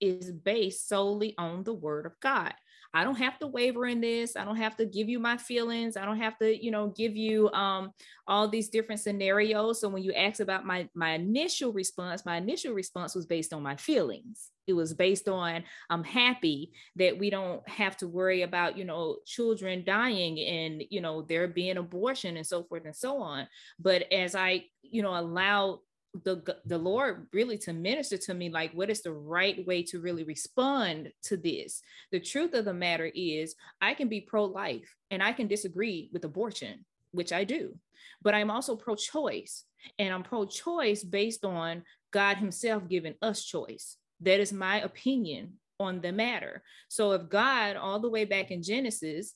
is 0.00 0.32
based 0.32 0.88
solely 0.88 1.34
on 1.38 1.64
the 1.64 1.74
word 1.74 2.06
of 2.06 2.18
God. 2.20 2.54
I 2.92 3.04
don't 3.04 3.18
have 3.18 3.38
to 3.38 3.46
waver 3.46 3.86
in 3.86 4.00
this. 4.00 4.34
I 4.36 4.44
don't 4.44 4.56
have 4.56 4.76
to 4.78 4.84
give 4.84 5.08
you 5.08 5.20
my 5.20 5.36
feelings. 5.36 5.96
I 5.96 6.04
don't 6.04 6.18
have 6.18 6.36
to, 6.38 6.64
you 6.64 6.72
know, 6.72 6.88
give 6.88 7.16
you 7.16 7.48
um, 7.52 7.92
all 8.26 8.48
these 8.48 8.68
different 8.68 9.00
scenarios. 9.00 9.80
So 9.80 9.88
when 9.88 10.02
you 10.02 10.12
ask 10.12 10.40
about 10.40 10.66
my 10.66 10.88
my 10.94 11.12
initial 11.12 11.72
response, 11.72 12.26
my 12.26 12.36
initial 12.36 12.74
response 12.74 13.14
was 13.14 13.26
based 13.26 13.52
on 13.52 13.62
my 13.62 13.76
feelings. 13.76 14.50
It 14.66 14.72
was 14.72 14.92
based 14.92 15.28
on 15.28 15.62
I'm 15.88 16.04
happy 16.04 16.72
that 16.96 17.16
we 17.16 17.30
don't 17.30 17.66
have 17.68 17.96
to 17.98 18.08
worry 18.08 18.42
about, 18.42 18.76
you 18.76 18.84
know, 18.84 19.18
children 19.24 19.84
dying 19.84 20.40
and, 20.40 20.82
you 20.90 21.00
know, 21.00 21.22
there 21.22 21.46
being 21.46 21.76
abortion 21.76 22.36
and 22.36 22.46
so 22.46 22.64
forth 22.64 22.84
and 22.86 22.96
so 22.96 23.18
on. 23.22 23.46
But 23.78 24.12
as 24.12 24.34
I, 24.34 24.64
you 24.82 25.02
know, 25.02 25.16
allow 25.16 25.80
the 26.24 26.56
the 26.66 26.78
lord 26.78 27.28
really 27.32 27.56
to 27.56 27.72
minister 27.72 28.18
to 28.18 28.34
me 28.34 28.50
like 28.50 28.72
what 28.72 28.90
is 28.90 29.00
the 29.00 29.12
right 29.12 29.64
way 29.66 29.80
to 29.80 30.00
really 30.00 30.24
respond 30.24 31.12
to 31.22 31.36
this? 31.36 31.82
The 32.10 32.18
truth 32.18 32.52
of 32.54 32.64
the 32.64 32.74
matter 32.74 33.10
is 33.14 33.54
i 33.80 33.94
can 33.94 34.08
be 34.08 34.20
pro-life 34.20 34.92
and 35.10 35.22
i 35.22 35.32
can 35.32 35.46
disagree 35.46 36.10
with 36.12 36.24
abortion 36.24 36.84
which 37.12 37.32
i 37.32 37.44
do 37.44 37.76
but 38.22 38.34
i'm 38.34 38.50
also 38.50 38.74
pro-choice 38.74 39.64
and 39.98 40.12
i'm 40.12 40.24
pro-choice 40.24 41.04
based 41.04 41.44
on 41.44 41.84
god 42.10 42.36
himself 42.36 42.88
giving 42.88 43.14
us 43.22 43.44
choice. 43.44 43.96
That 44.20 44.40
is 44.40 44.52
my 44.52 44.80
opinion 44.80 45.54
on 45.78 46.00
the 46.00 46.12
matter. 46.12 46.62
So 46.88 47.12
if 47.12 47.28
god 47.28 47.76
all 47.76 48.00
the 48.00 48.10
way 48.10 48.24
back 48.24 48.50
in 48.50 48.62
genesis 48.62 49.34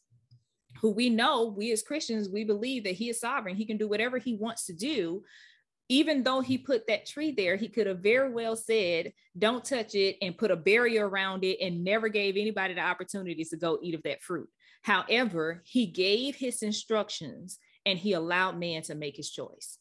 who 0.80 0.90
we 0.90 1.08
know 1.08 1.54
we 1.56 1.70
as 1.70 1.82
christians 1.82 2.28
we 2.28 2.42
believe 2.42 2.82
that 2.82 2.94
he 2.94 3.08
is 3.08 3.20
sovereign 3.20 3.54
he 3.54 3.64
can 3.64 3.76
do 3.76 3.86
whatever 3.86 4.18
he 4.18 4.34
wants 4.34 4.66
to 4.66 4.72
do 4.72 5.22
even 5.88 6.22
though 6.22 6.40
he 6.40 6.56
put 6.56 6.86
that 6.86 7.06
tree 7.06 7.32
there, 7.32 7.56
he 7.56 7.68
could 7.68 7.86
have 7.86 7.98
very 7.98 8.30
well 8.30 8.56
said, 8.56 9.12
don't 9.36 9.64
touch 9.64 9.94
it 9.94 10.16
and 10.22 10.38
put 10.38 10.50
a 10.50 10.56
barrier 10.56 11.08
around 11.08 11.44
it 11.44 11.58
and 11.60 11.84
never 11.84 12.08
gave 12.08 12.36
anybody 12.36 12.74
the 12.74 12.80
opportunity 12.80 13.44
to 13.44 13.56
go 13.56 13.78
eat 13.82 13.94
of 13.94 14.02
that 14.04 14.22
fruit. 14.22 14.48
However, 14.82 15.62
he 15.66 15.86
gave 15.86 16.36
his 16.36 16.62
instructions 16.62 17.58
and 17.84 17.98
he 17.98 18.14
allowed 18.14 18.58
man 18.58 18.82
to 18.82 18.94
make 18.94 19.16
his 19.16 19.30
choice. 19.30 19.78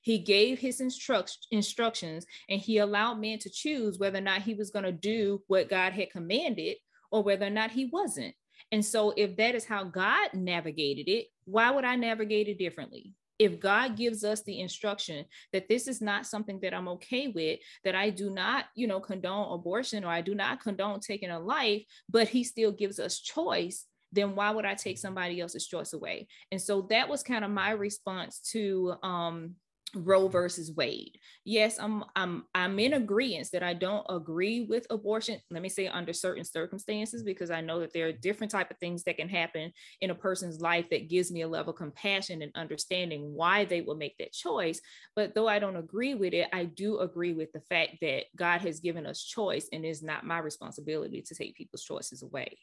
He 0.00 0.18
gave 0.18 0.58
his 0.58 0.80
instruct- 0.80 1.46
instructions 1.50 2.26
and 2.48 2.60
he 2.60 2.78
allowed 2.78 3.20
man 3.20 3.38
to 3.40 3.50
choose 3.50 3.98
whether 3.98 4.18
or 4.18 4.22
not 4.22 4.42
he 4.42 4.54
was 4.54 4.70
going 4.70 4.84
to 4.84 4.92
do 4.92 5.42
what 5.46 5.70
God 5.70 5.92
had 5.92 6.10
commanded 6.10 6.76
or 7.10 7.22
whether 7.22 7.46
or 7.46 7.50
not 7.50 7.70
he 7.70 7.86
wasn't. 7.86 8.34
And 8.72 8.84
so, 8.84 9.12
if 9.16 9.36
that 9.36 9.54
is 9.54 9.66
how 9.66 9.84
God 9.84 10.32
navigated 10.32 11.08
it, 11.08 11.26
why 11.44 11.70
would 11.70 11.84
I 11.84 11.96
navigate 11.96 12.48
it 12.48 12.58
differently? 12.58 13.12
If 13.38 13.60
God 13.60 13.96
gives 13.96 14.24
us 14.24 14.42
the 14.42 14.60
instruction 14.60 15.24
that 15.52 15.68
this 15.68 15.88
is 15.88 16.00
not 16.00 16.26
something 16.26 16.60
that 16.60 16.74
I'm 16.74 16.88
okay 16.88 17.28
with, 17.28 17.60
that 17.84 17.94
I 17.94 18.10
do 18.10 18.30
not, 18.30 18.66
you 18.74 18.86
know, 18.86 19.00
condone 19.00 19.52
abortion 19.52 20.04
or 20.04 20.08
I 20.08 20.20
do 20.20 20.34
not 20.34 20.62
condone 20.62 21.00
taking 21.00 21.30
a 21.30 21.40
life, 21.40 21.82
but 22.08 22.28
he 22.28 22.44
still 22.44 22.72
gives 22.72 22.98
us 22.98 23.18
choice, 23.18 23.86
then 24.12 24.34
why 24.34 24.50
would 24.50 24.64
I 24.64 24.74
take 24.74 24.98
somebody 24.98 25.40
else's 25.40 25.66
choice 25.66 25.92
away? 25.92 26.28
And 26.50 26.60
so 26.60 26.86
that 26.90 27.08
was 27.08 27.22
kind 27.22 27.44
of 27.44 27.50
my 27.50 27.70
response 27.70 28.40
to 28.52 28.94
um 29.02 29.56
Roe 29.94 30.28
versus 30.28 30.72
Wade. 30.72 31.18
Yes, 31.44 31.78
I'm 31.78 32.04
I'm 32.16 32.44
I'm 32.54 32.78
in 32.78 32.94
agreement 32.94 33.48
that 33.52 33.62
I 33.62 33.74
don't 33.74 34.06
agree 34.08 34.62
with 34.62 34.86
abortion. 34.90 35.40
Let 35.50 35.62
me 35.62 35.68
say 35.68 35.86
under 35.88 36.12
certain 36.12 36.44
circumstances 36.44 37.22
because 37.22 37.50
I 37.50 37.60
know 37.60 37.80
that 37.80 37.92
there 37.92 38.08
are 38.08 38.12
different 38.12 38.50
type 38.50 38.70
of 38.70 38.78
things 38.78 39.04
that 39.04 39.18
can 39.18 39.28
happen 39.28 39.72
in 40.00 40.10
a 40.10 40.14
person's 40.14 40.60
life 40.60 40.88
that 40.90 41.08
gives 41.08 41.30
me 41.30 41.42
a 41.42 41.48
level 41.48 41.72
of 41.72 41.78
compassion 41.78 42.42
and 42.42 42.52
understanding 42.54 43.34
why 43.34 43.64
they 43.64 43.80
will 43.82 43.96
make 43.96 44.16
that 44.18 44.32
choice. 44.32 44.80
But 45.14 45.34
though 45.34 45.48
I 45.48 45.58
don't 45.58 45.76
agree 45.76 46.14
with 46.14 46.32
it, 46.32 46.48
I 46.52 46.64
do 46.64 46.98
agree 47.00 47.32
with 47.34 47.52
the 47.52 47.60
fact 47.60 47.98
that 48.00 48.24
God 48.34 48.62
has 48.62 48.80
given 48.80 49.06
us 49.06 49.22
choice 49.22 49.68
and 49.72 49.84
it's 49.84 50.02
not 50.02 50.24
my 50.24 50.38
responsibility 50.38 51.22
to 51.22 51.34
take 51.34 51.56
people's 51.56 51.84
choices 51.84 52.22
away. 52.22 52.58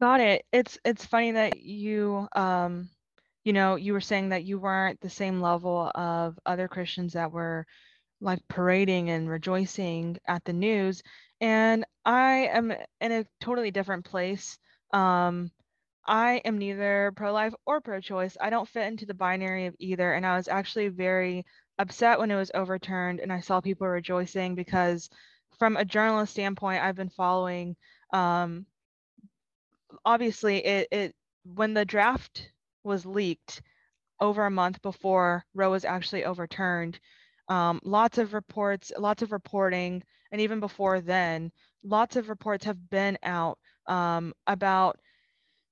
Got 0.00 0.20
it. 0.20 0.44
It's 0.52 0.78
it's 0.84 1.04
funny 1.04 1.32
that 1.32 1.60
you 1.60 2.28
um 2.34 2.90
you 3.44 3.52
know, 3.52 3.76
you 3.76 3.92
were 3.92 4.00
saying 4.00 4.30
that 4.30 4.44
you 4.44 4.58
weren't 4.58 5.00
the 5.00 5.10
same 5.10 5.40
level 5.40 5.90
of 5.94 6.38
other 6.46 6.68
Christians 6.68 7.12
that 7.12 7.32
were 7.32 7.66
like 8.20 8.40
parading 8.48 9.10
and 9.10 9.28
rejoicing 9.28 10.18
at 10.26 10.44
the 10.44 10.52
news. 10.52 11.02
And 11.40 11.84
I 12.04 12.48
am 12.52 12.72
in 13.00 13.12
a 13.12 13.26
totally 13.40 13.70
different 13.70 14.04
place. 14.06 14.58
Um, 14.92 15.50
I 16.06 16.36
am 16.44 16.58
neither 16.58 17.12
pro 17.16 17.32
life 17.32 17.54
or 17.66 17.80
pro 17.80 18.00
choice. 18.00 18.36
I 18.40 18.50
don't 18.50 18.68
fit 18.68 18.86
into 18.86 19.06
the 19.06 19.14
binary 19.14 19.66
of 19.66 19.76
either. 19.78 20.14
And 20.14 20.26
I 20.26 20.36
was 20.36 20.48
actually 20.48 20.88
very 20.88 21.44
upset 21.78 22.18
when 22.18 22.30
it 22.30 22.36
was 22.36 22.50
overturned 22.54 23.20
and 23.20 23.32
I 23.32 23.40
saw 23.40 23.60
people 23.60 23.88
rejoicing 23.88 24.54
because, 24.54 25.10
from 25.58 25.76
a 25.76 25.84
journalist 25.84 26.32
standpoint, 26.32 26.82
I've 26.82 26.96
been 26.96 27.10
following. 27.10 27.76
Um, 28.12 28.66
obviously, 30.04 30.64
it, 30.64 30.88
it 30.90 31.14
when 31.44 31.74
the 31.74 31.84
draft 31.84 32.50
was 32.84 33.06
leaked 33.06 33.62
over 34.20 34.46
a 34.46 34.50
month 34.50 34.80
before 34.82 35.44
Roe 35.54 35.70
was 35.70 35.84
actually 35.84 36.24
overturned. 36.24 36.98
Um, 37.48 37.80
lots 37.84 38.18
of 38.18 38.32
reports, 38.32 38.92
lots 38.98 39.22
of 39.22 39.32
reporting, 39.32 40.02
and 40.30 40.40
even 40.40 40.60
before 40.60 41.00
then, 41.00 41.50
lots 41.82 42.16
of 42.16 42.28
reports 42.28 42.64
have 42.64 42.90
been 42.90 43.18
out 43.22 43.58
um, 43.86 44.32
about 44.46 44.98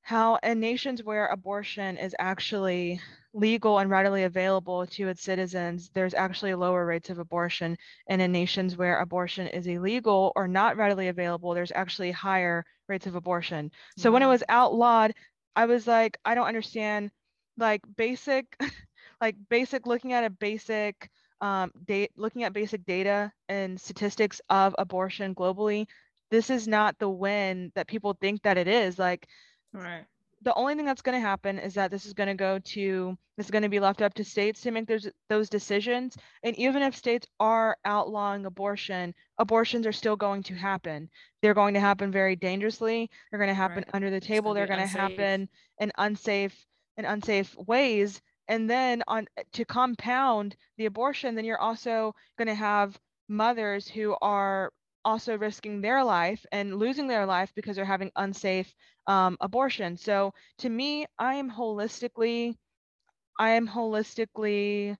how 0.03 0.37
in 0.43 0.61
nations 0.61 1.03
where 1.03 1.27
abortion 1.27 1.97
is 1.97 2.15
actually 2.19 3.01
legal 3.35 3.79
and 3.79 3.89
readily 3.89 4.25
available 4.25 4.85
to 4.87 5.09
its 5.09 5.23
citizens, 5.23 5.91
there's 5.95 6.13
actually 6.13 6.55
lower 6.55 6.85
rates 6.85 7.09
of 7.09 7.19
abortion. 7.19 7.79
And 8.09 8.21
in 8.21 8.33
nations 8.33 8.77
where 8.77 8.99
abortion 8.99 9.47
is 9.47 9.67
illegal 9.67 10.33
or 10.37 10.47
not 10.49 10.77
readily 10.77 11.09
available, 11.09 11.55
there's 11.55 11.73
actually 11.73 12.11
higher 12.11 12.65
rates 12.89 13.07
of 13.07 13.15
abortion. 13.15 13.71
So 13.97 14.11
when 14.11 14.23
it 14.23 14.27
was 14.27 14.45
outlawed, 14.49 15.15
I 15.57 15.67
was 15.67 15.87
like, 15.87 16.19
I 16.25 16.35
don't 16.35 16.47
understand 16.47 17.11
like 17.57 17.83
basic 17.97 18.57
like 19.21 19.37
basic 19.49 19.87
looking 19.87 20.13
at 20.13 20.25
a 20.25 20.31
basic 20.31 21.11
um 21.41 21.71
date 21.87 22.13
looking 22.17 22.45
at 22.45 22.53
basic 22.53 22.85
data 22.87 23.33
and 23.49 23.81
statistics 23.81 24.41
of 24.49 24.75
abortion 24.79 25.35
globally 25.35 25.87
this 26.31 26.51
is 26.51 26.67
not 26.69 26.99
the 26.99 27.09
win 27.09 27.73
that 27.75 27.87
people 27.89 28.17
think 28.21 28.43
that 28.43 28.57
it 28.59 28.69
is 28.69 28.99
like 28.99 29.27
right 29.73 30.07
the 30.43 30.55
only 30.55 30.75
thing 30.75 30.85
that's 30.85 31.03
going 31.03 31.21
to 31.21 31.27
happen 31.27 31.59
is 31.59 31.75
that 31.75 31.91
this 31.91 32.07
is 32.07 32.13
going 32.13 32.29
to 32.29 32.35
go 32.35 32.59
to 32.59 33.17
this 33.37 33.47
is 33.47 33.51
going 33.51 33.63
to 33.63 33.69
be 33.69 33.81
left 33.81 34.03
up 34.03 34.15
to 34.15 34.25
states 34.25 34.61
to 34.63 34.71
make 34.71 34.87
those 34.87 35.09
those 35.29 35.49
decisions. 35.49 36.17
And 36.43 36.57
even 36.59 36.83
if 36.83 36.97
states 36.97 37.27
are 37.41 37.77
outlawing 37.85 38.47
abortion 38.47 39.15
abortions 39.39 39.87
are 39.87 39.93
still 39.93 40.17
going 40.17 40.43
to 40.45 40.55
happen. 40.55 41.09
They're 41.41 41.55
going 41.55 41.75
to 41.75 41.81
happen 41.81 42.11
very 42.11 42.37
dangerously. 42.37 43.11
They're 43.31 43.39
going 43.39 43.49
to 43.49 43.55
happen 43.55 43.79
right. 43.79 43.95
under 43.95 44.11
the 44.11 44.21
table. 44.21 44.55
they're 44.55 44.67
going 44.67 44.81
to 44.81 44.87
happen 44.87 45.49
in 45.81 45.93
unsafe 45.99 46.67
in 46.97 47.05
unsafe 47.05 47.57
ways. 47.57 48.21
And 48.49 48.69
then 48.69 49.03
on 49.07 49.27
to 49.53 49.65
compound 49.65 50.57
the 50.77 50.87
abortion 50.87 51.35
then 51.35 51.45
you're 51.45 51.59
also 51.61 52.15
going 52.37 52.49
to 52.49 52.55
have 52.55 52.99
mothers 53.29 53.89
who 53.89 54.17
are 54.21 54.73
also 55.05 55.37
risking 55.39 55.81
their 55.81 56.05
life 56.05 56.45
and 56.53 56.77
losing 56.79 57.07
their 57.09 57.27
life 57.27 57.53
because 57.55 57.77
they're 57.77 57.85
having 57.85 58.13
unsafe 58.17 58.75
um, 59.07 59.37
abortion. 59.41 59.97
So 59.97 60.35
to 60.59 60.69
me, 60.69 61.07
I 61.19 61.35
am 61.35 61.51
holistically, 61.51 62.57
I 63.39 63.51
am 63.51 63.69
holistically 63.69 64.97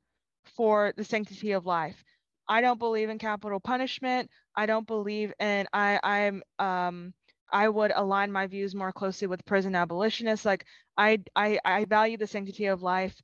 for 0.57 0.93
the 0.97 1.05
sanctity 1.05 1.53
of 1.53 1.67
life. 1.67 2.05
I 2.49 2.61
don't 2.61 2.79
believe 2.79 3.09
in 3.09 3.19
capital 3.19 3.61
punishment. 3.61 4.31
I 4.57 4.67
don't 4.67 4.87
believe 4.87 5.33
in 5.39 5.67
I 5.73 5.99
I'm 6.03 6.43
um 6.59 7.15
I 7.51 7.69
would 7.69 7.93
align 7.95 8.33
my 8.33 8.47
views 8.47 8.75
more 8.75 8.93
closely 8.93 9.29
with 9.29 9.45
prison 9.45 9.75
abolitionists. 9.75 10.45
Like 10.45 10.67
I 10.97 11.23
I 11.37 11.59
I 11.65 11.85
value 11.87 12.17
the 12.19 12.27
sanctity 12.27 12.67
of 12.67 12.83
life 12.83 13.21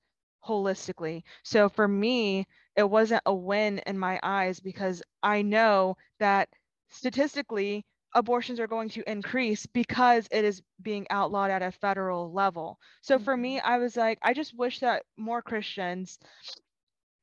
holistically. 0.47 1.23
So 1.43 1.69
for 1.69 1.87
me, 1.87 2.47
it 2.77 2.89
wasn't 2.89 3.23
a 3.27 3.35
win 3.35 3.79
in 3.87 3.99
my 3.99 4.19
eyes 4.23 4.61
because 4.61 5.03
I 5.23 5.43
know 5.43 5.97
that 6.21 6.49
statistically 6.91 7.85
abortions 8.15 8.59
are 8.59 8.67
going 8.67 8.89
to 8.89 9.11
increase 9.11 9.67
because 9.67 10.27
it 10.31 10.45
is 10.45 10.63
being 10.83 11.07
outlawed 11.11 11.51
at 11.51 11.63
a 11.63 11.73
federal 11.73 12.33
level. 12.33 12.79
So 13.03 13.19
for 13.19 13.37
me, 13.37 13.59
mm-hmm. 13.59 13.69
I 13.69 13.79
was 13.79 13.97
like, 13.97 14.19
I 14.23 14.35
just 14.35 14.57
wish 14.57 14.81
that 14.81 15.03
more 15.17 15.43
Christians, 15.43 16.19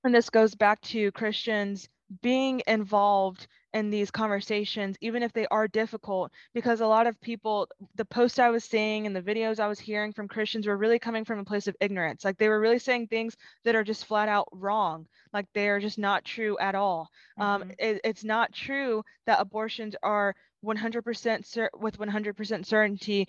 and 0.03 0.13
this 0.13 0.29
goes 0.29 0.55
back 0.55 0.81
to 0.81 1.11
Christians 1.11 1.89
being 2.21 2.61
involved 2.67 3.47
in 3.73 3.89
these 3.89 4.09
conversations, 4.09 4.95
even 5.01 5.21
if 5.21 5.33
they 5.33 5.45
are 5.47 5.67
difficult, 5.67 6.31
because 6.53 6.79
a 6.79 6.87
lot 6.87 7.07
of 7.07 7.19
people, 7.19 7.67
the 7.95 8.05
posts 8.05 8.39
I 8.39 8.49
was 8.49 8.63
seeing 8.63 9.05
and 9.05 9.15
the 9.15 9.21
videos 9.21 9.59
I 9.59 9.67
was 9.67 9.79
hearing 9.79 10.13
from 10.13 10.29
Christians 10.29 10.65
were 10.65 10.77
really 10.77 10.99
coming 10.99 11.25
from 11.25 11.39
a 11.39 11.43
place 11.43 11.67
of 11.67 11.75
ignorance. 11.81 12.23
Like 12.23 12.37
they 12.37 12.47
were 12.47 12.59
really 12.59 12.79
saying 12.79 13.07
things 13.07 13.35
that 13.65 13.75
are 13.75 13.83
just 13.83 14.05
flat 14.05 14.29
out 14.29 14.47
wrong. 14.53 15.07
Like 15.33 15.47
they 15.53 15.67
are 15.67 15.79
just 15.79 15.97
not 15.97 16.23
true 16.23 16.57
at 16.59 16.75
all. 16.75 17.09
Um, 17.37 17.61
mm-hmm. 17.61 17.69
Um, 17.71 17.75
it, 17.79 18.01
it's 18.03 18.23
not 18.23 18.53
true 18.53 19.03
that 19.25 19.41
abortions 19.41 19.95
are 20.01 20.35
100% 20.63 21.45
cer- 21.45 21.69
with 21.77 21.97
100% 21.97 22.65
certainty 22.65 23.27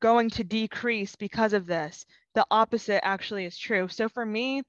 going 0.00 0.30
to 0.30 0.44
decrease 0.44 1.16
because 1.16 1.52
of 1.52 1.66
this. 1.66 2.06
The 2.34 2.46
opposite 2.50 3.04
actually 3.04 3.44
is 3.44 3.56
true. 3.56 3.88
So 3.88 4.08
for 4.08 4.24
me, 4.24 4.62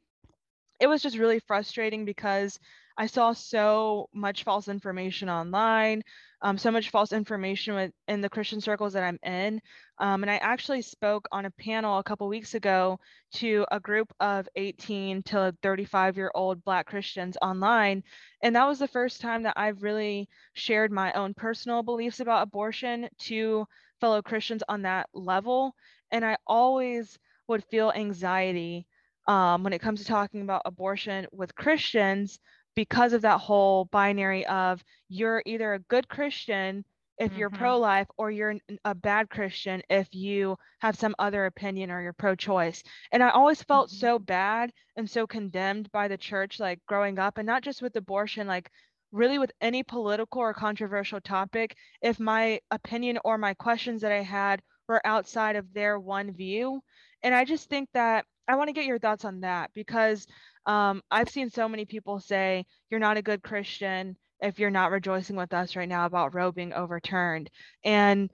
it 0.79 0.87
was 0.87 1.01
just 1.01 1.17
really 1.17 1.39
frustrating 1.39 2.05
because 2.05 2.59
I 3.01 3.07
saw 3.07 3.33
so 3.33 4.09
much 4.13 4.43
false 4.43 4.67
information 4.67 5.27
online, 5.27 6.03
um, 6.43 6.59
so 6.59 6.69
much 6.69 6.91
false 6.91 7.11
information 7.11 7.73
with, 7.73 7.91
in 8.07 8.21
the 8.21 8.29
Christian 8.29 8.61
circles 8.61 8.93
that 8.93 9.01
I'm 9.01 9.17
in. 9.23 9.59
Um, 9.97 10.21
and 10.21 10.29
I 10.29 10.35
actually 10.35 10.83
spoke 10.83 11.27
on 11.31 11.45
a 11.45 11.49
panel 11.49 11.97
a 11.97 12.03
couple 12.03 12.27
weeks 12.27 12.53
ago 12.53 12.99
to 13.37 13.65
a 13.71 13.79
group 13.79 14.13
of 14.19 14.47
18 14.55 15.23
to 15.23 15.51
35 15.63 16.15
year 16.15 16.29
old 16.35 16.63
Black 16.63 16.85
Christians 16.85 17.37
online. 17.41 18.03
And 18.43 18.55
that 18.55 18.67
was 18.67 18.77
the 18.77 18.87
first 18.87 19.19
time 19.19 19.41
that 19.43 19.57
I've 19.57 19.81
really 19.81 20.29
shared 20.53 20.91
my 20.91 21.11
own 21.13 21.33
personal 21.33 21.81
beliefs 21.81 22.19
about 22.19 22.43
abortion 22.43 23.09
to 23.21 23.65
fellow 23.99 24.21
Christians 24.21 24.61
on 24.69 24.83
that 24.83 25.09
level. 25.11 25.73
And 26.11 26.23
I 26.23 26.37
always 26.45 27.17
would 27.47 27.63
feel 27.63 27.91
anxiety 27.95 28.85
um, 29.27 29.63
when 29.63 29.73
it 29.73 29.81
comes 29.81 30.01
to 30.01 30.05
talking 30.05 30.41
about 30.41 30.63
abortion 30.65 31.25
with 31.31 31.55
Christians 31.55 32.39
because 32.75 33.13
of 33.13 33.21
that 33.21 33.39
whole 33.39 33.85
binary 33.85 34.45
of 34.45 34.83
you're 35.09 35.43
either 35.45 35.73
a 35.73 35.79
good 35.79 36.07
Christian 36.07 36.85
if 37.17 37.29
mm-hmm. 37.31 37.39
you're 37.39 37.49
pro-life 37.49 38.07
or 38.17 38.31
you're 38.31 38.55
a 38.85 38.95
bad 38.95 39.29
Christian 39.29 39.81
if 39.89 40.07
you 40.13 40.57
have 40.79 40.97
some 40.97 41.15
other 41.19 41.45
opinion 41.45 41.91
or 41.91 42.01
you're 42.01 42.13
pro-choice. 42.13 42.81
And 43.11 43.21
I 43.21 43.29
always 43.29 43.61
felt 43.61 43.89
mm-hmm. 43.89 43.99
so 43.99 44.19
bad 44.19 44.71
and 44.95 45.09
so 45.09 45.27
condemned 45.27 45.91
by 45.91 46.07
the 46.07 46.17
church 46.17 46.59
like 46.59 46.79
growing 46.87 47.19
up 47.19 47.37
and 47.37 47.45
not 47.45 47.61
just 47.61 47.81
with 47.81 47.95
abortion 47.95 48.47
like 48.47 48.71
really 49.11 49.37
with 49.37 49.51
any 49.61 49.83
political 49.83 50.41
or 50.41 50.53
controversial 50.53 51.19
topic 51.19 51.75
if 52.01 52.19
my 52.19 52.59
opinion 52.71 53.19
or 53.25 53.37
my 53.37 53.53
questions 53.53 54.01
that 54.01 54.11
I 54.11 54.23
had 54.23 54.61
were 54.87 55.05
outside 55.05 55.55
of 55.55 55.73
their 55.73 55.99
one 55.99 56.31
view. 56.31 56.81
And 57.23 57.35
I 57.35 57.45
just 57.45 57.69
think 57.69 57.89
that 57.93 58.25
I 58.47 58.55
want 58.55 58.69
to 58.69 58.73
get 58.73 58.85
your 58.85 58.99
thoughts 58.99 59.25
on 59.25 59.41
that 59.41 59.71
because 59.73 60.25
um, 60.65 61.01
I've 61.09 61.29
seen 61.29 61.49
so 61.49 61.67
many 61.67 61.85
people 61.85 62.19
say, 62.19 62.65
you're 62.89 62.99
not 62.99 63.17
a 63.17 63.21
good 63.21 63.43
Christian 63.43 64.15
if 64.41 64.59
you're 64.59 64.71
not 64.71 64.91
rejoicing 64.91 65.35
with 65.35 65.53
us 65.53 65.75
right 65.75 65.87
now 65.87 66.05
about 66.05 66.33
Roe 66.33 66.51
being 66.51 66.73
overturned. 66.73 67.49
And 67.83 68.29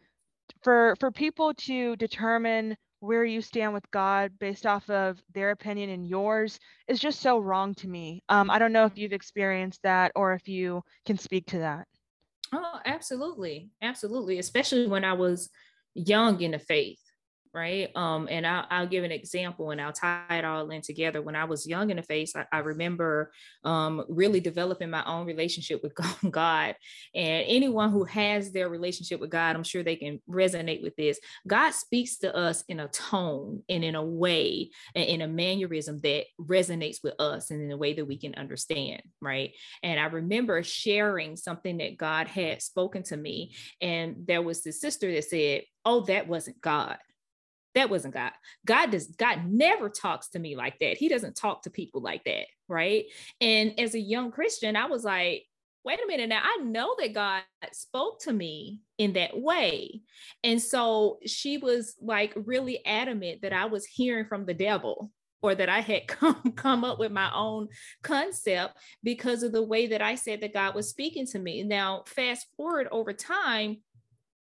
for 0.64 0.96
for 1.00 1.12
people 1.12 1.54
to 1.54 1.96
determine 1.98 2.78
where 3.00 3.26
you 3.26 3.42
stand 3.42 3.74
with 3.74 3.90
God 3.92 4.32
based 4.40 4.66
off 4.66 4.90
of 4.90 5.22
their 5.34 5.52
opinion 5.52 5.90
and 5.92 6.08
yours 6.08 6.58
is 6.88 7.00
just 7.00 7.22
so 7.22 7.38
wrong 7.38 7.76
to 7.76 7.88
me. 7.88 8.24
Um, 8.28 8.50
I 8.50 8.58
don't 8.58 8.74
know 8.74 8.86
if 8.86 8.98
you've 8.98 9.14
experienced 9.14 9.82
that 9.84 10.12
or 10.16 10.34
if 10.34 10.48
you 10.48 10.82
can 11.06 11.18
speak 11.18 11.46
to 11.48 11.60
that. 11.60 11.88
Oh, 12.54 12.80
absolutely. 12.86 13.70
Absolutely. 13.82 14.40
Especially 14.40 14.88
when 14.88 15.04
I 15.04 15.14
was 15.14 15.50
young 15.94 16.42
in 16.42 16.52
the 16.52 16.60
faith 16.60 17.00
right? 17.58 17.90
Um, 17.96 18.28
and 18.30 18.46
I'll, 18.46 18.66
I'll, 18.70 18.88
give 18.88 19.04
an 19.04 19.12
example 19.12 19.72
and 19.72 19.82
I'll 19.82 19.92
tie 19.92 20.38
it 20.38 20.46
all 20.46 20.70
in 20.70 20.82
together. 20.82 21.24
When 21.24 21.36
I 21.36 21.46
was 21.46 21.68
young 21.68 21.90
in 21.90 21.98
the 21.98 22.04
face, 22.04 22.36
I, 22.36 22.46
I 22.52 22.60
remember 22.60 23.32
um, 23.64 24.06
really 24.08 24.40
developing 24.40 24.92
my 24.92 25.04
own 25.06 25.26
relationship 25.26 25.82
with 25.82 25.94
God. 26.32 26.76
And 27.16 27.46
anyone 27.48 27.92
who 27.92 28.04
has 28.04 28.52
their 28.52 28.70
relationship 28.70 29.20
with 29.20 29.32
God, 29.32 29.56
I'm 29.56 29.64
sure 29.64 29.82
they 29.82 29.96
can 29.96 30.22
resonate 30.30 30.84
with 30.84 30.96
this. 30.96 31.20
God 31.48 31.72
speaks 31.72 32.18
to 32.20 32.34
us 32.36 32.64
in 32.70 32.80
a 32.80 32.88
tone 32.90 33.64
and 33.68 33.84
in 33.84 33.96
a 33.96 34.06
way 34.06 34.70
and 34.94 35.06
in 35.06 35.22
a 35.22 35.28
mannerism 35.28 36.00
that 36.04 36.26
resonates 36.40 36.98
with 37.04 37.16
us 37.20 37.50
and 37.50 37.60
in 37.60 37.72
a 37.72 37.78
way 37.78 37.94
that 37.94 38.06
we 38.06 38.20
can 38.20 38.36
understand, 38.36 39.02
right? 39.20 39.52
And 39.82 40.00
I 40.00 40.06
remember 40.06 40.62
sharing 40.62 41.36
something 41.36 41.78
that 41.80 41.98
God 41.98 42.28
had 42.28 42.62
spoken 42.62 43.02
to 43.04 43.18
me. 43.18 43.56
And 43.82 44.28
there 44.28 44.44
was 44.44 44.62
this 44.62 44.80
sister 44.80 45.12
that 45.12 45.24
said, 45.24 45.64
Oh, 45.84 46.02
that 46.02 46.28
wasn't 46.28 46.60
God 46.60 46.98
that 47.78 47.92
wasn't 47.92 48.16
God. 48.16 48.32
God 48.66 48.92
does 48.92 49.08
God 49.08 49.46
never 49.46 49.88
talks 49.88 50.30
to 50.30 50.40
me 50.40 50.56
like 50.56 50.80
that. 50.80 50.98
He 50.98 51.10
doesn't 51.10 51.36
talk 51.36 51.62
to 51.64 51.70
people 51.70 52.02
like 52.02 52.24
that, 52.24 52.48
right? 52.68 53.06
And 53.40 53.80
as 53.80 53.94
a 53.94 54.00
young 54.00 54.32
Christian, 54.32 54.76
I 54.76 54.88
was 54.88 55.04
like, 55.04 55.44
wait 55.86 56.00
a 56.04 56.08
minute 56.08 56.28
now, 56.28 56.42
I 56.44 56.64
know 56.64 56.96
that 57.00 57.14
God 57.14 57.44
spoke 57.72 58.20
to 58.22 58.34
me 58.34 58.82
in 58.98 59.14
that 59.14 59.40
way. 59.40 60.02
And 60.44 60.60
so 60.60 61.20
she 61.26 61.58
was 61.60 61.96
like 62.02 62.34
really 62.36 62.84
adamant 62.84 63.44
that 63.44 63.54
I 63.54 63.66
was 63.66 63.86
hearing 63.86 64.26
from 64.26 64.46
the 64.46 64.56
devil 64.56 65.12
or 65.44 65.54
that 65.54 65.70
I 65.70 65.82
had 65.82 66.08
come 66.08 66.54
come 66.56 66.84
up 66.84 66.98
with 66.98 67.12
my 67.12 67.32
own 67.32 67.68
concept 68.02 68.76
because 69.04 69.44
of 69.44 69.52
the 69.52 69.64
way 69.64 69.88
that 69.88 70.02
I 70.02 70.16
said 70.16 70.42
that 70.42 70.54
God 70.54 70.74
was 70.74 70.90
speaking 70.90 71.28
to 71.28 71.40
me. 71.40 71.62
Now, 71.62 72.04
fast 72.08 72.48
forward 72.58 72.88
over 72.92 73.14
time, 73.14 73.78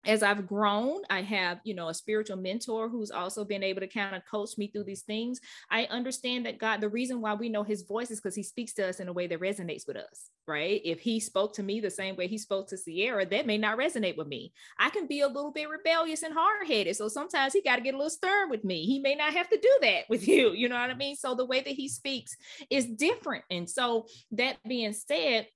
as 0.06 0.22
I've 0.22 0.46
grown, 0.46 1.02
I 1.10 1.22
have, 1.22 1.60
you 1.64 1.74
know, 1.74 1.88
a 1.88 1.94
spiritual 1.94 2.36
mentor 2.36 2.88
who's 2.88 3.10
also 3.10 3.44
been 3.44 3.62
able 3.62 3.80
to 3.80 3.86
kind 3.86 4.14
of 4.14 4.24
coach 4.24 4.56
me 4.56 4.68
through 4.68 4.84
these 4.84 5.02
things. 5.02 5.40
I 5.70 5.84
understand 5.86 6.46
that 6.46 6.58
God, 6.58 6.80
the 6.80 6.88
reason 6.88 7.20
why 7.20 7.34
we 7.34 7.48
know 7.48 7.62
his 7.62 7.82
voice 7.82 8.10
is 8.10 8.20
because 8.20 8.34
he 8.34 8.42
speaks 8.42 8.72
to 8.74 8.88
us 8.88 9.00
in 9.00 9.08
a 9.08 9.12
way 9.12 9.26
that 9.26 9.40
resonates 9.40 9.86
with 9.86 9.96
us, 9.96 10.30
right? 10.46 10.80
If 10.84 11.00
he 11.00 11.18
spoke 11.20 11.54
to 11.54 11.62
me 11.62 11.80
the 11.80 11.90
same 11.90 12.16
way 12.16 12.28
he 12.28 12.38
spoke 12.38 12.68
to 12.68 12.76
Sierra, 12.76 13.26
that 13.26 13.46
may 13.46 13.58
not 13.58 13.78
resonate 13.78 14.16
with 14.16 14.28
me. 14.28 14.52
I 14.78 14.90
can 14.90 15.06
be 15.06 15.20
a 15.20 15.28
little 15.28 15.52
bit 15.52 15.68
rebellious 15.68 16.22
and 16.22 16.32
hard 16.34 16.66
headed. 16.66 16.96
So 16.96 17.08
sometimes 17.08 17.52
he 17.52 17.62
got 17.62 17.76
to 17.76 17.82
get 17.82 17.94
a 17.94 17.98
little 17.98 18.10
stern 18.10 18.48
with 18.48 18.64
me. 18.64 18.86
He 18.86 19.00
may 19.00 19.14
not 19.14 19.32
have 19.32 19.48
to 19.50 19.58
do 19.58 19.78
that 19.82 20.04
with 20.08 20.26
you. 20.26 20.54
You 20.66 20.70
know 20.70 20.80
what 20.80 20.90
I 20.90 20.94
mean? 20.94 21.16
So 21.16 21.34
the 21.34 21.44
way 21.44 21.60
that 21.60 21.74
he 21.74 21.86
speaks 21.86 22.36
is 22.70 22.86
different. 22.86 23.44
And 23.50 23.68
so 23.68 24.06
that 24.32 24.56
being 24.66 24.92
said, 24.92 25.48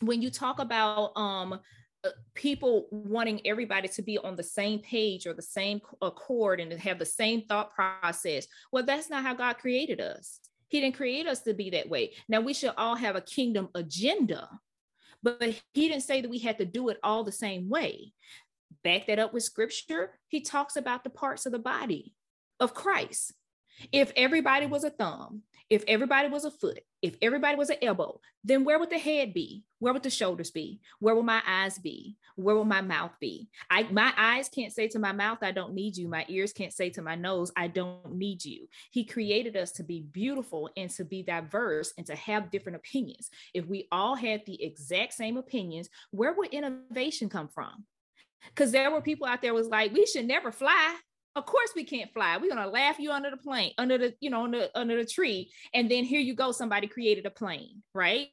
when 0.00 0.22
you 0.22 0.30
talk 0.30 0.58
about 0.58 1.12
um 1.16 1.60
Uh, 2.04 2.10
people 2.34 2.88
wanting 2.90 3.40
everybody 3.46 3.86
to 3.86 4.02
be 4.02 4.18
on 4.18 4.34
the 4.34 4.42
same 4.42 4.80
page 4.80 5.24
or 5.26 5.34
the 5.34 5.42
same 5.42 5.80
accord 6.00 6.58
and 6.58 6.70
to 6.70 6.76
have 6.76 6.98
the 6.98 7.04
same 7.04 7.42
thought 7.42 7.72
process. 7.72 8.46
Well, 8.72 8.82
that's 8.82 9.08
not 9.08 9.22
how 9.22 9.34
God 9.34 9.58
created 9.58 10.00
us. 10.00 10.40
He 10.68 10.80
didn't 10.80 10.96
create 10.96 11.28
us 11.28 11.42
to 11.42 11.54
be 11.54 11.70
that 11.70 11.88
way. 11.88 12.14
Now, 12.28 12.40
we 12.40 12.54
should 12.54 12.72
all 12.76 12.96
have 12.96 13.14
a 13.14 13.20
kingdom 13.20 13.68
agenda, 13.74 14.48
but 15.22 15.40
He 15.74 15.88
didn't 15.88 16.02
say 16.02 16.20
that 16.20 16.30
we 16.30 16.38
had 16.38 16.58
to 16.58 16.64
do 16.64 16.88
it 16.88 16.98
all 17.04 17.22
the 17.22 17.30
same 17.30 17.68
way. 17.68 18.12
Back 18.82 19.06
that 19.06 19.20
up 19.20 19.32
with 19.32 19.44
scripture, 19.44 20.18
He 20.26 20.40
talks 20.40 20.74
about 20.74 21.04
the 21.04 21.10
parts 21.10 21.46
of 21.46 21.52
the 21.52 21.58
body 21.58 22.14
of 22.58 22.74
Christ. 22.74 23.32
If 23.90 24.12
everybody 24.16 24.66
was 24.66 24.84
a 24.84 24.90
thumb, 24.90 25.42
if 25.72 25.84
everybody 25.88 26.28
was 26.28 26.44
a 26.44 26.50
foot, 26.50 26.80
if 27.00 27.16
everybody 27.22 27.56
was 27.56 27.70
an 27.70 27.78
elbow, 27.80 28.20
then 28.44 28.62
where 28.62 28.78
would 28.78 28.90
the 28.90 28.98
head 28.98 29.32
be? 29.32 29.64
Where 29.78 29.94
would 29.94 30.02
the 30.02 30.10
shoulders 30.10 30.50
be? 30.50 30.80
Where 30.98 31.14
will 31.14 31.22
my 31.22 31.40
eyes 31.46 31.78
be? 31.78 32.18
Where 32.36 32.54
will 32.54 32.66
my 32.66 32.82
mouth 32.82 33.12
be? 33.20 33.48
I 33.70 33.84
my 33.84 34.12
eyes 34.16 34.50
can't 34.50 34.72
say 34.72 34.86
to 34.88 34.98
my 34.98 35.12
mouth, 35.12 35.38
I 35.40 35.50
don't 35.50 35.72
need 35.72 35.96
you. 35.96 36.08
My 36.08 36.26
ears 36.28 36.52
can't 36.52 36.74
say 36.74 36.90
to 36.90 37.00
my 37.00 37.14
nose, 37.14 37.50
I 37.56 37.68
don't 37.68 38.14
need 38.14 38.44
you. 38.44 38.68
He 38.90 39.04
created 39.04 39.56
us 39.56 39.72
to 39.72 39.82
be 39.82 40.00
beautiful 40.00 40.68
and 40.76 40.90
to 40.90 41.06
be 41.06 41.22
diverse 41.22 41.94
and 41.96 42.06
to 42.06 42.16
have 42.16 42.50
different 42.50 42.76
opinions. 42.76 43.30
If 43.54 43.66
we 43.66 43.88
all 43.90 44.14
had 44.14 44.44
the 44.44 44.62
exact 44.62 45.14
same 45.14 45.38
opinions, 45.38 45.88
where 46.10 46.34
would 46.34 46.50
innovation 46.50 47.30
come 47.30 47.48
from? 47.48 47.86
Because 48.48 48.72
there 48.72 48.90
were 48.90 49.00
people 49.00 49.26
out 49.26 49.40
there 49.40 49.54
was 49.54 49.68
like, 49.68 49.94
we 49.94 50.04
should 50.04 50.26
never 50.26 50.52
fly 50.52 50.96
of 51.34 51.46
course 51.46 51.70
we 51.74 51.84
can't 51.84 52.12
fly. 52.12 52.36
We're 52.36 52.50
gonna 52.50 52.68
laugh 52.68 52.98
you 52.98 53.10
under 53.10 53.30
the 53.30 53.36
plane 53.36 53.72
under 53.78 53.98
the 53.98 54.14
you 54.20 54.30
know 54.30 54.44
under, 54.44 54.68
under 54.74 54.96
the 54.96 55.08
tree 55.08 55.50
and 55.74 55.90
then 55.90 56.04
here 56.04 56.20
you 56.20 56.34
go 56.34 56.52
somebody 56.52 56.86
created 56.86 57.26
a 57.26 57.30
plane 57.30 57.82
right? 57.94 58.28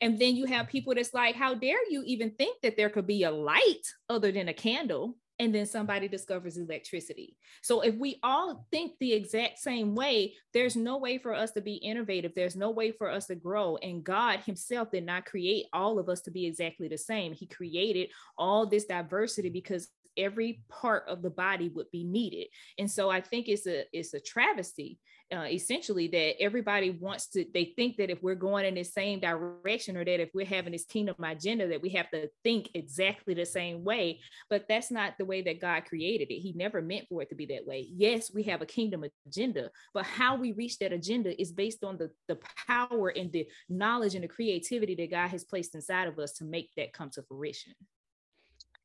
And 0.00 0.18
then 0.18 0.36
you 0.36 0.46
have 0.46 0.68
people 0.68 0.94
that's 0.94 1.14
like 1.14 1.34
how 1.34 1.54
dare 1.54 1.78
you 1.90 2.02
even 2.06 2.30
think 2.32 2.60
that 2.62 2.76
there 2.76 2.90
could 2.90 3.06
be 3.06 3.24
a 3.24 3.30
light 3.30 3.86
other 4.08 4.32
than 4.32 4.48
a 4.48 4.54
candle? 4.54 5.16
And 5.40 5.52
then 5.52 5.66
somebody 5.66 6.06
discovers 6.06 6.58
electricity. 6.58 7.36
So 7.60 7.80
if 7.80 7.96
we 7.96 8.20
all 8.22 8.68
think 8.70 8.92
the 9.00 9.12
exact 9.14 9.58
same 9.58 9.96
way 9.96 10.34
there's 10.52 10.76
no 10.76 10.98
way 10.98 11.18
for 11.18 11.34
us 11.34 11.50
to 11.52 11.60
be 11.60 11.74
innovative. 11.74 12.32
There's 12.36 12.54
no 12.54 12.70
way 12.70 12.92
for 12.92 13.10
us 13.10 13.26
to 13.26 13.34
grow. 13.34 13.76
And 13.78 14.04
god 14.04 14.40
himself 14.40 14.92
did 14.92 15.04
not 15.04 15.26
create 15.26 15.66
all 15.72 15.98
of 15.98 16.08
us 16.08 16.20
to 16.22 16.30
be 16.30 16.46
exactly 16.46 16.86
the 16.86 16.98
same. 16.98 17.32
He 17.32 17.46
created 17.46 18.10
all 18.38 18.66
this 18.66 18.84
diversity 18.84 19.50
because 19.50 19.88
every 20.16 20.62
part 20.68 21.04
of 21.08 21.22
the 21.22 21.30
body 21.30 21.68
would 21.68 21.90
be 21.90 22.04
needed. 22.04 22.48
And 22.78 22.90
so 22.90 23.10
i 23.10 23.20
think 23.20 23.48
it's 23.48 23.66
a 23.66 23.84
it's 23.92 24.14
a 24.14 24.20
travesty 24.20 24.98
uh, 25.34 25.46
essentially 25.50 26.06
that 26.06 26.40
everybody 26.40 26.90
wants 26.90 27.28
to 27.28 27.46
they 27.54 27.72
think 27.76 27.96
that 27.96 28.10
if 28.10 28.22
we're 28.22 28.34
going 28.34 28.66
in 28.66 28.74
the 28.74 28.84
same 28.84 29.18
direction 29.18 29.96
or 29.96 30.04
that 30.04 30.20
if 30.20 30.28
we're 30.34 30.44
having 30.44 30.72
this 30.72 30.84
kingdom 30.84 31.16
agenda 31.24 31.66
that 31.66 31.80
we 31.80 31.88
have 31.88 32.10
to 32.10 32.28
think 32.42 32.68
exactly 32.74 33.32
the 33.32 33.46
same 33.46 33.82
way. 33.84 34.20
But 34.50 34.66
that's 34.68 34.90
not 34.90 35.14
the 35.18 35.24
way 35.24 35.42
that 35.42 35.60
god 35.60 35.86
created 35.86 36.30
it. 36.30 36.40
He 36.40 36.52
never 36.52 36.82
meant 36.82 37.06
for 37.08 37.22
it 37.22 37.30
to 37.30 37.34
be 37.34 37.46
that 37.46 37.66
way. 37.66 37.88
Yes 37.90 38.30
we 38.32 38.42
have 38.44 38.62
a 38.62 38.66
kingdom 38.66 39.04
agenda 39.26 39.70
but 39.92 40.04
how 40.04 40.36
we 40.36 40.52
reach 40.52 40.78
that 40.78 40.92
agenda 40.92 41.40
is 41.40 41.52
based 41.52 41.82
on 41.84 41.96
the 41.96 42.10
the 42.28 42.38
power 42.66 43.08
and 43.08 43.32
the 43.32 43.46
knowledge 43.68 44.14
and 44.14 44.24
the 44.24 44.28
creativity 44.28 44.94
that 44.94 45.10
god 45.10 45.28
has 45.28 45.44
placed 45.44 45.74
inside 45.74 46.08
of 46.08 46.18
us 46.18 46.32
to 46.32 46.44
make 46.44 46.70
that 46.76 46.92
come 46.92 47.10
to 47.10 47.22
fruition 47.22 47.72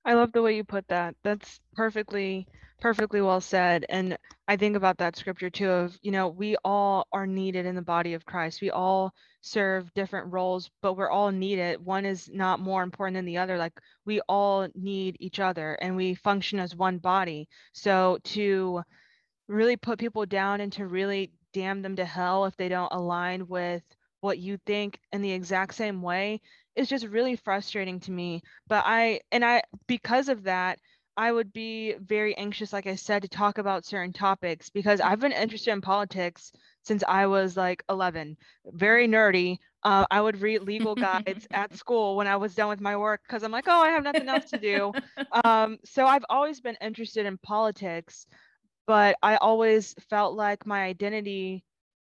I 0.06 0.14
love 0.14 0.32
the 0.32 0.42
way 0.42 0.56
you 0.56 0.64
put 0.64 0.88
that. 0.88 1.16
That's 1.24 1.60
perfectly 1.74 2.48
perfectly 2.80 3.22
well 3.22 3.42
said. 3.42 3.86
And 3.90 4.18
I 4.48 4.56
think 4.56 4.76
about 4.76 4.98
that 4.98 5.16
scripture 5.16 5.50
too 5.50 5.70
of, 5.70 5.98
you 6.02 6.12
know, 6.12 6.30
we 6.30 6.56
all 6.64 7.08
are 7.12 7.28
needed 7.28 7.66
in 7.66 7.76
the 7.76 7.82
body 7.82 8.14
of 8.14 8.26
Christ. 8.26 8.62
We 8.62 8.72
all 8.72 9.14
serve 9.42 9.94
different 9.94 10.32
roles, 10.32 10.70
but 10.82 10.94
we're 10.94 11.10
all 11.10 11.32
needed. 11.32 11.84
One 11.84 12.06
is 12.06 12.30
not 12.32 12.60
more 12.60 12.84
important 12.84 13.16
than 13.16 13.26
the 13.26 13.38
other. 13.38 13.58
Like 13.58 13.74
we 14.06 14.22
all 14.30 14.68
need 14.76 15.18
each 15.20 15.40
other 15.40 15.74
and 15.82 15.96
we 15.96 16.16
function 16.16 16.60
as 16.60 16.76
one 16.76 16.98
body. 16.98 17.48
So 17.74 18.20
to 18.26 18.82
really 19.48 19.78
put 19.78 20.00
people 20.00 20.26
down 20.26 20.62
and 20.62 20.72
to 20.74 20.88
really 20.88 21.32
damn 21.54 21.82
them 21.82 21.96
to 21.98 22.06
hell 22.06 22.46
if 22.46 22.56
they 22.56 22.70
don't 22.70 22.94
align 22.94 23.48
with 23.48 23.84
what 24.22 24.38
you 24.38 24.58
think 24.66 25.00
in 25.12 25.22
the 25.22 25.32
exact 25.32 25.74
same 25.74 26.02
way 26.02 26.42
is 26.80 26.90
just 26.90 27.06
really 27.06 27.36
frustrating 27.36 28.00
to 28.02 28.12
me. 28.12 28.42
But 28.68 28.84
I, 28.86 29.20
and 29.32 29.44
I, 29.44 29.64
because 29.88 30.30
of 30.30 30.44
that, 30.44 30.80
I 31.18 31.34
would 31.34 31.52
be 31.52 31.96
very 32.00 32.34
anxious, 32.38 32.72
like 32.72 32.88
I 32.88 32.96
said, 32.96 33.24
to 33.24 33.28
talk 33.28 33.58
about 33.58 33.86
certain 33.86 34.14
topics 34.14 34.70
because 34.70 35.02
I've 35.02 35.20
been 35.20 35.34
interested 35.34 35.72
in 35.72 35.82
politics 35.82 36.54
since 36.84 37.04
I 37.06 37.26
was 37.26 37.58
like 37.58 37.84
11, 37.90 38.38
very 38.68 39.06
nerdy. 39.06 39.58
Uh, 39.84 40.06
I 40.10 40.22
would 40.22 40.42
read 40.42 40.62
legal 40.62 40.96
guides 40.96 41.46
at 41.52 41.76
school 41.76 42.16
when 42.16 42.28
I 42.28 42.38
was 42.38 42.56
done 42.56 42.70
with 42.70 42.80
my 42.80 42.96
work 42.96 43.20
because 43.28 43.44
I'm 43.44 43.52
like, 43.52 43.68
oh, 43.68 43.82
I 43.82 43.90
have 43.90 44.04
nothing 44.04 44.30
else 44.30 44.50
to 44.52 44.58
do. 44.58 44.94
Um, 45.44 45.78
so 45.86 46.08
I've 46.08 46.26
always 46.28 46.60
been 46.60 46.78
interested 46.82 47.28
in 47.28 47.38
politics, 47.38 48.26
but 48.88 49.16
I 49.22 49.36
always 49.36 49.94
felt 50.10 50.34
like 50.36 50.66
my 50.66 50.84
identity 50.86 51.64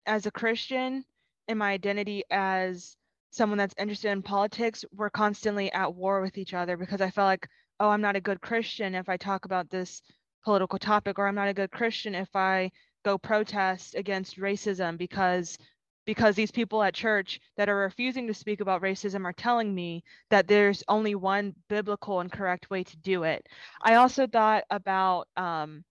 as 0.06 0.24
a 0.24 0.30
Christian 0.30 1.04
and 1.48 1.58
my 1.58 1.72
identity 1.72 2.24
as 2.30 2.96
someone 3.32 3.58
that's 3.58 3.74
interested 3.78 4.10
in 4.10 4.22
politics, 4.22 4.84
we're 4.94 5.10
constantly 5.10 5.72
at 5.72 5.94
war 5.94 6.20
with 6.20 6.36
each 6.38 6.54
other 6.54 6.76
because 6.76 7.00
I 7.00 7.10
felt 7.10 7.26
like, 7.26 7.48
oh, 7.80 7.88
I'm 7.88 8.02
not 8.02 8.14
a 8.14 8.20
good 8.20 8.40
Christian 8.40 8.94
if 8.94 9.08
I 9.08 9.16
talk 9.16 9.46
about 9.46 9.70
this 9.70 10.02
political 10.44 10.78
topic, 10.78 11.18
or 11.18 11.26
I'm 11.26 11.34
not 11.34 11.48
a 11.48 11.54
good 11.54 11.70
Christian 11.70 12.14
if 12.14 12.36
I 12.36 12.70
go 13.04 13.18
protest 13.18 13.94
against 13.94 14.38
racism 14.38 14.96
because 14.96 15.58
because 16.04 16.34
these 16.34 16.50
people 16.50 16.82
at 16.82 16.94
church 16.94 17.40
that 17.56 17.68
are 17.68 17.76
refusing 17.76 18.26
to 18.26 18.34
speak 18.34 18.60
about 18.60 18.82
racism 18.82 19.24
are 19.24 19.32
telling 19.32 19.72
me 19.72 20.02
that 20.30 20.48
there's 20.48 20.82
only 20.88 21.14
one 21.14 21.54
biblical 21.68 22.18
and 22.18 22.32
correct 22.32 22.70
way 22.70 22.82
to 22.82 22.96
do 22.98 23.22
it. 23.22 23.46
I 23.80 23.94
also 23.94 24.26
thought 24.26 24.64
about 24.68 25.28
um, 25.36 25.84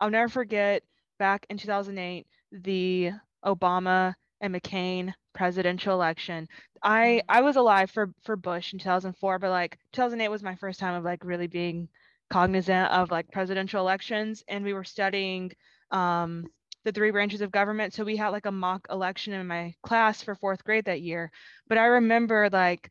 I'll 0.00 0.10
never 0.10 0.28
forget 0.28 0.82
back 1.18 1.46
in 1.50 1.58
2008 1.58 2.26
the 2.52 3.10
Obama 3.44 4.14
and 4.40 4.54
McCain 4.54 5.12
presidential 5.32 5.94
election. 5.94 6.48
I 6.82 7.22
mm-hmm. 7.22 7.36
I 7.36 7.40
was 7.42 7.56
alive 7.56 7.90
for 7.90 8.12
for 8.22 8.36
Bush 8.36 8.72
in 8.72 8.78
2004, 8.78 9.38
but 9.38 9.50
like 9.50 9.78
2008 9.92 10.28
was 10.28 10.42
my 10.42 10.54
first 10.56 10.80
time 10.80 10.94
of 10.94 11.04
like 11.04 11.24
really 11.24 11.46
being 11.46 11.88
cognizant 12.30 12.90
of 12.92 13.10
like 13.10 13.30
presidential 13.30 13.80
elections, 13.80 14.44
and 14.48 14.64
we 14.64 14.72
were 14.72 14.84
studying 14.84 15.52
um, 15.90 16.46
the 16.84 16.92
three 16.92 17.10
branches 17.10 17.40
of 17.40 17.50
government. 17.50 17.92
So 17.92 18.04
we 18.04 18.16
had 18.16 18.28
like 18.28 18.46
a 18.46 18.52
mock 18.52 18.86
election 18.90 19.32
in 19.34 19.46
my 19.46 19.74
class 19.82 20.22
for 20.22 20.34
fourth 20.34 20.64
grade 20.64 20.86
that 20.86 21.02
year. 21.02 21.30
But 21.68 21.78
I 21.78 21.86
remember 21.86 22.48
like 22.50 22.90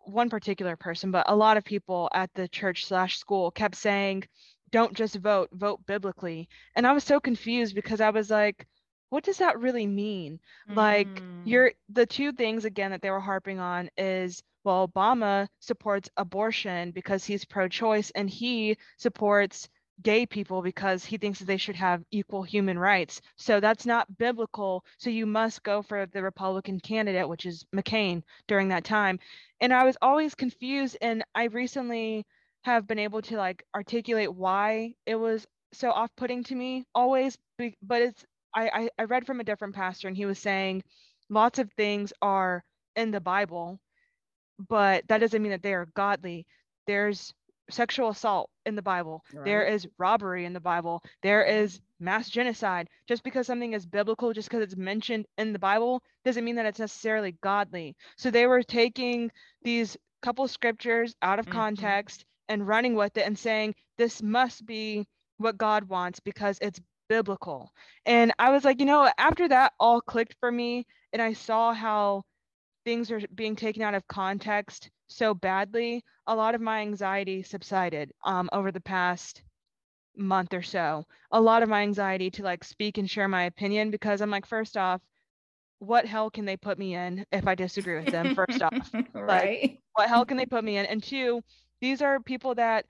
one 0.00 0.30
particular 0.30 0.76
person, 0.76 1.10
but 1.10 1.28
a 1.28 1.36
lot 1.36 1.56
of 1.56 1.64
people 1.64 2.08
at 2.12 2.30
the 2.34 2.48
church 2.48 2.86
slash 2.86 3.18
school 3.18 3.50
kept 3.50 3.76
saying, 3.76 4.24
"Don't 4.70 4.94
just 4.94 5.16
vote, 5.16 5.48
vote 5.52 5.84
biblically." 5.86 6.48
And 6.74 6.86
I 6.86 6.92
was 6.92 7.04
so 7.04 7.20
confused 7.20 7.74
because 7.74 8.00
I 8.00 8.10
was 8.10 8.30
like 8.30 8.66
what 9.10 9.24
does 9.24 9.38
that 9.38 9.60
really 9.60 9.86
mean? 9.86 10.40
Mm. 10.70 10.76
Like 10.76 11.22
you're 11.44 11.72
the 11.88 12.06
two 12.06 12.32
things 12.32 12.64
again 12.64 12.90
that 12.90 13.02
they 13.02 13.10
were 13.10 13.20
harping 13.20 13.58
on 13.58 13.90
is 13.96 14.42
well, 14.64 14.88
Obama 14.88 15.46
supports 15.60 16.10
abortion 16.16 16.90
because 16.90 17.24
he's 17.24 17.44
pro-choice 17.44 18.10
and 18.16 18.28
he 18.28 18.76
supports 18.96 19.68
gay 20.02 20.26
people 20.26 20.60
because 20.60 21.04
he 21.04 21.18
thinks 21.18 21.38
that 21.38 21.44
they 21.46 21.56
should 21.56 21.76
have 21.76 22.02
equal 22.10 22.42
human 22.42 22.78
rights. 22.78 23.22
So 23.36 23.60
that's 23.60 23.86
not 23.86 24.18
biblical. 24.18 24.84
So 24.98 25.08
you 25.08 25.24
must 25.24 25.62
go 25.62 25.82
for 25.82 26.06
the 26.06 26.22
Republican 26.22 26.80
candidate, 26.80 27.28
which 27.28 27.46
is 27.46 27.64
McCain 27.74 28.22
during 28.48 28.68
that 28.68 28.84
time. 28.84 29.20
And 29.60 29.72
I 29.72 29.84
was 29.84 29.96
always 30.02 30.34
confused 30.34 30.98
and 31.00 31.24
I 31.34 31.44
recently 31.44 32.26
have 32.62 32.88
been 32.88 32.98
able 32.98 33.22
to 33.22 33.36
like 33.36 33.62
articulate 33.74 34.34
why 34.34 34.94
it 35.06 35.14
was 35.14 35.46
so 35.72 35.90
off-putting 35.90 36.42
to 36.44 36.54
me 36.54 36.84
always 36.94 37.38
but 37.82 38.02
it's 38.02 38.24
I, 38.56 38.88
I 38.98 39.04
read 39.04 39.26
from 39.26 39.40
a 39.40 39.44
different 39.44 39.74
pastor 39.74 40.08
and 40.08 40.16
he 40.16 40.26
was 40.26 40.38
saying 40.38 40.82
lots 41.28 41.58
of 41.58 41.70
things 41.72 42.12
are 42.22 42.64
in 42.94 43.10
the 43.10 43.20
Bible, 43.20 43.78
but 44.68 45.06
that 45.08 45.18
doesn't 45.18 45.42
mean 45.42 45.52
that 45.52 45.62
they 45.62 45.74
are 45.74 45.86
godly. 45.94 46.46
There's 46.86 47.34
sexual 47.70 48.10
assault 48.10 48.50
in 48.64 48.76
the 48.76 48.82
Bible. 48.82 49.24
Right. 49.32 49.44
There 49.44 49.64
is 49.64 49.86
robbery 49.98 50.44
in 50.44 50.52
the 50.52 50.60
Bible. 50.60 51.02
There 51.22 51.44
is 51.44 51.80
mass 51.98 52.28
genocide. 52.28 52.88
Just 53.08 53.24
because 53.24 53.46
something 53.46 53.72
is 53.72 53.86
biblical, 53.86 54.32
just 54.32 54.48
because 54.48 54.62
it's 54.62 54.76
mentioned 54.76 55.26
in 55.38 55.52
the 55.52 55.58
Bible, 55.58 56.02
doesn't 56.24 56.44
mean 56.44 56.56
that 56.56 56.66
it's 56.66 56.78
necessarily 56.78 57.36
godly. 57.42 57.96
So 58.16 58.30
they 58.30 58.46
were 58.46 58.62
taking 58.62 59.30
these 59.62 59.96
couple 60.22 60.46
scriptures 60.48 61.14
out 61.22 61.38
of 61.38 61.46
mm-hmm. 61.46 61.58
context 61.58 62.24
and 62.48 62.66
running 62.66 62.94
with 62.94 63.16
it 63.16 63.26
and 63.26 63.38
saying 63.38 63.74
this 63.98 64.22
must 64.22 64.64
be 64.64 65.06
what 65.38 65.58
God 65.58 65.84
wants 65.84 66.20
because 66.20 66.58
it's 66.60 66.80
biblical. 67.08 67.72
And 68.04 68.32
I 68.38 68.50
was 68.50 68.64
like, 68.64 68.80
you 68.80 68.86
know, 68.86 69.10
after 69.18 69.48
that 69.48 69.72
all 69.78 70.00
clicked 70.00 70.36
for 70.40 70.50
me 70.50 70.86
and 71.12 71.22
I 71.22 71.32
saw 71.32 71.72
how 71.72 72.22
things 72.84 73.10
are 73.10 73.20
being 73.34 73.56
taken 73.56 73.82
out 73.82 73.94
of 73.94 74.06
context 74.06 74.90
so 75.08 75.34
badly, 75.34 76.02
a 76.26 76.34
lot 76.34 76.54
of 76.54 76.60
my 76.60 76.80
anxiety 76.80 77.42
subsided 77.42 78.12
um, 78.24 78.48
over 78.52 78.72
the 78.72 78.80
past 78.80 79.42
month 80.16 80.54
or 80.54 80.62
so. 80.62 81.04
A 81.32 81.40
lot 81.40 81.62
of 81.62 81.68
my 81.68 81.82
anxiety 81.82 82.30
to 82.32 82.42
like 82.42 82.64
speak 82.64 82.98
and 82.98 83.10
share 83.10 83.28
my 83.28 83.44
opinion 83.44 83.90
because 83.90 84.20
I'm 84.20 84.30
like, 84.30 84.46
first 84.46 84.76
off, 84.76 85.00
what 85.78 86.06
hell 86.06 86.30
can 86.30 86.44
they 86.44 86.56
put 86.56 86.78
me 86.78 86.94
in 86.94 87.24
if 87.32 87.46
I 87.46 87.54
disagree 87.54 87.96
with 87.96 88.12
them? 88.12 88.34
First 88.34 88.62
off, 88.62 88.90
right? 89.14 89.60
Like, 89.62 89.80
what 89.94 90.08
hell 90.08 90.24
can 90.24 90.36
they 90.36 90.46
put 90.46 90.64
me 90.64 90.78
in? 90.78 90.86
And 90.86 91.02
two, 91.02 91.42
these 91.80 92.02
are 92.02 92.20
people 92.20 92.54
that 92.54 92.86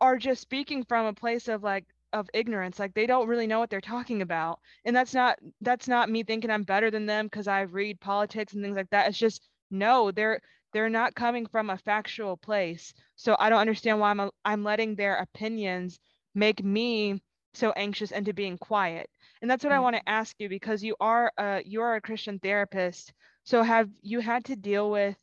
are 0.00 0.18
just 0.18 0.42
speaking 0.42 0.84
from 0.84 1.06
a 1.06 1.12
place 1.14 1.48
of 1.48 1.62
like 1.62 1.84
of 2.14 2.30
ignorance 2.32 2.78
like 2.78 2.94
they 2.94 3.06
don't 3.06 3.26
really 3.26 3.46
know 3.46 3.58
what 3.58 3.68
they're 3.68 3.80
talking 3.80 4.22
about 4.22 4.60
and 4.84 4.94
that's 4.94 5.12
not 5.12 5.36
that's 5.60 5.88
not 5.88 6.08
me 6.08 6.22
thinking 6.22 6.50
i'm 6.50 6.62
better 6.62 6.90
than 6.90 7.06
them 7.06 7.26
because 7.26 7.48
i 7.48 7.62
read 7.62 8.00
politics 8.00 8.54
and 8.54 8.62
things 8.62 8.76
like 8.76 8.88
that 8.90 9.08
it's 9.08 9.18
just 9.18 9.48
no 9.70 10.12
they're 10.12 10.40
they're 10.72 10.88
not 10.88 11.14
coming 11.14 11.44
from 11.46 11.70
a 11.70 11.78
factual 11.78 12.36
place 12.36 12.94
so 13.16 13.36
i 13.40 13.50
don't 13.50 13.60
understand 13.60 13.98
why 13.98 14.10
i'm 14.10 14.30
i'm 14.44 14.62
letting 14.62 14.94
their 14.94 15.16
opinions 15.16 15.98
make 16.34 16.62
me 16.62 17.20
so 17.52 17.72
anxious 17.72 18.12
into 18.12 18.32
being 18.32 18.56
quiet 18.58 19.10
and 19.42 19.50
that's 19.50 19.64
what 19.64 19.70
mm-hmm. 19.70 19.78
i 19.78 19.82
want 19.82 19.96
to 19.96 20.08
ask 20.08 20.36
you 20.38 20.48
because 20.48 20.84
you 20.84 20.94
are 21.00 21.32
a 21.36 21.62
you 21.66 21.82
are 21.82 21.96
a 21.96 22.00
christian 22.00 22.38
therapist 22.38 23.12
so 23.42 23.62
have 23.62 23.88
you 24.02 24.20
had 24.20 24.44
to 24.44 24.54
deal 24.54 24.88
with 24.88 25.16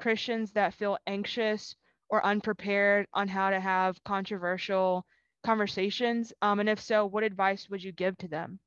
christians 0.00 0.52
that 0.52 0.74
feel 0.74 0.98
anxious 1.06 1.76
or 2.08 2.24
unprepared 2.26 3.06
on 3.14 3.28
how 3.28 3.50
to 3.50 3.60
have 3.60 4.02
controversial 4.04 5.06
conversations? 5.44 6.32
Um, 6.42 6.60
and 6.60 6.68
if 6.68 6.80
so, 6.80 7.06
what 7.06 7.24
advice 7.24 7.68
would 7.70 7.82
you 7.82 7.92
give 7.92 8.16
to 8.18 8.28
them? 8.28 8.58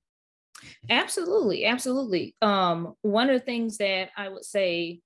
Absolutely, 0.90 1.66
absolutely. 1.66 2.36
Um, 2.42 2.96
one 3.02 3.30
of 3.30 3.40
the 3.40 3.46
things 3.46 3.78
that 3.78 4.10
I 4.16 4.30
would 4.30 4.46
say 4.46 5.02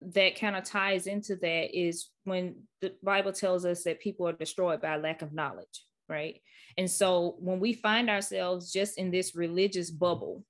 that 0.00 0.38
kind 0.38 0.56
of 0.56 0.64
ties 0.64 1.06
into 1.06 1.36
that 1.36 1.76
is 1.78 2.10
when 2.24 2.56
the 2.80 2.94
Bible 3.02 3.32
tells 3.32 3.64
us 3.64 3.84
that 3.84 4.00
people 4.00 4.28
are 4.28 4.32
destroyed 4.32 4.80
by 4.80 4.96
lack 4.96 5.22
of 5.22 5.32
knowledge, 5.32 5.84
right? 6.08 6.40
And 6.76 6.90
so 6.90 7.36
when 7.40 7.58
we 7.58 7.72
find 7.72 8.08
ourselves 8.08 8.72
just 8.72 8.98
in 8.98 9.10
this 9.10 9.34
religious 9.34 9.90
bubble 9.90 10.44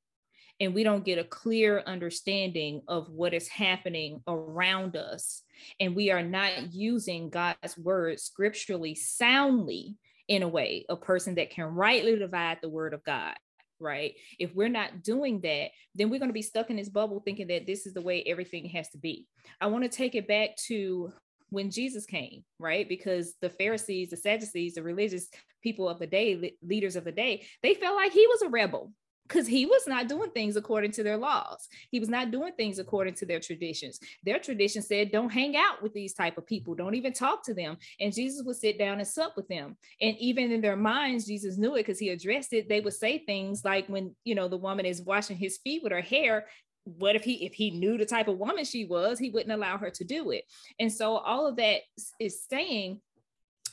and 0.60 0.74
we 0.74 0.82
don't 0.82 1.04
get 1.04 1.18
a 1.18 1.24
clear 1.24 1.82
understanding 1.86 2.82
of 2.88 3.08
what 3.08 3.32
is 3.32 3.48
happening 3.48 4.22
around 4.26 4.96
us, 4.96 5.42
and 5.80 5.96
we 5.96 6.10
are 6.10 6.22
not 6.22 6.74
using 6.74 7.30
God's 7.30 7.78
word 7.78 8.20
scripturally 8.20 8.94
soundly, 8.94 9.96
in 10.28 10.42
a 10.42 10.48
way, 10.48 10.84
a 10.88 10.96
person 10.96 11.34
that 11.36 11.50
can 11.50 11.64
rightly 11.64 12.16
divide 12.16 12.58
the 12.62 12.68
word 12.68 12.94
of 12.94 13.04
God 13.04 13.34
right? 13.80 14.14
If 14.38 14.54
we're 14.54 14.68
not 14.68 15.02
doing 15.02 15.40
that, 15.42 15.70
then 15.94 16.10
we're 16.10 16.18
going 16.18 16.30
to 16.30 16.34
be 16.34 16.42
stuck 16.42 16.70
in 16.70 16.76
this 16.76 16.88
bubble 16.88 17.20
thinking 17.20 17.46
that 17.48 17.66
this 17.66 17.86
is 17.86 17.94
the 17.94 18.00
way 18.00 18.22
everything 18.26 18.64
has 18.70 18.88
to 18.90 18.98
be. 18.98 19.26
I 19.60 19.66
want 19.66 19.84
to 19.84 19.88
take 19.88 20.14
it 20.14 20.28
back 20.28 20.56
to 20.66 21.12
when 21.50 21.70
Jesus 21.70 22.04
came, 22.04 22.44
right? 22.58 22.88
Because 22.88 23.34
the 23.40 23.50
Pharisees, 23.50 24.10
the 24.10 24.16
Sadducees, 24.16 24.74
the 24.74 24.82
religious 24.82 25.28
people 25.62 25.88
of 25.88 25.98
the 25.98 26.06
day, 26.06 26.54
leaders 26.62 26.96
of 26.96 27.04
the 27.04 27.12
day, 27.12 27.46
they 27.62 27.74
felt 27.74 27.96
like 27.96 28.12
he 28.12 28.26
was 28.26 28.42
a 28.42 28.48
rebel. 28.48 28.92
Because 29.28 29.46
he 29.46 29.66
was 29.66 29.86
not 29.86 30.08
doing 30.08 30.30
things 30.30 30.56
according 30.56 30.92
to 30.92 31.02
their 31.02 31.16
laws. 31.16 31.68
He 31.90 32.00
was 32.00 32.08
not 32.08 32.30
doing 32.30 32.52
things 32.54 32.78
according 32.78 33.14
to 33.14 33.26
their 33.26 33.40
traditions. 33.40 34.00
Their 34.24 34.38
tradition 34.38 34.82
said 34.82 35.12
don't 35.12 35.30
hang 35.30 35.56
out 35.56 35.82
with 35.82 35.92
these 35.92 36.14
type 36.14 36.38
of 36.38 36.46
people. 36.46 36.74
Don't 36.74 36.94
even 36.94 37.12
talk 37.12 37.44
to 37.44 37.54
them. 37.54 37.76
And 38.00 38.14
jesus 38.14 38.44
would 38.44 38.56
sit 38.56 38.78
down 38.78 38.98
and 38.98 39.06
sup 39.06 39.36
with 39.36 39.48
them. 39.48 39.76
And 40.00 40.16
even 40.18 40.50
in 40.50 40.60
their 40.60 40.76
minds 40.76 41.26
jesus 41.26 41.58
knew 41.58 41.74
it 41.76 41.80
because 41.80 41.98
he 41.98 42.08
addressed 42.08 42.52
it. 42.52 42.68
They 42.68 42.80
would 42.80 42.94
say 42.94 43.18
things 43.18 43.64
like 43.64 43.86
when 43.88 44.14
you 44.24 44.34
know 44.34 44.48
the 44.48 44.56
woman 44.56 44.86
is 44.86 45.02
washing 45.02 45.36
his 45.36 45.58
feet 45.58 45.82
with 45.82 45.92
her 45.92 46.00
hair 46.00 46.46
what 46.84 47.16
if 47.16 47.22
he 47.22 47.44
if 47.44 47.52
he 47.52 47.70
knew 47.70 47.98
the 47.98 48.06
type 48.06 48.28
of 48.28 48.38
woman 48.38 48.64
she 48.64 48.86
was 48.86 49.18
he 49.18 49.28
wouldn't 49.28 49.52
allow 49.52 49.76
her 49.76 49.90
to 49.90 50.04
do 50.04 50.30
it. 50.30 50.44
And 50.78 50.92
so 50.92 51.16
all 51.16 51.46
of 51.46 51.56
that 51.56 51.80
is 52.18 52.42
saying 52.48 53.00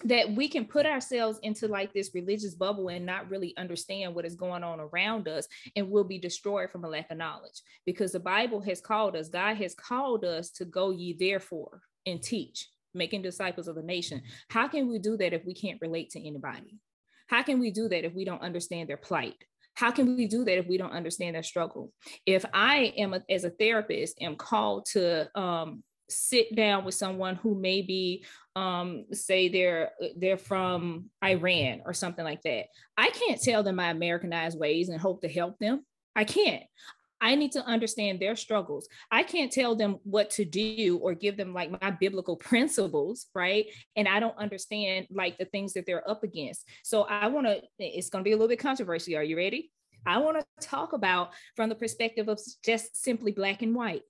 that 0.03 0.31
we 0.33 0.47
can 0.47 0.65
put 0.65 0.85
ourselves 0.85 1.39
into 1.43 1.67
like 1.67 1.93
this 1.93 2.11
religious 2.13 2.55
bubble 2.55 2.89
and 2.89 3.05
not 3.05 3.29
really 3.29 3.55
understand 3.57 4.13
what 4.13 4.25
is 4.25 4.35
going 4.35 4.63
on 4.63 4.79
around 4.79 5.27
us 5.27 5.47
and 5.75 5.89
we'll 5.89 6.03
be 6.03 6.19
destroyed 6.19 6.69
from 6.69 6.83
a 6.83 6.89
lack 6.89 7.09
of 7.11 7.17
knowledge. 7.17 7.61
Because 7.85 8.11
the 8.11 8.19
bible 8.19 8.61
has 8.61 8.81
called 8.81 9.15
us 9.15 9.29
god 9.29 9.55
has 9.57 9.73
called 9.75 10.25
us 10.25 10.49
to 10.51 10.65
go 10.65 10.91
ye 10.91 11.15
therefore 11.17 11.81
and 12.05 12.21
teach 12.21 12.67
making 12.95 13.21
disciples 13.21 13.67
of 13.67 13.75
the 13.75 13.83
nation. 13.83 14.21
How 14.49 14.67
can 14.67 14.87
we 14.89 14.99
do 14.99 15.17
that 15.17 15.33
if 15.33 15.45
we 15.45 15.53
can't 15.53 15.81
relate 15.81 16.09
to 16.11 16.25
anybody? 16.25 16.79
How 17.27 17.43
can 17.43 17.59
we 17.59 17.71
do 17.71 17.89
that 17.89 18.05
if 18.05 18.13
we 18.13 18.25
don't 18.25 18.41
understand 18.41 18.89
their 18.89 18.97
plight? 18.97 19.35
How 19.73 19.91
can 19.91 20.15
we 20.15 20.27
do 20.27 20.45
that 20.45 20.57
if 20.57 20.67
we 20.67 20.77
don't 20.77 20.93
understand 20.93 21.35
their 21.35 21.43
struggle? 21.43 21.91
If 22.25 22.45
i 22.53 22.93
am 22.97 23.13
a, 23.13 23.23
as 23.29 23.43
a 23.43 23.49
therapist 23.49 24.21
am 24.21 24.35
called 24.37 24.85
to 24.93 25.29
um, 25.37 25.83
sit 26.09 26.55
down 26.55 26.85
with 26.85 26.95
someone 26.95 27.35
who 27.35 27.55
maybe 27.55 28.25
um, 28.55 29.05
say 29.11 29.49
they're 29.49 29.91
they're 30.15 30.37
from 30.37 31.09
Iran 31.23 31.81
or 31.85 31.93
something 31.93 32.23
like 32.23 32.41
that. 32.43 32.65
I 32.97 33.09
can't 33.09 33.41
tell 33.41 33.63
them 33.63 33.75
my 33.75 33.89
Americanized 33.89 34.59
ways 34.59 34.89
and 34.89 34.99
hope 34.99 35.21
to 35.21 35.27
help 35.27 35.59
them. 35.59 35.85
I 36.15 36.23
can't. 36.23 36.63
I 37.21 37.35
need 37.35 37.53
to 37.53 37.65
understand 37.65 38.19
their 38.19 38.35
struggles. 38.35 38.87
I 39.09 39.23
can't 39.23 39.51
tell 39.51 39.75
them 39.75 39.97
what 40.03 40.29
to 40.31 40.45
do 40.45 40.99
or 41.01 41.13
give 41.13 41.37
them 41.37 41.53
like 41.53 41.71
my 41.81 41.91
biblical 41.91 42.35
principles, 42.37 43.27
right? 43.33 43.65
And 43.95 44.07
I 44.07 44.19
don't 44.19 44.37
understand 44.37 45.07
like 45.09 45.37
the 45.37 45.45
things 45.45 45.73
that 45.73 45.85
they're 45.85 46.07
up 46.09 46.23
against. 46.23 46.65
So 46.83 47.03
I 47.03 47.27
want 47.27 47.47
to, 47.47 47.61
it's 47.79 48.09
going 48.09 48.23
to 48.23 48.27
be 48.27 48.33
a 48.33 48.35
little 48.35 48.49
bit 48.49 48.59
controversial. 48.59 49.15
Are 49.15 49.23
you 49.23 49.37
ready? 49.37 49.71
I 50.05 50.19
want 50.19 50.37
to 50.37 50.67
talk 50.67 50.93
about 50.93 51.31
from 51.55 51.69
the 51.69 51.75
perspective 51.75 52.27
of 52.27 52.39
just 52.63 53.01
simply 53.01 53.31
black 53.31 53.61
and 53.63 53.73
white 53.73 54.03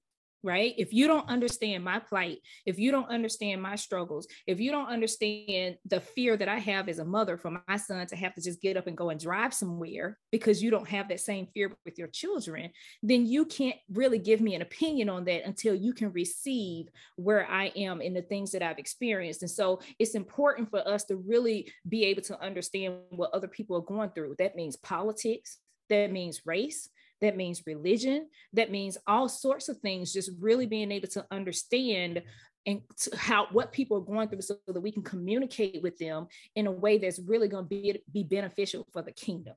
right? 0.45 0.75
If 0.77 0.93
you 0.93 1.07
don't 1.07 1.27
understand 1.27 1.83
my 1.83 1.97
plight, 1.97 2.37
if 2.67 2.77
you 2.77 2.91
don't 2.91 3.09
understand 3.09 3.61
my 3.61 3.75
struggles, 3.75 4.27
if 4.45 4.59
you 4.59 4.71
don't 4.71 4.87
understand 4.87 5.77
the 5.85 5.99
fear 5.99 6.37
that 6.37 6.47
I 6.47 6.59
have 6.59 6.87
as 6.87 6.99
a 6.99 7.03
mother 7.03 7.35
for 7.35 7.59
my 7.67 7.77
son 7.77 8.05
to 8.05 8.15
have 8.15 8.35
to 8.35 8.41
just 8.41 8.61
get 8.61 8.77
up 8.77 8.85
and 8.85 8.95
go 8.95 9.09
and 9.09 9.19
drive 9.19 9.55
somewhere 9.55 10.19
because 10.31 10.61
you 10.61 10.69
don't 10.69 10.87
have 10.87 11.09
that 11.09 11.19
same 11.19 11.47
fear 11.47 11.75
with 11.83 11.97
your 11.97 12.07
children, 12.09 12.69
then 13.01 13.25
you 13.25 13.45
can't 13.45 13.77
really 13.91 14.19
give 14.19 14.39
me 14.39 14.53
an 14.53 14.61
opinion 14.61 15.09
on 15.09 15.25
that 15.25 15.45
until 15.45 15.73
you 15.73 15.93
can 15.93 16.11
receive 16.11 16.89
where 17.15 17.49
I 17.49 17.71
am 17.75 17.99
in 17.99 18.13
the 18.13 18.21
things 18.21 18.51
that 18.51 18.61
I've 18.61 18.77
experienced. 18.77 19.41
And 19.41 19.49
so 19.51 19.81
it's 19.97 20.13
important 20.13 20.69
for 20.69 20.87
us 20.87 21.05
to 21.05 21.15
really 21.15 21.71
be 21.89 22.05
able 22.05 22.21
to 22.21 22.39
understand 22.39 22.95
what 23.09 23.33
other 23.33 23.47
people 23.47 23.75
are 23.77 23.81
going 23.81 24.11
through. 24.11 24.35
That 24.37 24.55
means 24.55 24.75
politics, 24.75 25.57
that 25.89 26.11
means 26.11 26.41
race, 26.45 26.87
that 27.21 27.37
means 27.37 27.63
religion, 27.65 28.27
that 28.53 28.71
means 28.71 28.97
all 29.07 29.29
sorts 29.29 29.69
of 29.69 29.77
things, 29.77 30.13
just 30.13 30.31
really 30.39 30.65
being 30.65 30.91
able 30.91 31.07
to 31.09 31.25
understand 31.31 32.21
and 32.65 32.81
how 33.15 33.47
what 33.51 33.71
people 33.71 33.97
are 33.97 34.01
going 34.01 34.27
through 34.27 34.41
so 34.41 34.57
that 34.67 34.81
we 34.81 34.91
can 34.91 35.03
communicate 35.03 35.81
with 35.83 35.97
them 35.97 36.27
in 36.55 36.67
a 36.67 36.71
way 36.71 36.97
that's 36.97 37.19
really 37.19 37.47
going 37.47 37.65
to 37.65 37.69
be, 37.69 38.01
be 38.11 38.23
beneficial 38.23 38.87
for 38.91 39.01
the 39.01 39.11
kingdom. 39.11 39.53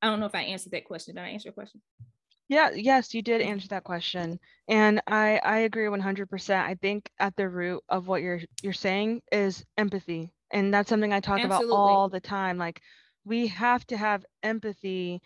I 0.00 0.08
don't 0.08 0.18
know 0.18 0.26
if 0.26 0.34
I 0.34 0.42
answered 0.42 0.72
that 0.72 0.84
question. 0.84 1.14
Did 1.14 1.22
I 1.22 1.28
answer 1.28 1.46
your 1.46 1.54
question? 1.54 1.80
Yeah, 2.48 2.70
yes, 2.74 3.14
you 3.14 3.22
did 3.22 3.40
answer 3.40 3.68
that 3.68 3.84
question. 3.84 4.38
And 4.68 5.00
I 5.06 5.40
I 5.42 5.58
agree 5.58 5.86
100%. 5.86 6.50
I 6.54 6.74
think 6.74 7.08
at 7.18 7.36
the 7.36 7.48
root 7.48 7.82
of 7.88 8.08
what 8.08 8.20
you're 8.20 8.40
you're 8.62 8.72
saying 8.72 9.22
is 9.30 9.64
empathy. 9.78 10.32
And 10.50 10.74
that's 10.74 10.90
something 10.90 11.12
I 11.12 11.20
talk 11.20 11.38
Absolutely. 11.38 11.68
about 11.68 11.76
all 11.76 12.08
the 12.08 12.20
time. 12.20 12.58
Like 12.58 12.82
we 13.24 13.46
have 13.48 13.86
to 13.86 13.96
have 13.96 14.24
empathy. 14.42 15.20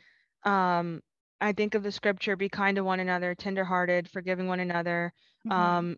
Um, 0.45 1.03
I 1.41 1.53
think 1.53 1.75
of 1.75 1.83
the 1.83 1.93
scripture, 1.93 2.37
be 2.37 2.49
kind 2.49 2.77
to 2.77 2.85
one 2.85 3.01
another, 3.01 3.35
tenderhearted, 3.35 4.09
forgiving 4.09 4.49
one 4.49 4.61
another. 4.61 5.13
Mm-hmm. 5.47 5.53
Um, 5.53 5.97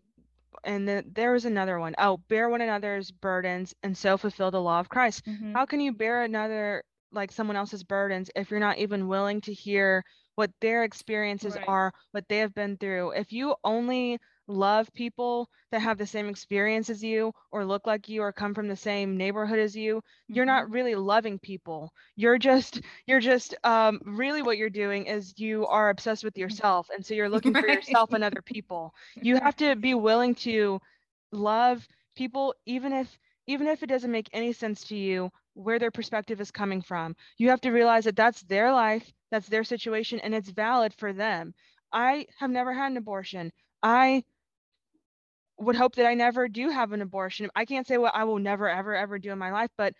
and 0.63 0.87
the, 0.87 1.05
there 1.13 1.31
was 1.31 1.45
another 1.45 1.79
one. 1.79 1.95
Oh, 1.97 2.17
bear 2.27 2.49
one 2.49 2.61
another's 2.61 3.11
burdens 3.11 3.73
and 3.83 3.97
so 3.97 4.17
fulfill 4.17 4.51
the 4.51 4.61
law 4.61 4.79
of 4.79 4.89
Christ. 4.89 5.25
Mm-hmm. 5.25 5.53
How 5.53 5.65
can 5.65 5.79
you 5.79 5.93
bear 5.93 6.23
another, 6.23 6.83
like 7.11 7.31
someone 7.31 7.55
else's 7.55 7.83
burdens, 7.83 8.29
if 8.35 8.51
you're 8.51 8.59
not 8.59 8.77
even 8.77 9.07
willing 9.07 9.41
to 9.41 9.53
hear 9.53 10.03
what 10.35 10.51
their 10.59 10.83
experiences 10.83 11.55
right. 11.55 11.65
are, 11.67 11.93
what 12.11 12.27
they 12.27 12.39
have 12.39 12.53
been 12.53 12.77
through? 12.77 13.11
If 13.11 13.31
you 13.31 13.55
only 13.63 14.19
love 14.49 14.91
people 14.93 15.47
that 15.71 15.79
have 15.79 15.99
the 15.99 16.07
same 16.07 16.27
experience 16.27 16.89
as 16.89 17.03
you 17.03 17.31
or 17.51 17.63
look 17.63 17.85
like 17.85 18.09
you 18.09 18.21
or 18.21 18.33
come 18.33 18.55
from 18.55 18.67
the 18.67 18.75
same 18.75 19.15
neighborhood 19.15 19.59
as 19.59 19.75
you 19.75 20.01
you're 20.27 20.43
not 20.43 20.63
mm-hmm. 20.63 20.73
really 20.73 20.95
loving 20.95 21.37
people 21.37 21.93
you're 22.15 22.39
just 22.39 22.81
you're 23.05 23.19
just 23.19 23.55
um, 23.63 24.01
really 24.05 24.41
what 24.41 24.57
you're 24.57 24.69
doing 24.69 25.05
is 25.05 25.35
you 25.37 25.67
are 25.67 25.91
obsessed 25.91 26.23
with 26.23 26.33
mm-hmm. 26.33 26.41
yourself 26.41 26.89
and 26.93 27.05
so 27.05 27.13
you're 27.13 27.29
looking 27.35 27.53
right. 27.53 27.63
for 27.63 27.69
yourself 27.69 28.11
and 28.11 28.23
other 28.23 28.41
people 28.41 28.91
you 29.21 29.35
have 29.35 29.55
to 29.55 29.75
be 29.75 29.93
willing 29.93 30.33
to 30.33 30.79
love 31.31 31.87
people 32.15 32.55
even 32.65 32.91
if 32.91 33.19
even 33.45 33.67
if 33.67 33.83
it 33.83 33.87
doesn't 33.87 34.11
make 34.11 34.29
any 34.33 34.51
sense 34.51 34.83
to 34.83 34.95
you 34.95 35.29
where 35.53 35.77
their 35.77 35.91
perspective 35.91 36.41
is 36.41 36.49
coming 36.49 36.81
from 36.81 37.15
you 37.37 37.49
have 37.49 37.61
to 37.61 37.69
realize 37.69 38.05
that 38.05 38.15
that's 38.15 38.41
their 38.43 38.73
life 38.73 39.13
that's 39.29 39.47
their 39.47 39.63
situation 39.63 40.19
and 40.21 40.33
it's 40.33 40.49
valid 40.49 40.91
for 40.97 41.13
them 41.13 41.53
i 41.93 42.25
have 42.39 42.49
never 42.49 42.73
had 42.73 42.89
an 42.91 42.97
abortion 42.97 43.51
i 43.83 44.23
would 45.59 45.75
hope 45.75 45.95
that 45.95 46.05
I 46.05 46.13
never 46.13 46.47
do 46.47 46.69
have 46.69 46.91
an 46.93 47.01
abortion. 47.01 47.49
I 47.55 47.65
can't 47.65 47.87
say 47.87 47.97
what 47.97 48.15
I 48.15 48.23
will 48.23 48.39
never, 48.39 48.69
ever, 48.69 48.95
ever 48.95 49.19
do 49.19 49.31
in 49.31 49.37
my 49.37 49.51
life, 49.51 49.69
but 49.77 49.93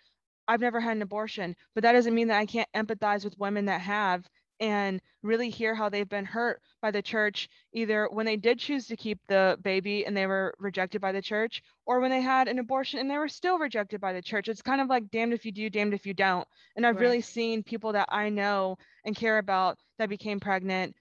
I've 0.48 0.60
never 0.60 0.80
had 0.80 0.96
an 0.96 1.02
abortion. 1.02 1.54
But 1.74 1.82
that 1.82 1.92
doesn't 1.92 2.14
mean 2.14 2.28
that 2.28 2.38
I 2.38 2.46
can't 2.46 2.68
empathize 2.74 3.24
with 3.24 3.38
women 3.38 3.66
that 3.66 3.80
have 3.82 4.26
and 4.58 5.00
really 5.22 5.48
hear 5.48 5.74
how 5.74 5.88
they've 5.88 6.08
been 6.08 6.24
hurt 6.24 6.60
by 6.82 6.90
the 6.90 7.00
church, 7.00 7.48
either 7.72 8.08
when 8.10 8.26
they 8.26 8.36
did 8.36 8.58
choose 8.58 8.86
to 8.86 8.96
keep 8.96 9.18
the 9.26 9.58
baby 9.62 10.04
and 10.04 10.14
they 10.16 10.26
were 10.26 10.54
rejected 10.58 11.00
by 11.00 11.12
the 11.12 11.22
church, 11.22 11.62
or 11.86 12.00
when 12.00 12.10
they 12.10 12.20
had 12.20 12.46
an 12.46 12.58
abortion 12.58 13.00
and 13.00 13.10
they 13.10 13.16
were 13.16 13.28
still 13.28 13.58
rejected 13.58 14.00
by 14.00 14.12
the 14.12 14.20
church. 14.20 14.48
It's 14.48 14.62
kind 14.62 14.80
of 14.80 14.88
like 14.88 15.10
damned 15.10 15.32
if 15.32 15.46
you 15.46 15.52
do, 15.52 15.70
damned 15.70 15.94
if 15.94 16.06
you 16.06 16.14
don't. 16.14 16.46
And 16.76 16.86
I've 16.86 16.96
right. 16.96 17.02
really 17.02 17.20
seen 17.22 17.62
people 17.62 17.92
that 17.92 18.08
I 18.10 18.28
know 18.28 18.76
and 19.04 19.16
care 19.16 19.38
about 19.38 19.78
that 19.98 20.10
became 20.10 20.40
pregnant 20.40 20.94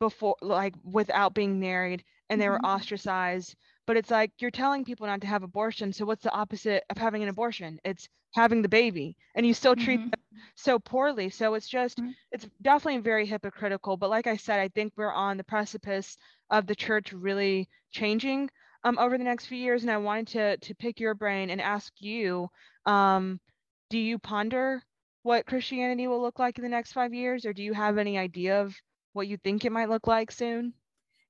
before, 0.00 0.36
like 0.42 0.74
without 0.82 1.34
being 1.34 1.60
married, 1.60 2.04
and 2.30 2.40
they 2.40 2.46
mm-hmm. 2.46 2.64
were 2.64 2.68
ostracized 2.68 3.54
but 3.86 3.96
it's 3.96 4.10
like 4.10 4.32
you're 4.38 4.50
telling 4.50 4.84
people 4.84 5.06
not 5.06 5.20
to 5.20 5.26
have 5.26 5.42
abortion 5.42 5.92
so 5.92 6.04
what's 6.04 6.22
the 6.22 6.32
opposite 6.32 6.84
of 6.90 6.98
having 6.98 7.22
an 7.22 7.28
abortion 7.28 7.78
it's 7.84 8.08
having 8.34 8.62
the 8.62 8.68
baby 8.68 9.16
and 9.34 9.46
you 9.46 9.54
still 9.54 9.76
treat 9.76 10.00
mm-hmm. 10.00 10.10
them 10.10 10.42
so 10.56 10.78
poorly 10.78 11.30
so 11.30 11.54
it's 11.54 11.68
just 11.68 11.98
mm-hmm. 11.98 12.10
it's 12.32 12.48
definitely 12.62 13.00
very 13.00 13.26
hypocritical 13.26 13.96
but 13.96 14.10
like 14.10 14.26
i 14.26 14.36
said 14.36 14.58
i 14.60 14.68
think 14.68 14.92
we're 14.96 15.12
on 15.12 15.36
the 15.36 15.44
precipice 15.44 16.16
of 16.50 16.66
the 16.66 16.74
church 16.74 17.12
really 17.12 17.68
changing 17.92 18.50
um, 18.82 18.98
over 18.98 19.16
the 19.16 19.24
next 19.24 19.46
few 19.46 19.58
years 19.58 19.82
and 19.82 19.90
i 19.90 19.96
wanted 19.96 20.26
to 20.26 20.56
to 20.58 20.74
pick 20.74 20.98
your 20.98 21.14
brain 21.14 21.50
and 21.50 21.60
ask 21.60 21.92
you 21.98 22.48
um, 22.86 23.40
do 23.88 23.98
you 23.98 24.18
ponder 24.18 24.82
what 25.22 25.46
christianity 25.46 26.06
will 26.06 26.20
look 26.20 26.38
like 26.38 26.58
in 26.58 26.64
the 26.64 26.68
next 26.68 26.92
five 26.92 27.14
years 27.14 27.46
or 27.46 27.52
do 27.52 27.62
you 27.62 27.72
have 27.72 27.98
any 27.98 28.18
idea 28.18 28.60
of 28.60 28.74
what 29.12 29.28
you 29.28 29.36
think 29.36 29.64
it 29.64 29.72
might 29.72 29.88
look 29.88 30.08
like 30.08 30.32
soon 30.32 30.74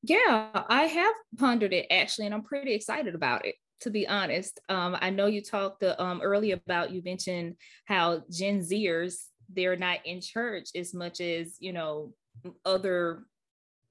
yeah, 0.06 0.48
I 0.68 0.84
have 0.84 1.14
pondered 1.38 1.72
it 1.72 1.86
actually, 1.90 2.26
and 2.26 2.34
I'm 2.34 2.42
pretty 2.42 2.74
excited 2.74 3.14
about 3.14 3.46
it. 3.46 3.54
To 3.80 3.90
be 3.90 4.06
honest, 4.06 4.60
um, 4.68 4.96
I 5.00 5.10
know 5.10 5.26
you 5.26 5.42
talked 5.42 5.82
uh, 5.82 5.96
um, 5.98 6.20
earlier 6.22 6.56
about 6.66 6.90
you 6.90 7.02
mentioned 7.04 7.56
how 7.86 8.22
Gen 8.30 8.60
Zers 8.60 9.26
they're 9.50 9.76
not 9.76 9.98
in 10.06 10.20
church 10.22 10.70
as 10.74 10.94
much 10.94 11.20
as 11.20 11.56
you 11.60 11.72
know 11.72 12.12
other 12.64 13.24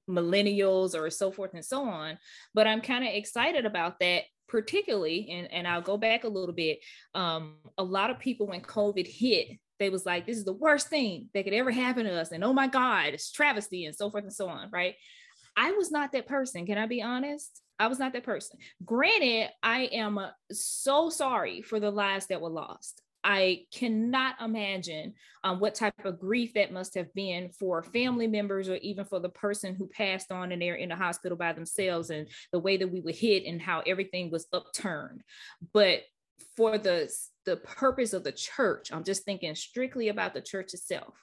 millennials 0.08 0.98
or 0.98 1.10
so 1.10 1.30
forth 1.30 1.54
and 1.54 1.64
so 1.64 1.84
on. 1.84 2.18
But 2.54 2.66
I'm 2.66 2.80
kind 2.80 3.04
of 3.04 3.12
excited 3.12 3.66
about 3.66 4.00
that 4.00 4.24
particularly 4.46 5.28
and, 5.30 5.50
and 5.52 5.66
i'll 5.66 5.80
go 5.80 5.96
back 5.96 6.24
a 6.24 6.28
little 6.28 6.54
bit 6.54 6.78
um, 7.14 7.54
a 7.78 7.82
lot 7.82 8.10
of 8.10 8.18
people 8.18 8.46
when 8.46 8.60
covid 8.60 9.06
hit 9.06 9.48
they 9.78 9.88
was 9.88 10.04
like 10.04 10.26
this 10.26 10.36
is 10.36 10.44
the 10.44 10.52
worst 10.52 10.88
thing 10.88 11.28
that 11.32 11.44
could 11.44 11.54
ever 11.54 11.70
happen 11.70 12.04
to 12.04 12.12
us 12.12 12.30
and 12.30 12.44
oh 12.44 12.52
my 12.52 12.66
god 12.66 13.14
it's 13.14 13.32
travesty 13.32 13.86
and 13.86 13.96
so 13.96 14.10
forth 14.10 14.24
and 14.24 14.32
so 14.32 14.46
on 14.46 14.68
right 14.70 14.96
I 15.56 15.72
was 15.72 15.90
not 15.90 16.12
that 16.12 16.26
person. 16.26 16.66
Can 16.66 16.78
I 16.78 16.86
be 16.86 17.02
honest? 17.02 17.62
I 17.78 17.88
was 17.88 17.98
not 17.98 18.12
that 18.12 18.24
person. 18.24 18.58
Granted, 18.84 19.50
I 19.62 19.84
am 19.92 20.20
so 20.52 21.10
sorry 21.10 21.62
for 21.62 21.80
the 21.80 21.90
lives 21.90 22.26
that 22.26 22.40
were 22.40 22.50
lost. 22.50 23.02
I 23.26 23.62
cannot 23.72 24.36
imagine 24.40 25.14
um, 25.42 25.58
what 25.58 25.74
type 25.74 25.94
of 26.04 26.20
grief 26.20 26.52
that 26.54 26.72
must 26.72 26.94
have 26.94 27.12
been 27.14 27.48
for 27.48 27.82
family 27.82 28.26
members 28.26 28.68
or 28.68 28.76
even 28.76 29.06
for 29.06 29.18
the 29.18 29.30
person 29.30 29.74
who 29.74 29.86
passed 29.86 30.30
on 30.30 30.52
and 30.52 30.60
they're 30.60 30.74
in 30.74 30.90
the 30.90 30.96
hospital 30.96 31.36
by 31.36 31.54
themselves 31.54 32.10
and 32.10 32.28
the 32.52 32.58
way 32.58 32.76
that 32.76 32.92
we 32.92 33.00
were 33.00 33.12
hit 33.12 33.44
and 33.46 33.62
how 33.62 33.82
everything 33.86 34.30
was 34.30 34.46
upturned. 34.52 35.22
But 35.72 36.02
for 36.56 36.78
the 36.78 37.10
the 37.46 37.56
purpose 37.56 38.12
of 38.12 38.24
the 38.24 38.32
church 38.32 38.92
i'm 38.92 39.04
just 39.04 39.24
thinking 39.24 39.54
strictly 39.54 40.08
about 40.08 40.34
the 40.34 40.40
church 40.40 40.74
itself 40.74 41.14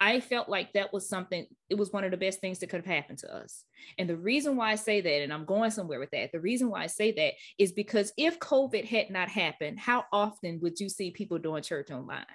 I 0.00 0.20
felt 0.20 0.48
like 0.48 0.74
that 0.74 0.92
was 0.92 1.08
something, 1.08 1.46
it 1.70 1.76
was 1.76 1.92
one 1.92 2.04
of 2.04 2.10
the 2.10 2.16
best 2.16 2.40
things 2.40 2.58
that 2.58 2.68
could 2.68 2.84
have 2.84 2.94
happened 2.94 3.18
to 3.20 3.34
us. 3.34 3.64
And 3.98 4.08
the 4.08 4.16
reason 4.16 4.56
why 4.56 4.72
I 4.72 4.74
say 4.74 5.00
that, 5.00 5.22
and 5.22 5.32
I'm 5.32 5.46
going 5.46 5.70
somewhere 5.70 5.98
with 5.98 6.10
that, 6.10 6.32
the 6.32 6.40
reason 6.40 6.68
why 6.68 6.82
I 6.82 6.86
say 6.86 7.12
that 7.12 7.32
is 7.58 7.72
because 7.72 8.12
if 8.18 8.38
COVID 8.38 8.84
had 8.84 9.10
not 9.10 9.28
happened, 9.28 9.78
how 9.78 10.04
often 10.12 10.60
would 10.60 10.78
you 10.78 10.88
see 10.88 11.10
people 11.10 11.38
doing 11.38 11.62
church 11.62 11.90
online? 11.90 12.26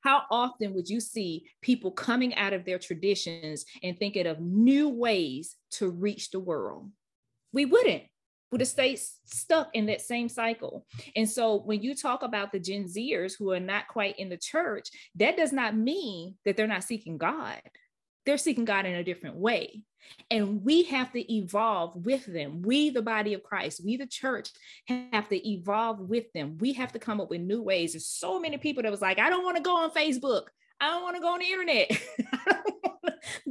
How 0.00 0.22
often 0.30 0.74
would 0.74 0.88
you 0.88 1.00
see 1.00 1.46
people 1.60 1.90
coming 1.90 2.34
out 2.36 2.52
of 2.52 2.64
their 2.64 2.78
traditions 2.78 3.64
and 3.82 3.98
thinking 3.98 4.28
of 4.28 4.40
new 4.40 4.88
ways 4.88 5.56
to 5.72 5.90
reach 5.90 6.30
the 6.30 6.38
world? 6.38 6.90
We 7.52 7.64
wouldn't 7.64 8.04
would 8.50 8.60
have 8.60 8.68
stayed 8.68 8.98
stuck 9.24 9.68
in 9.74 9.86
that 9.86 10.00
same 10.00 10.28
cycle. 10.28 10.86
And 11.14 11.28
so 11.28 11.56
when 11.60 11.82
you 11.82 11.94
talk 11.94 12.22
about 12.22 12.52
the 12.52 12.60
Gen 12.60 12.84
Zers 12.84 13.34
who 13.38 13.52
are 13.52 13.60
not 13.60 13.88
quite 13.88 14.18
in 14.18 14.28
the 14.28 14.36
church, 14.36 14.88
that 15.16 15.36
does 15.36 15.52
not 15.52 15.76
mean 15.76 16.36
that 16.44 16.56
they're 16.56 16.66
not 16.66 16.84
seeking 16.84 17.18
God. 17.18 17.60
They're 18.26 18.38
seeking 18.38 18.64
God 18.64 18.86
in 18.86 18.94
a 18.94 19.04
different 19.04 19.36
way. 19.36 19.82
And 20.30 20.62
we 20.62 20.84
have 20.84 21.12
to 21.12 21.34
evolve 21.34 22.04
with 22.04 22.26
them. 22.26 22.62
We, 22.62 22.90
the 22.90 23.02
body 23.02 23.34
of 23.34 23.42
Christ, 23.42 23.82
we, 23.84 23.96
the 23.96 24.06
church, 24.06 24.50
have 24.86 25.28
to 25.28 25.48
evolve 25.48 26.00
with 26.00 26.30
them. 26.32 26.56
We 26.58 26.74
have 26.74 26.92
to 26.92 26.98
come 26.98 27.20
up 27.20 27.30
with 27.30 27.40
new 27.40 27.62
ways. 27.62 27.92
There's 27.92 28.06
so 28.06 28.38
many 28.38 28.58
people 28.58 28.82
that 28.82 28.90
was 28.90 29.02
like, 29.02 29.18
I 29.18 29.30
don't 29.30 29.44
want 29.44 29.56
to 29.56 29.62
go 29.62 29.76
on 29.76 29.90
Facebook. 29.90 30.44
I 30.80 30.90
don't 30.90 31.02
want 31.02 31.16
to 31.16 31.22
go 31.22 31.32
on 31.32 31.40
the 31.40 31.46
internet. 31.46 31.90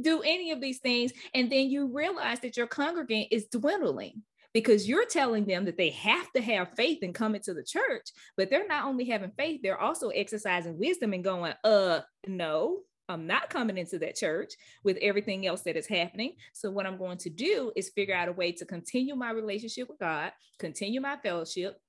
Do 0.00 0.22
any 0.22 0.50
of 0.52 0.60
these 0.60 0.78
things. 0.78 1.12
And 1.34 1.50
then 1.50 1.68
you 1.68 1.92
realize 1.92 2.40
that 2.40 2.56
your 2.56 2.66
congregant 2.66 3.28
is 3.30 3.46
dwindling 3.46 4.22
because 4.54 4.88
you're 4.88 5.06
telling 5.06 5.44
them 5.44 5.64
that 5.66 5.76
they 5.76 5.90
have 5.90 6.30
to 6.32 6.40
have 6.40 6.74
faith 6.76 6.98
and 7.02 7.14
come 7.14 7.34
into 7.34 7.54
the 7.54 7.64
church, 7.64 8.10
but 8.36 8.50
they're 8.50 8.66
not 8.66 8.86
only 8.86 9.04
having 9.04 9.32
faith, 9.36 9.60
they're 9.62 9.80
also 9.80 10.08
exercising 10.08 10.78
wisdom 10.78 11.12
and 11.12 11.24
going, 11.24 11.52
uh, 11.64 12.00
no, 12.26 12.78
I'm 13.08 13.26
not 13.26 13.50
coming 13.50 13.78
into 13.78 13.98
that 14.00 14.16
church 14.16 14.52
with 14.84 14.98
everything 15.00 15.46
else 15.46 15.62
that 15.62 15.76
is 15.76 15.86
happening. 15.86 16.34
So, 16.52 16.70
what 16.70 16.86
I'm 16.86 16.98
going 16.98 17.18
to 17.18 17.30
do 17.30 17.72
is 17.74 17.88
figure 17.90 18.14
out 18.14 18.28
a 18.28 18.32
way 18.32 18.52
to 18.52 18.66
continue 18.66 19.14
my 19.14 19.30
relationship 19.30 19.88
with 19.88 19.98
God, 19.98 20.32
continue 20.58 21.00
my 21.00 21.16
fellowship, 21.22 21.80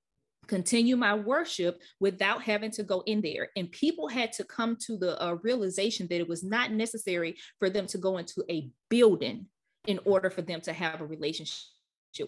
continue 0.48 0.96
my 0.96 1.14
worship 1.14 1.82
without 2.00 2.42
having 2.42 2.72
to 2.72 2.84
go 2.84 3.04
in 3.06 3.22
there. 3.22 3.50
And 3.58 3.72
people 3.72 4.08
had 4.08 4.32
to 4.34 4.46
come 4.46 4.78
to 4.88 4.98
the 4.98 5.22
uh, 5.22 5.36
realization 5.44 6.08
that 6.10 6.20
it 6.20 6.30
was 6.30 6.44
not 6.44 6.72
necessary 6.72 7.36
for 7.60 7.70
them 7.70 7.86
to 7.88 7.98
go 7.98 8.18
into 8.18 8.44
a 8.50 8.70
building 8.90 9.48
in 9.88 10.00
order 10.06 10.30
for 10.30 10.42
them 10.42 10.62
to 10.62 10.74
have 10.74 11.02
a 11.02 11.06
relationship 11.06 11.66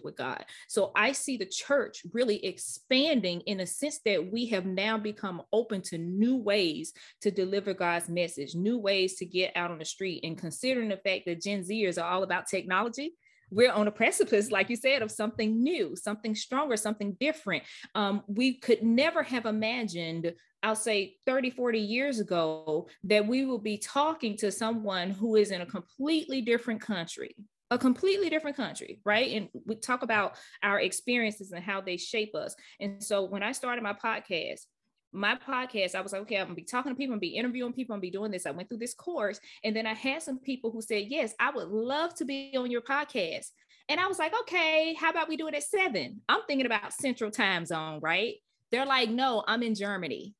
with 0.02 0.16
God. 0.16 0.44
So 0.68 0.92
I 0.94 1.12
see 1.12 1.36
the 1.36 1.46
church 1.46 2.02
really 2.12 2.44
expanding 2.44 3.40
in 3.42 3.60
a 3.60 3.66
sense 3.66 4.00
that 4.04 4.32
we 4.32 4.46
have 4.46 4.66
now 4.66 4.98
become 4.98 5.42
open 5.52 5.82
to 5.82 5.98
new 5.98 6.36
ways 6.36 6.92
to 7.20 7.30
deliver 7.30 7.74
God's 7.74 8.08
message, 8.08 8.54
new 8.54 8.78
ways 8.78 9.16
to 9.16 9.26
get 9.26 9.52
out 9.56 9.70
on 9.70 9.78
the 9.78 9.84
street. 9.84 10.24
And 10.24 10.38
considering 10.38 10.88
the 10.88 10.96
fact 10.96 11.26
that 11.26 11.42
Gen 11.42 11.62
Zers 11.62 12.02
are 12.02 12.10
all 12.10 12.22
about 12.22 12.46
technology, 12.46 13.14
we're 13.52 13.70
on 13.70 13.86
a 13.86 13.92
precipice, 13.92 14.50
like 14.50 14.70
you 14.70 14.76
said, 14.76 15.02
of 15.02 15.10
something 15.10 15.62
new, 15.62 15.94
something 15.94 16.34
stronger, 16.34 16.76
something 16.76 17.16
different. 17.20 17.64
Um, 17.94 18.22
we 18.26 18.54
could 18.54 18.82
never 18.82 19.22
have 19.22 19.44
imagined, 19.44 20.32
I'll 20.62 20.74
say 20.74 21.16
30, 21.26 21.50
40 21.50 21.78
years 21.78 22.18
ago, 22.18 22.88
that 23.04 23.26
we 23.26 23.44
will 23.44 23.58
be 23.58 23.76
talking 23.76 24.38
to 24.38 24.50
someone 24.50 25.10
who 25.10 25.36
is 25.36 25.50
in 25.50 25.60
a 25.60 25.66
completely 25.66 26.40
different 26.40 26.80
country, 26.80 27.36
a 27.72 27.78
completely 27.78 28.28
different 28.28 28.56
country, 28.56 29.00
right? 29.02 29.32
And 29.32 29.48
we 29.64 29.76
talk 29.76 30.02
about 30.02 30.36
our 30.62 30.78
experiences 30.78 31.52
and 31.52 31.64
how 31.64 31.80
they 31.80 31.96
shape 31.96 32.34
us. 32.34 32.54
And 32.80 33.02
so 33.02 33.24
when 33.24 33.42
I 33.42 33.52
started 33.52 33.82
my 33.82 33.94
podcast, 33.94 34.60
my 35.10 35.36
podcast, 35.36 35.94
I 35.94 36.02
was 36.02 36.12
like, 36.12 36.22
okay, 36.22 36.36
I'm 36.36 36.46
gonna 36.46 36.54
be 36.54 36.64
talking 36.64 36.92
to 36.92 36.96
people, 36.96 37.14
I'm 37.14 37.18
gonna 37.18 37.20
be 37.20 37.36
interviewing 37.36 37.72
people, 37.72 37.94
I'm 37.94 37.98
gonna 37.98 38.02
be 38.02 38.10
doing 38.10 38.30
this. 38.30 38.44
I 38.44 38.50
went 38.50 38.68
through 38.68 38.78
this 38.78 38.94
course, 38.94 39.40
and 39.64 39.74
then 39.74 39.86
I 39.86 39.94
had 39.94 40.22
some 40.22 40.38
people 40.38 40.70
who 40.70 40.82
said, 40.82 41.06
Yes, 41.08 41.34
I 41.40 41.50
would 41.50 41.68
love 41.68 42.14
to 42.16 42.26
be 42.26 42.54
on 42.56 42.70
your 42.70 42.82
podcast. 42.82 43.46
And 43.88 43.98
I 43.98 44.06
was 44.06 44.18
like, 44.18 44.32
okay, 44.42 44.94
how 44.98 45.10
about 45.10 45.28
we 45.28 45.36
do 45.36 45.48
it 45.48 45.54
at 45.54 45.64
seven? 45.64 46.20
I'm 46.28 46.42
thinking 46.46 46.66
about 46.66 46.92
central 46.92 47.30
time 47.30 47.66
zone, 47.66 48.00
right? 48.00 48.34
They're 48.70 48.86
like, 48.86 49.10
no, 49.10 49.42
I'm 49.46 49.62
in 49.62 49.74
Germany 49.74 50.34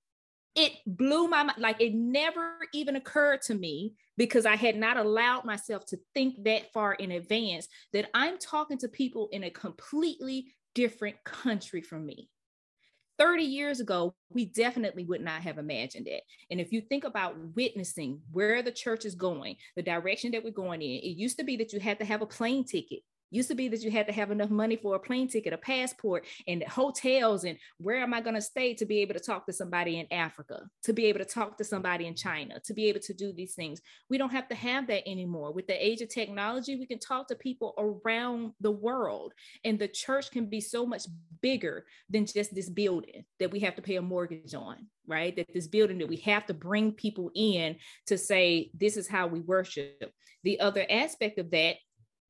it 0.54 0.72
blew 0.86 1.28
my 1.28 1.42
mind. 1.42 1.58
Like 1.58 1.80
it 1.80 1.94
never 1.94 2.56
even 2.74 2.96
occurred 2.96 3.42
to 3.42 3.54
me 3.54 3.94
because 4.16 4.46
I 4.46 4.56
had 4.56 4.76
not 4.76 4.96
allowed 4.96 5.44
myself 5.44 5.86
to 5.86 5.98
think 6.14 6.44
that 6.44 6.72
far 6.72 6.94
in 6.94 7.12
advance 7.12 7.68
that 7.92 8.10
I'm 8.14 8.38
talking 8.38 8.78
to 8.78 8.88
people 8.88 9.28
in 9.32 9.44
a 9.44 9.50
completely 9.50 10.46
different 10.74 11.16
country 11.24 11.80
from 11.80 12.06
me. 12.06 12.28
30 13.18 13.44
years 13.44 13.78
ago, 13.78 14.14
we 14.30 14.46
definitely 14.46 15.04
would 15.04 15.20
not 15.20 15.42
have 15.42 15.58
imagined 15.58 16.08
it. 16.08 16.22
And 16.50 16.60
if 16.60 16.72
you 16.72 16.80
think 16.80 17.04
about 17.04 17.36
witnessing 17.54 18.20
where 18.32 18.62
the 18.62 18.72
church 18.72 19.04
is 19.04 19.14
going, 19.14 19.56
the 19.76 19.82
direction 19.82 20.32
that 20.32 20.42
we're 20.42 20.50
going 20.50 20.82
in, 20.82 20.98
it 20.98 21.16
used 21.16 21.38
to 21.38 21.44
be 21.44 21.56
that 21.58 21.72
you 21.72 21.78
had 21.78 21.98
to 22.00 22.04
have 22.04 22.22
a 22.22 22.26
plane 22.26 22.64
ticket 22.64 23.00
Used 23.32 23.48
to 23.48 23.54
be 23.54 23.66
that 23.68 23.82
you 23.82 23.90
had 23.90 24.06
to 24.08 24.12
have 24.12 24.30
enough 24.30 24.50
money 24.50 24.76
for 24.76 24.94
a 24.94 24.98
plane 24.98 25.26
ticket, 25.26 25.54
a 25.54 25.56
passport, 25.56 26.26
and 26.46 26.62
hotels, 26.64 27.44
and 27.44 27.56
where 27.78 27.96
am 27.96 28.12
I 28.12 28.20
going 28.20 28.34
to 28.34 28.42
stay 28.42 28.74
to 28.74 28.84
be 28.84 28.98
able 28.98 29.14
to 29.14 29.20
talk 29.20 29.46
to 29.46 29.54
somebody 29.54 29.98
in 29.98 30.06
Africa, 30.12 30.68
to 30.84 30.92
be 30.92 31.06
able 31.06 31.20
to 31.20 31.24
talk 31.24 31.56
to 31.56 31.64
somebody 31.64 32.06
in 32.06 32.14
China, 32.14 32.60
to 32.60 32.74
be 32.74 32.90
able 32.90 33.00
to 33.00 33.14
do 33.14 33.32
these 33.32 33.54
things. 33.54 33.80
We 34.10 34.18
don't 34.18 34.30
have 34.32 34.48
to 34.48 34.54
have 34.54 34.86
that 34.88 35.08
anymore. 35.08 35.50
With 35.52 35.66
the 35.66 35.84
age 35.84 36.02
of 36.02 36.10
technology, 36.10 36.76
we 36.76 36.86
can 36.86 36.98
talk 36.98 37.26
to 37.28 37.34
people 37.34 37.74
around 37.78 38.52
the 38.60 38.70
world, 38.70 39.32
and 39.64 39.78
the 39.78 39.88
church 39.88 40.30
can 40.30 40.46
be 40.46 40.60
so 40.60 40.84
much 40.84 41.06
bigger 41.40 41.86
than 42.10 42.26
just 42.26 42.54
this 42.54 42.68
building 42.68 43.24
that 43.40 43.50
we 43.50 43.60
have 43.60 43.76
to 43.76 43.82
pay 43.82 43.96
a 43.96 44.02
mortgage 44.02 44.54
on 44.54 44.86
right? 45.06 45.34
That 45.36 45.52
this 45.52 45.66
building 45.66 45.98
that 45.98 46.08
we 46.08 46.16
have 46.18 46.46
to 46.46 46.54
bring 46.54 46.92
people 46.92 47.30
in 47.34 47.76
to 48.06 48.16
say, 48.16 48.70
this 48.74 48.96
is 48.96 49.08
how 49.08 49.26
we 49.26 49.40
worship. 49.40 50.12
The 50.44 50.60
other 50.60 50.86
aspect 50.88 51.38
of 51.38 51.50
that 51.50 51.76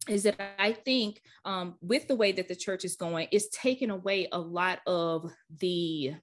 is 0.09 0.25
that 0.25 0.37
I 0.59 0.73
think 0.73 1.23
um, 1.45 1.77
with 1.81 2.09
the 2.09 2.17
way 2.17 2.33
that 2.33 2.49
the 2.49 2.57
church 2.57 2.85
is 2.85 2.97
going, 2.97 3.29
it's 3.31 3.49
taken 3.49 3.91
away 3.91 4.29
a 4.33 4.39
lot 4.39 4.81
of 4.87 5.31
the 5.59 6.15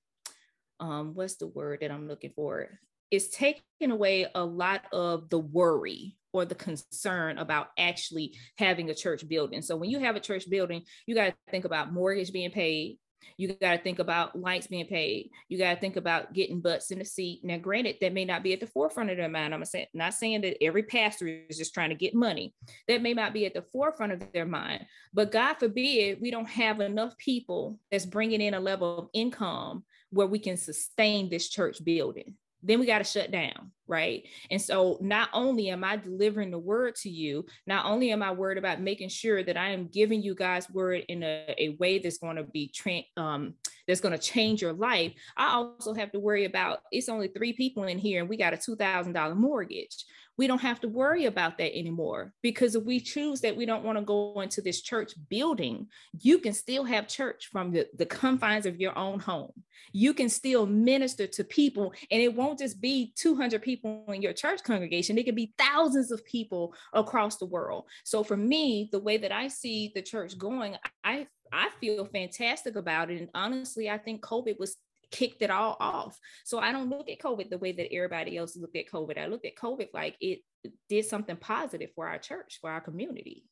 um, 0.79 1.13
what's 1.13 1.35
the 1.35 1.47
word 1.47 1.79
that 1.81 1.91
I'm 1.91 2.07
looking 2.07 2.31
for? 2.35 2.69
It's 3.11 3.29
taken 3.29 3.63
away 3.91 4.27
a 4.33 4.43
lot 4.43 4.83
of 4.93 5.29
the 5.29 5.39
worry 5.39 6.15
or 6.31 6.45
the 6.45 6.55
concern 6.55 7.37
about 7.37 7.69
actually 7.77 8.37
having 8.57 8.89
a 8.89 8.95
church 8.95 9.27
building. 9.27 9.61
So 9.61 9.75
when 9.75 9.89
you 9.89 9.99
have 9.99 10.15
a 10.15 10.21
church 10.21 10.49
building, 10.49 10.83
you 11.05 11.15
got 11.15 11.27
to 11.27 11.35
think 11.49 11.65
about 11.65 11.91
mortgage 11.91 12.31
being 12.31 12.51
paid, 12.51 12.99
you 13.37 13.47
got 13.53 13.71
to 13.71 13.77
think 13.77 13.99
about 13.99 14.39
lights 14.39 14.67
being 14.67 14.85
paid. 14.85 15.31
You 15.47 15.57
got 15.57 15.73
to 15.73 15.79
think 15.79 15.95
about 15.95 16.33
getting 16.33 16.61
butts 16.61 16.91
in 16.91 16.99
the 16.99 17.05
seat. 17.05 17.41
Now, 17.43 17.57
granted, 17.57 17.97
that 18.01 18.13
may 18.13 18.25
not 18.25 18.43
be 18.43 18.53
at 18.53 18.59
the 18.59 18.67
forefront 18.67 19.09
of 19.09 19.17
their 19.17 19.29
mind. 19.29 19.53
I'm 19.53 19.63
not 19.93 20.13
saying 20.13 20.41
that 20.41 20.63
every 20.63 20.83
pastor 20.83 21.27
is 21.27 21.57
just 21.57 21.73
trying 21.73 21.89
to 21.89 21.95
get 21.95 22.13
money. 22.13 22.53
That 22.87 23.01
may 23.01 23.13
not 23.13 23.33
be 23.33 23.45
at 23.45 23.53
the 23.53 23.61
forefront 23.61 24.11
of 24.11 24.31
their 24.31 24.45
mind. 24.45 24.85
But 25.13 25.31
God 25.31 25.55
forbid 25.55 26.19
we 26.21 26.31
don't 26.31 26.49
have 26.49 26.79
enough 26.79 27.17
people 27.17 27.79
that's 27.91 28.05
bringing 28.05 28.41
in 28.41 28.53
a 28.53 28.59
level 28.59 28.97
of 28.97 29.09
income 29.13 29.83
where 30.11 30.27
we 30.27 30.39
can 30.39 30.57
sustain 30.57 31.29
this 31.29 31.49
church 31.49 31.83
building 31.83 32.35
then 32.61 32.79
we 32.79 32.85
got 32.85 32.97
to 32.99 33.03
shut 33.03 33.31
down, 33.31 33.71
right? 33.87 34.23
And 34.51 34.61
so 34.61 34.97
not 35.01 35.29
only 35.33 35.69
am 35.69 35.83
I 35.83 35.95
delivering 35.95 36.51
the 36.51 36.59
word 36.59 36.95
to 36.95 37.09
you, 37.09 37.45
not 37.65 37.85
only 37.85 38.11
am 38.11 38.21
I 38.21 38.31
worried 38.31 38.57
about 38.57 38.81
making 38.81 39.09
sure 39.09 39.43
that 39.43 39.57
I 39.57 39.69
am 39.69 39.87
giving 39.87 40.21
you 40.21 40.35
guys 40.35 40.69
word 40.69 41.03
in 41.07 41.23
a, 41.23 41.55
a 41.57 41.69
way 41.79 41.99
that's 41.99 42.17
going 42.17 42.35
to 42.35 42.43
be 42.43 42.71
tra- 42.73 43.01
um, 43.17 43.53
that's 43.87 44.01
going 44.01 44.11
to 44.11 44.19
change 44.19 44.61
your 44.61 44.73
life. 44.73 45.13
I 45.37 45.53
also 45.53 45.93
have 45.93 46.11
to 46.11 46.19
worry 46.19 46.45
about 46.45 46.79
it's 46.91 47.09
only 47.09 47.29
three 47.29 47.53
people 47.53 47.83
in 47.83 47.97
here 47.97 48.19
and 48.19 48.29
we 48.29 48.37
got 48.37 48.53
a 48.53 48.57
two 48.57 48.75
thousand 48.75 49.13
dollar 49.13 49.35
mortgage 49.35 50.05
we 50.39 50.47
don't 50.47 50.61
have 50.61 50.79
to 50.79 50.87
worry 50.87 51.25
about 51.25 51.57
that 51.57 51.77
anymore 51.77 52.31
because 52.41 52.73
if 52.73 52.85
we 52.85 53.01
choose 53.01 53.41
that 53.41 53.57
we 53.57 53.65
don't 53.65 53.83
want 53.83 53.97
to 53.97 54.05
go 54.05 54.39
into 54.39 54.61
this 54.61 54.81
church 54.81 55.11
building, 55.27 55.85
you 56.21 56.39
can 56.39 56.53
still 56.53 56.85
have 56.85 57.09
church 57.09 57.49
from 57.51 57.73
the, 57.73 57.85
the 57.97 58.05
confines 58.05 58.65
of 58.65 58.79
your 58.79 58.97
own 58.97 59.19
home. 59.19 59.51
You 59.91 60.13
can 60.13 60.29
still 60.29 60.65
minister 60.65 61.27
to 61.27 61.43
people, 61.43 61.91
and 62.09 62.21
it 62.21 62.33
won't 62.33 62.59
just 62.59 62.79
be 62.79 63.11
200 63.17 63.61
people 63.61 64.05
in 64.07 64.21
your 64.21 64.31
church 64.31 64.63
congregation, 64.63 65.17
it 65.17 65.25
can 65.25 65.35
be 65.35 65.53
thousands 65.57 66.09
of 66.09 66.23
people 66.23 66.73
across 66.93 67.35
the 67.35 67.45
world. 67.45 67.83
So, 68.05 68.23
for 68.23 68.37
me, 68.37 68.87
the 68.93 68.99
way 68.99 69.17
that 69.17 69.33
I 69.33 69.49
see 69.49 69.91
the 69.93 70.01
church 70.01 70.37
going, 70.37 70.77
I 71.03 71.27
I 71.51 71.69
feel 71.81 72.05
fantastic 72.05 72.77
about 72.77 73.09
it. 73.09 73.19
And 73.19 73.29
honestly, 73.33 73.89
I 73.89 73.97
think 73.97 74.21
COVID 74.21 74.57
was 74.57 74.77
kicked 75.11 75.41
it 75.41 75.49
all 75.49 75.75
off. 75.79 76.17
So 76.45 76.59
I 76.59 76.71
don't 76.71 76.89
look 76.89 77.09
at 77.09 77.19
COVID 77.19 77.49
the 77.49 77.57
way 77.57 77.71
that 77.71 77.93
everybody 77.93 78.37
else 78.37 78.57
looked 78.57 78.75
at 78.75 78.89
COVID. 78.91 79.17
I 79.17 79.27
look 79.27 79.45
at 79.45 79.55
COVID 79.55 79.89
like 79.93 80.15
it 80.19 80.39
did 80.87 81.05
something 81.05 81.37
positive 81.37 81.89
for 81.95 82.07
our 82.07 82.19
church, 82.19 82.59
for 82.61 82.69
our 82.69 82.81
community. 82.81 83.43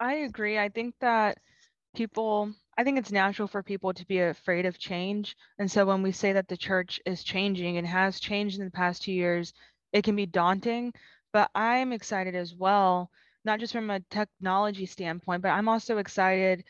I 0.00 0.14
agree. 0.14 0.58
I 0.58 0.68
think 0.68 0.94
that 1.00 1.38
people, 1.94 2.52
I 2.76 2.84
think 2.84 2.98
it's 2.98 3.10
natural 3.10 3.48
for 3.48 3.62
people 3.62 3.92
to 3.92 4.06
be 4.06 4.20
afraid 4.20 4.66
of 4.66 4.78
change. 4.78 5.34
And 5.58 5.70
so 5.70 5.84
when 5.84 6.02
we 6.02 6.12
say 6.12 6.32
that 6.32 6.48
the 6.48 6.56
church 6.56 7.00
is 7.04 7.24
changing 7.24 7.76
and 7.76 7.86
has 7.86 8.20
changed 8.20 8.58
in 8.58 8.64
the 8.64 8.70
past 8.70 9.02
two 9.02 9.12
years, 9.12 9.52
it 9.92 10.04
can 10.04 10.14
be 10.14 10.26
daunting. 10.26 10.92
But 11.32 11.50
I'm 11.54 11.92
excited 11.92 12.34
as 12.34 12.54
well, 12.54 13.10
not 13.44 13.60
just 13.60 13.72
from 13.72 13.90
a 13.90 14.00
technology 14.10 14.86
standpoint, 14.86 15.42
but 15.42 15.50
I'm 15.50 15.68
also 15.68 15.98
excited 15.98 16.64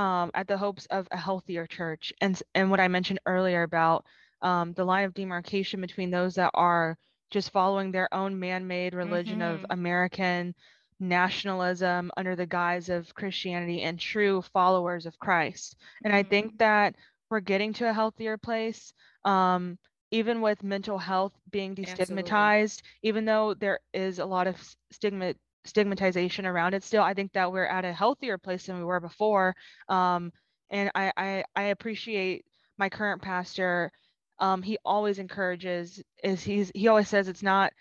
um, 0.00 0.30
at 0.32 0.48
the 0.48 0.56
hopes 0.56 0.86
of 0.86 1.06
a 1.10 1.16
healthier 1.16 1.66
church 1.66 2.10
and 2.22 2.42
and 2.54 2.70
what 2.70 2.80
I 2.80 2.88
mentioned 2.88 3.20
earlier 3.26 3.62
about 3.62 4.06
um, 4.40 4.72
the 4.72 4.84
line 4.84 5.04
of 5.04 5.12
demarcation 5.12 5.82
between 5.82 6.10
those 6.10 6.34
that 6.36 6.50
are 6.54 6.96
just 7.30 7.52
following 7.52 7.92
their 7.92 8.12
own 8.12 8.38
man-made 8.38 8.94
religion 8.94 9.40
mm-hmm. 9.40 9.62
of 9.62 9.66
American 9.68 10.54
nationalism 11.00 12.10
under 12.16 12.34
the 12.34 12.46
guise 12.46 12.88
of 12.88 13.14
Christianity 13.14 13.82
and 13.82 14.00
true 14.00 14.42
followers 14.54 15.04
of 15.04 15.18
Christ. 15.18 15.76
And 16.02 16.14
I 16.14 16.22
think 16.22 16.46
mm-hmm. 16.46 16.56
that 16.58 16.94
we're 17.30 17.40
getting 17.40 17.74
to 17.74 17.90
a 17.90 17.92
healthier 17.92 18.38
place. 18.38 18.94
Um, 19.26 19.78
even 20.12 20.40
with 20.40 20.64
mental 20.64 20.98
health 20.98 21.32
being 21.52 21.76
destigmatized, 21.76 22.80
Absolutely. 22.82 22.82
even 23.02 23.24
though 23.26 23.54
there 23.54 23.78
is 23.94 24.18
a 24.18 24.24
lot 24.24 24.48
of 24.48 24.56
stigma 24.90 25.34
stigmatization 25.64 26.46
around 26.46 26.74
it 26.74 26.82
still, 26.82 27.02
I 27.02 27.14
think 27.14 27.32
that 27.32 27.52
we're 27.52 27.66
at 27.66 27.84
a 27.84 27.92
healthier 27.92 28.38
place 28.38 28.66
than 28.66 28.78
we 28.78 28.84
were 28.84 29.00
before. 29.00 29.54
Um, 29.88 30.32
and 30.70 30.90
I, 30.94 31.12
I, 31.16 31.44
I 31.54 31.62
appreciate 31.64 32.44
my 32.78 32.88
current 32.88 33.22
pastor. 33.22 33.92
Um, 34.38 34.62
he 34.62 34.78
always 34.84 35.18
encourages 35.18 36.02
is 36.24 36.42
he's 36.42 36.72
he 36.74 36.88
always 36.88 37.08
says 37.08 37.28
it's 37.28 37.42
not 37.42 37.72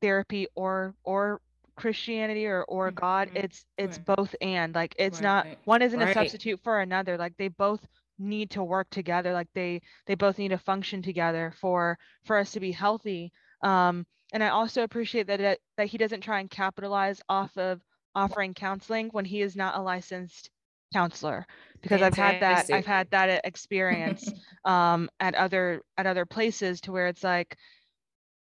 therapy 0.00 0.46
or 0.54 0.94
or 1.02 1.40
Christianity 1.76 2.46
or 2.46 2.64
or 2.64 2.90
God. 2.90 3.28
Mm-hmm. 3.28 3.38
It's 3.38 3.64
it's 3.78 3.98
right. 3.98 4.16
both 4.16 4.34
and 4.42 4.74
like 4.74 4.94
it's 4.98 5.18
right. 5.18 5.22
not 5.22 5.46
one 5.64 5.80
isn't 5.82 5.98
right. 5.98 6.10
a 6.10 6.14
substitute 6.14 6.60
for 6.62 6.80
another. 6.80 7.16
Like 7.16 7.36
they 7.38 7.48
both 7.48 7.80
need 8.18 8.50
to 8.50 8.62
work 8.62 8.90
together. 8.90 9.32
Like 9.32 9.48
they 9.54 9.80
they 10.06 10.14
both 10.14 10.38
need 10.38 10.48
to 10.48 10.58
function 10.58 11.02
together 11.02 11.54
for 11.60 11.98
for 12.24 12.36
us 12.36 12.52
to 12.52 12.60
be 12.60 12.72
healthy. 12.72 13.32
Um, 13.62 14.06
and 14.32 14.42
I 14.42 14.48
also 14.48 14.82
appreciate 14.82 15.26
that 15.28 15.40
it, 15.40 15.60
that 15.76 15.86
he 15.86 15.98
doesn't 15.98 16.20
try 16.20 16.40
and 16.40 16.50
capitalize 16.50 17.20
off 17.28 17.56
of 17.56 17.80
offering 18.14 18.54
counseling 18.54 19.08
when 19.12 19.24
he 19.24 19.42
is 19.42 19.56
not 19.56 19.76
a 19.76 19.82
licensed 19.82 20.50
counselor 20.92 21.46
because 21.82 22.00
Fantastic. 22.00 22.14
I've 22.18 22.32
had 22.32 22.42
that 22.42 22.74
I've 22.74 22.86
had 22.86 23.10
that 23.10 23.40
experience 23.44 24.30
um, 24.64 25.08
at 25.20 25.34
other 25.34 25.82
at 25.96 26.06
other 26.06 26.24
places 26.26 26.80
to 26.82 26.92
where 26.92 27.08
it's 27.08 27.22
like 27.22 27.56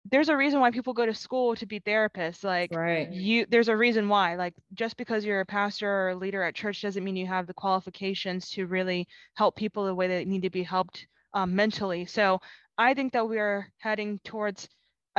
there's 0.09 0.29
a 0.29 0.37
reason 0.37 0.59
why 0.59 0.71
people 0.71 0.93
go 0.93 1.05
to 1.05 1.13
school 1.13 1.55
to 1.55 1.65
be 1.65 1.79
therapists 1.81 2.43
like 2.43 2.73
right. 2.73 3.11
you 3.11 3.45
there's 3.49 3.67
a 3.67 3.75
reason 3.75 4.07
why 4.07 4.35
like 4.35 4.53
just 4.73 4.95
because 4.97 5.25
you're 5.25 5.41
a 5.41 5.45
pastor 5.45 5.89
or 5.89 6.09
a 6.09 6.15
leader 6.15 6.41
at 6.41 6.55
church 6.55 6.81
doesn't 6.81 7.03
mean 7.03 7.15
you 7.15 7.27
have 7.27 7.45
the 7.45 7.53
qualifications 7.53 8.49
to 8.49 8.65
really 8.65 9.07
help 9.35 9.55
people 9.55 9.85
the 9.85 9.93
way 9.93 10.07
they 10.07 10.25
need 10.25 10.41
to 10.41 10.49
be 10.49 10.63
helped 10.63 11.05
um, 11.33 11.53
mentally 11.53 12.05
so 12.05 12.39
i 12.77 12.93
think 12.93 13.11
that 13.11 13.27
we're 13.27 13.67
heading 13.79 14.19
towards 14.23 14.69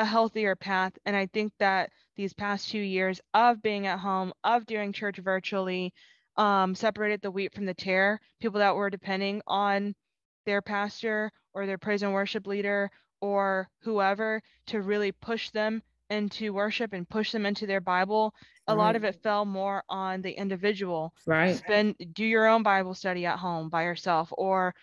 a 0.00 0.04
healthier 0.04 0.56
path 0.56 0.92
and 1.04 1.14
i 1.14 1.26
think 1.26 1.52
that 1.58 1.90
these 2.16 2.32
past 2.32 2.70
two 2.70 2.78
years 2.78 3.20
of 3.34 3.60
being 3.62 3.86
at 3.86 3.98
home 3.98 4.32
of 4.44 4.64
doing 4.66 4.92
church 4.92 5.18
virtually 5.18 5.92
um, 6.36 6.74
separated 6.74 7.20
the 7.20 7.30
wheat 7.30 7.54
from 7.54 7.66
the 7.66 7.74
tare 7.74 8.18
people 8.40 8.60
that 8.60 8.74
were 8.74 8.88
depending 8.88 9.42
on 9.46 9.94
their 10.46 10.62
pastor 10.62 11.30
or 11.52 11.66
their 11.66 11.76
praise 11.76 12.02
and 12.02 12.14
worship 12.14 12.46
leader 12.46 12.90
or 13.20 13.68
whoever 13.82 14.40
to 14.66 14.80
really 14.80 15.12
push 15.12 15.50
them 15.50 15.82
into 16.08 16.52
worship 16.52 16.92
and 16.92 17.08
push 17.08 17.30
them 17.32 17.46
into 17.46 17.66
their 17.66 17.80
Bible. 17.80 18.34
A 18.66 18.74
right. 18.74 18.82
lot 18.82 18.96
of 18.96 19.04
it 19.04 19.22
fell 19.22 19.44
more 19.44 19.84
on 19.88 20.22
the 20.22 20.32
individual. 20.32 21.14
Right. 21.26 21.56
Spend 21.56 21.94
do 22.12 22.24
your 22.24 22.46
own 22.46 22.62
Bible 22.62 22.94
study 22.94 23.26
at 23.26 23.38
home 23.38 23.68
by 23.68 23.84
yourself 23.84 24.32
or 24.32 24.74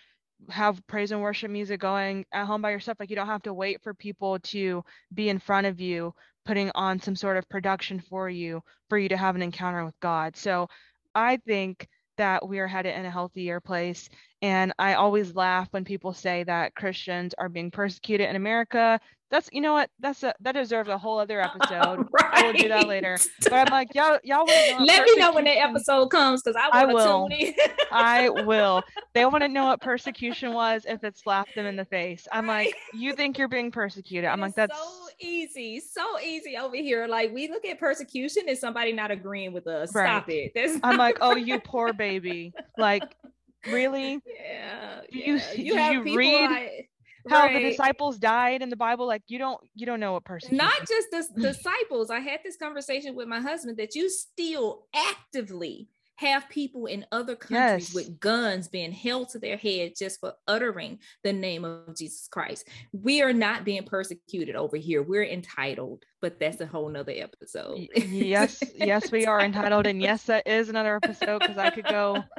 have 0.49 0.85
praise 0.87 1.11
and 1.11 1.21
worship 1.21 1.51
music 1.51 1.79
going 1.79 2.25
at 2.31 2.45
home 2.45 2.61
by 2.61 2.71
yourself. 2.71 2.97
Like 2.99 3.09
you 3.09 3.15
don't 3.15 3.27
have 3.27 3.43
to 3.43 3.53
wait 3.53 3.81
for 3.81 3.93
people 3.93 4.39
to 4.39 4.83
be 5.13 5.29
in 5.29 5.39
front 5.39 5.67
of 5.67 5.79
you 5.79 6.13
putting 6.45 6.71
on 6.75 6.99
some 6.99 7.15
sort 7.15 7.37
of 7.37 7.49
production 7.49 7.99
for 7.99 8.29
you 8.29 8.61
for 8.89 8.97
you 8.97 9.09
to 9.09 9.17
have 9.17 9.35
an 9.35 9.41
encounter 9.41 9.83
with 9.83 9.99
God. 9.99 10.35
So 10.37 10.67
I 11.13 11.37
think 11.37 11.87
that 12.17 12.47
we 12.47 12.59
are 12.59 12.67
headed 12.67 12.95
in 12.95 13.05
a 13.05 13.11
healthier 13.11 13.59
place. 13.59 14.09
And 14.41 14.73
I 14.79 14.95
always 14.95 15.35
laugh 15.35 15.67
when 15.71 15.85
people 15.85 16.13
say 16.13 16.43
that 16.43 16.75
Christians 16.75 17.33
are 17.37 17.49
being 17.49 17.71
persecuted 17.71 18.29
in 18.29 18.35
America. 18.35 18.99
That's 19.29 19.49
you 19.51 19.59
know 19.59 19.73
what 19.73 19.89
that's 19.99 20.23
a, 20.23 20.33
that 20.39 20.53
deserves 20.53 20.89
a 20.89 20.97
whole 20.97 21.19
other 21.19 21.41
episode. 21.41 22.07
right. 22.11 22.43
We'll 22.43 22.53
do 22.53 22.69
that 22.69 22.87
later. 22.87 23.17
But 23.43 23.53
I'm 23.53 23.71
like 23.71 23.93
y'all 23.95 24.19
y'all 24.23 24.45
let 24.45 25.05
me 25.05 25.15
know 25.15 25.33
when 25.33 25.45
that 25.45 25.57
episode 25.57 26.07
comes 26.07 26.41
because 26.41 26.55
I, 26.55 26.81
I 26.81 26.85
will. 26.85 27.29
I 27.91 28.29
will. 28.29 28.83
They 29.13 29.25
want 29.25 29.41
to 29.41 29.47
know 29.47 29.65
what 29.65 29.81
persecution 29.81 30.53
was 30.53 30.85
if 30.87 31.03
it 31.03 31.17
slapped 31.17 31.55
them 31.55 31.65
in 31.65 31.75
the 31.75 31.85
face. 31.85 32.27
I'm 32.31 32.47
right. 32.47 32.67
like, 32.67 32.75
you 32.93 33.13
think 33.13 33.39
you're 33.39 33.47
being 33.47 33.71
persecuted? 33.71 34.29
I'm 34.29 34.39
like, 34.39 34.53
that's 34.53 34.77
so 34.77 35.07
easy, 35.19 35.79
so 35.79 36.19
easy 36.19 36.55
over 36.55 36.75
here. 36.75 37.07
Like 37.07 37.33
we 37.33 37.47
look 37.47 37.65
at 37.65 37.79
persecution 37.79 38.47
as 38.47 38.59
somebody 38.59 38.93
not 38.93 39.09
agreeing 39.09 39.53
with 39.53 39.65
us. 39.65 39.95
Right. 39.95 40.05
Stop 40.05 40.29
it. 40.29 40.51
That's 40.53 40.77
I'm 40.83 40.97
like, 40.97 41.17
oh, 41.21 41.35
you 41.35 41.59
poor 41.59 41.93
baby. 41.93 42.53
Like, 42.77 43.15
really? 43.71 44.21
Yeah. 44.25 45.01
You 45.09 45.39
you, 45.55 45.73
you, 45.73 46.03
you 46.03 46.15
read. 46.15 46.51
I, 46.51 46.87
how 47.29 47.45
right. 47.45 47.53
the 47.53 47.69
disciples 47.69 48.17
died 48.17 48.61
in 48.61 48.69
the 48.69 48.75
Bible. 48.75 49.07
Like 49.07 49.23
you 49.27 49.37
don't 49.37 49.59
you 49.75 49.85
don't 49.85 49.99
know 49.99 50.13
what 50.13 50.25
person. 50.25 50.57
Not 50.57 50.79
just 50.79 51.11
the 51.11 51.41
disciples. 51.41 52.09
I 52.09 52.19
had 52.19 52.39
this 52.43 52.57
conversation 52.57 53.15
with 53.15 53.27
my 53.27 53.39
husband 53.39 53.77
that 53.77 53.95
you 53.95 54.09
still 54.09 54.85
actively 54.95 55.89
have 56.17 56.49
people 56.49 56.87
in 56.87 57.05
other 57.11 57.35
countries 57.35 57.89
yes. 57.89 57.93
with 57.93 58.19
guns 58.19 58.67
being 58.67 58.91
held 58.91 59.29
to 59.29 59.39
their 59.39 59.55
head 59.55 59.93
just 59.97 60.19
for 60.19 60.33
uttering 60.47 60.99
the 61.23 61.31
name 61.31 61.63
of 61.63 61.95
Jesus 61.95 62.27
Christ. 62.27 62.67
We 62.91 63.21
are 63.21 63.33
not 63.33 63.63
being 63.63 63.83
persecuted 63.83 64.55
over 64.55 64.77
here. 64.77 65.03
We're 65.03 65.25
entitled, 65.25 66.03
but 66.19 66.39
that's 66.39 66.59
a 66.59 66.65
whole 66.65 66.89
nother 66.89 67.13
episode. 67.15 67.87
yes, 67.95 68.63
yes, 68.75 69.11
we 69.11 69.27
are 69.27 69.41
entitled. 69.41 69.85
And 69.85 70.01
yes, 70.01 70.23
that 70.23 70.47
is 70.47 70.69
another 70.69 70.95
episode 70.95 71.39
because 71.39 71.59
I 71.59 71.69
could 71.69 71.85
go 71.85 72.23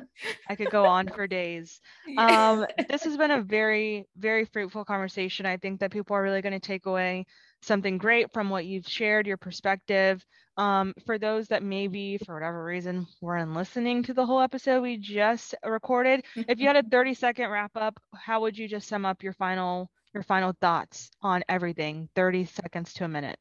I 0.49 0.57
could 0.57 0.71
go 0.71 0.85
on 0.85 1.09
for 1.09 1.27
days. 1.27 1.81
Um, 2.19 2.67
this 2.89 3.05
has 3.05 3.17
been 3.17 3.31
a 3.31 3.43
very, 3.43 4.07
very 4.17 4.45
fruitful 4.45 4.85
conversation. 4.85 5.47
I 5.47 5.57
think 5.57 5.81
that 5.81 5.93
people 5.93 6.17
are 6.17 6.23
really 6.23 6.43
going 6.43 6.59
to 6.59 6.61
take 6.61 6.87
away 6.87 7.27
something 7.63 7.99
great 7.99 8.33
from 8.33 8.51
what 8.51 8.67
you've 8.67 8.87
shared, 8.87 9.27
your 9.27 9.37
perspective. 9.37 10.25
Um, 10.57 10.95
for 11.07 11.19
those 11.19 11.49
that 11.49 11.63
maybe, 11.63 12.19
for 12.19 12.35
whatever 12.35 12.65
reason, 12.65 13.07
weren't 13.21 13.55
listening 13.55 14.03
to 14.05 14.15
the 14.15 14.27
whole 14.27 14.41
episode 14.41 14.83
we 14.83 14.97
just 14.97 15.55
recorded, 15.65 16.25
if 16.35 16.59
you 16.59 16.67
had 16.67 16.77
a 16.77 16.83
30 16.91 17.15
second 17.15 17.51
wrap 17.51 17.73
up, 17.77 18.01
how 18.15 18.41
would 18.41 18.59
you 18.59 18.69
just 18.69 18.89
sum 18.89 19.05
up 19.05 19.23
your 19.23 19.35
final 19.35 19.91
your 20.15 20.23
final 20.23 20.55
thoughts 20.61 21.11
on 21.23 21.45
everything? 21.49 22.09
30 22.17 22.47
seconds 22.47 22.93
to 22.95 23.05
a 23.05 23.09
minute. 23.09 23.39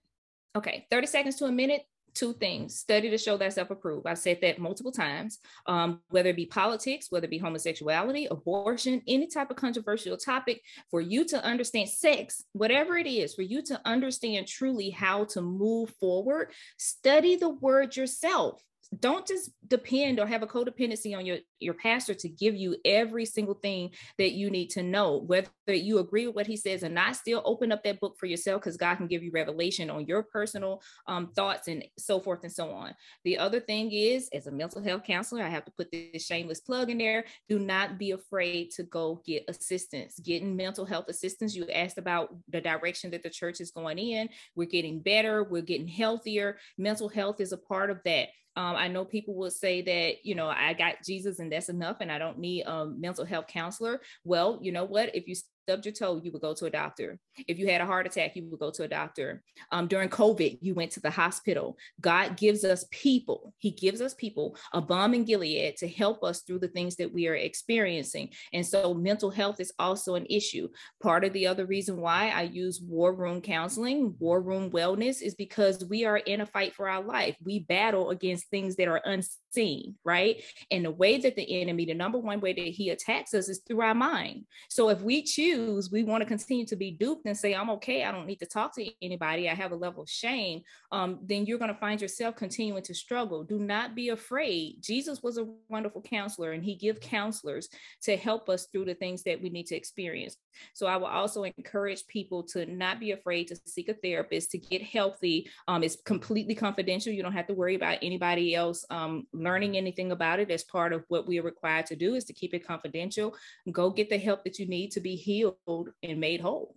Okay, 0.56 0.86
30 0.92 1.08
seconds 1.08 1.36
to 1.38 1.46
a 1.46 1.52
minute 1.52 1.84
two 2.18 2.34
things. 2.34 2.80
Study 2.80 3.10
to 3.10 3.18
show 3.18 3.38
that 3.38 3.54
self-approved 3.54 4.08
i've 4.08 4.18
said 4.18 4.40
that 4.42 4.60
multiple 4.60 4.92
times 4.92 5.40
um, 5.66 6.02
whether 6.10 6.30
it 6.30 6.36
be 6.36 6.46
politics 6.46 7.08
whether 7.10 7.26
it 7.26 7.30
be 7.30 7.38
homosexuality 7.38 8.28
abortion 8.32 9.02
any 9.08 9.28
type 9.28 9.52
of 9.52 9.58
controversial 9.58 10.18
topic 10.18 10.62
for 10.90 11.02
you 11.02 11.26
to 11.26 11.44
understand 11.44 11.90
sex 11.90 12.44
whatever 12.54 12.98
it 12.98 13.08
is 13.08 13.34
for 13.34 13.42
you 13.42 13.62
to 13.62 13.80
understand 13.86 14.48
truly 14.48 14.90
how 14.90 15.26
to 15.26 15.42
move 15.42 15.90
forward 16.00 16.52
study 16.78 17.36
the 17.36 17.50
word 17.50 17.96
yourself 17.96 18.62
don't 19.00 19.28
just 19.28 19.52
depend 19.68 20.20
or 20.20 20.26
have 20.26 20.44
a 20.44 20.48
codependency 20.48 21.16
on 21.16 21.26
your 21.26 21.38
your 21.60 21.74
pastor 21.74 22.14
to 22.14 22.30
give 22.30 22.56
you 22.56 22.76
every 22.86 23.26
single 23.26 23.56
thing 23.56 23.92
that 24.18 24.32
you 24.32 24.50
need 24.50 24.70
to 24.70 24.84
know 24.84 25.18
whether 25.18 25.50
you 25.68 26.00
agree 26.00 26.28
with 26.28 26.36
what 26.36 26.48
he 26.48 26.56
says 26.56 26.84
and 26.84 26.96
not 26.96 27.16
still 27.16 27.42
open 27.46 27.72
up 27.72 27.84
that 27.84 28.00
book 28.00 28.16
for 28.18 28.28
yourself 28.28 28.62
because 28.62 28.78
god 28.78 28.96
can 28.96 29.08
give 29.08 29.24
you 29.24 29.32
revelation 29.32 29.90
on 29.90 30.06
your 30.06 30.24
personal 30.24 30.82
um, 31.08 31.32
thoughts 31.36 31.68
and 31.68 31.84
so 31.98 32.20
forth 32.20 32.44
and 32.44 32.52
so 32.52 32.72
on. 32.72 32.94
The 33.24 33.38
other 33.38 33.60
thing 33.60 33.92
is 33.92 34.30
as 34.34 34.48
a 34.48 34.52
mental 34.52 34.82
health 34.82 35.04
counselor 35.04 35.44
i 35.44 35.50
have 35.50 35.66
to 35.66 35.72
put 35.72 35.92
this 35.92 36.26
shameless 36.26 36.62
plug 36.62 36.90
in 36.90 36.98
there. 36.98 37.26
Do 37.50 37.60
not 37.60 37.98
be 37.98 38.12
afraid 38.12 38.72
to 38.72 38.84
go 38.84 39.22
get 39.26 39.46
assistance. 39.48 40.20
Getting 40.20 40.56
mental 40.56 40.86
health 40.86 41.06
assistance 41.10 41.56
you 41.56 41.68
asked 41.70 41.98
about 41.98 42.36
the 42.50 42.62
direction 42.62 43.12
that 43.12 43.24
the 43.24 43.30
church 43.30 43.62
is 43.62 43.72
going 43.72 43.98
in. 43.98 44.30
We're 44.56 44.66
getting 44.66 45.00
better. 45.00 45.44
We're 45.44 45.62
getting 45.62 45.88
healthier. 45.88 46.58
Mental 46.78 47.10
health 47.10 47.42
is 47.42 47.52
a 47.52 47.58
part 47.58 47.90
of 47.90 48.00
that 48.06 48.30
um, 48.58 48.76
I 48.76 48.88
know 48.88 49.06
people 49.06 49.36
will 49.36 49.52
say 49.52 49.84
that, 49.84 50.26
you 50.26 50.34
know, 50.34 50.48
I 50.48 50.74
got 50.74 51.04
Jesus 51.06 51.38
and 51.38 51.52
that's 51.52 51.70
enough 51.70 51.98
and 52.02 52.12
I 52.12 52.18
don't 52.18 52.40
need 52.40 52.64
a 52.64 52.88
mental 52.88 53.24
health 53.24 53.46
counselor. 53.46 54.02
Well, 54.24 54.58
you 54.64 54.72
know 54.72 54.84
what? 54.84 55.16
If 55.16 55.28
you 55.28 55.36
stubbed 55.68 55.86
your 55.86 55.94
toe, 55.94 56.22
you 56.24 56.32
would 56.32 56.42
go 56.42 56.54
to 56.54 56.66
a 56.66 56.70
doctor. 56.70 57.20
If 57.46 57.60
you 57.60 57.68
had 57.68 57.82
a 57.82 57.86
heart 57.86 58.08
attack, 58.08 58.38
you 58.38 58.48
would 58.50 58.60
go 58.60 58.72
to 58.72 58.84
a 58.84 58.88
doctor. 58.88 59.44
Um, 59.74 59.90
during 59.90 60.08
COVID, 60.08 60.60
you 60.62 60.74
went 60.74 60.92
to 60.92 61.02
the 61.02 61.12
hospital. 61.12 61.76
God 62.00 62.38
gives 62.38 62.64
us 62.64 62.86
people, 62.90 63.54
He 63.58 63.72
gives 63.72 64.00
us 64.00 64.14
people, 64.14 64.56
a 64.72 64.80
balm 64.80 65.14
in 65.14 65.26
Gilead 65.26 65.76
to 65.78 65.88
help 65.90 66.24
us 66.24 66.44
through 66.44 66.60
the 66.60 66.70
things 66.70 66.96
that 66.96 67.14
we 67.14 67.28
are 67.28 67.36
experiencing. 67.36 68.30
And 68.54 68.66
so 68.66 68.94
mental 68.94 69.30
health 69.30 69.60
is 69.60 69.74
also 69.78 70.16
an 70.16 70.26
issue. 70.30 70.70
Part 71.04 71.26
of 71.26 71.34
the 71.34 71.48
other 71.48 71.66
reason 71.66 72.00
why 72.00 72.30
I 72.30 72.44
use 72.44 72.80
war 72.82 73.14
room 73.14 73.42
counseling, 73.42 74.16
war 74.20 74.40
room 74.42 74.72
wellness, 74.72 75.22
is 75.22 75.36
because 75.36 75.84
we 75.84 76.06
are 76.06 76.18
in 76.18 76.40
a 76.40 76.46
fight 76.46 76.76
for 76.76 76.88
our 76.88 77.04
life. 77.04 77.36
We 77.44 77.60
battle 77.60 78.12
against 78.12 78.50
things 78.50 78.78
that 78.78 78.88
are 78.88 79.02
unseen 79.04 79.47
seen, 79.58 79.96
right? 80.06 80.44
And 80.70 80.86
the 80.86 80.92
way 80.92 81.18
that 81.18 81.36
the 81.36 81.62
enemy, 81.62 81.86
the 81.86 81.96
number 81.96 82.20
one 82.20 82.40
way 82.40 82.54
that 82.54 82.62
he 82.62 82.92
attacks 82.92 83.34
us 83.34 83.50
is 83.50 83.62
through 83.68 83.82
our 83.82 83.96
mind. 83.96 84.46
So 84.70 84.90
if 84.90 85.02
we 85.02 85.24
choose, 85.24 85.90
we 85.92 86.04
want 86.04 86.22
to 86.22 86.28
continue 86.28 86.68
to 86.68 86.76
be 86.76 86.92
duped 86.92 87.26
and 87.26 87.36
say, 87.36 87.56
I'm 87.56 87.72
okay, 87.72 88.04
I 88.04 88.12
don't 88.12 88.28
need 88.28 88.40
to 88.42 88.46
talk 88.46 88.76
to 88.76 88.88
anybody, 89.02 89.50
I 89.50 89.56
have 89.56 89.72
a 89.72 89.76
level 89.76 90.04
of 90.04 90.10
shame, 90.10 90.62
um, 90.92 91.20
then 91.24 91.48
you're 91.48 91.58
going 91.58 91.74
to 91.74 91.80
find 91.80 92.00
yourself 92.00 92.36
continuing 92.36 92.84
to 92.84 92.94
struggle. 92.94 93.44
Do 93.44 93.58
not 93.58 93.96
be 93.96 94.10
afraid. 94.10 94.78
Jesus 94.82 95.24
was 95.24 95.40
a 95.40 95.48
wonderful 95.70 96.04
counselor 96.04 96.52
and 96.52 96.64
he 96.64 96.76
give 96.76 97.00
counselors 97.00 97.68
to 98.04 98.16
help 98.16 98.50
us 98.50 98.68
through 98.72 98.86
the 98.86 98.94
things 98.94 99.24
that 99.24 99.42
we 99.42 99.50
need 99.50 99.66
to 99.68 99.76
experience. 99.76 100.38
So 100.76 100.86
I 100.86 100.98
will 100.98 101.08
also 101.08 101.44
encourage 101.44 102.06
people 102.08 102.44
to 102.54 102.68
not 102.68 103.00
be 103.00 103.12
afraid 103.12 103.48
to 103.48 103.56
seek 103.66 103.90
a 103.90 103.96
therapist 103.96 104.52
to 104.52 104.60
get 104.60 104.84
healthy. 104.84 105.50
Um, 105.68 105.84
it's 105.84 105.98
completely 106.06 106.54
confidential. 106.54 107.12
You 107.12 107.24
don't 107.24 107.34
have 107.34 107.48
to 107.48 107.56
worry 107.56 107.76
about 107.76 107.98
anybody 108.04 108.54
else 108.54 108.86
um, 108.92 109.26
learning 109.48 109.78
anything 109.78 110.12
about 110.12 110.40
it. 110.40 110.52
As 110.52 110.64
part 110.64 110.92
of 110.94 111.06
what 111.08 111.28
we 111.28 111.40
are 111.40 111.44
required 111.54 111.86
to 111.88 111.96
do 111.96 112.16
is 112.16 112.26
to 112.26 112.34
keep 112.34 112.54
it 112.54 112.68
confidential. 112.68 113.34
Go 113.72 113.90
get 113.90 114.10
the 114.10 114.18
help 114.18 114.44
that 114.44 114.60
you 114.60 114.68
need 114.68 114.92
to 114.92 115.00
be 115.00 115.16
healed 115.16 115.90
and 116.04 116.20
made 116.20 116.42
whole. 116.42 116.76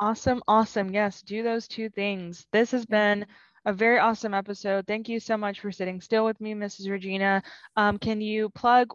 Awesome, 0.00 0.42
awesome. 0.48 0.92
Yes, 0.92 1.22
do 1.22 1.44
those 1.44 1.68
two 1.68 1.88
things. 1.88 2.44
This 2.52 2.72
has 2.72 2.84
been 2.86 3.24
a 3.64 3.72
very 3.72 3.98
awesome 3.98 4.34
episode. 4.34 4.86
Thank 4.86 5.08
you 5.08 5.20
so 5.20 5.36
much 5.36 5.60
for 5.60 5.70
sitting 5.70 6.00
still 6.00 6.24
with 6.24 6.40
me, 6.40 6.54
Mrs. 6.54 6.90
Regina. 6.90 7.42
Um, 7.76 7.98
can 7.98 8.20
you 8.20 8.50
plug 8.50 8.88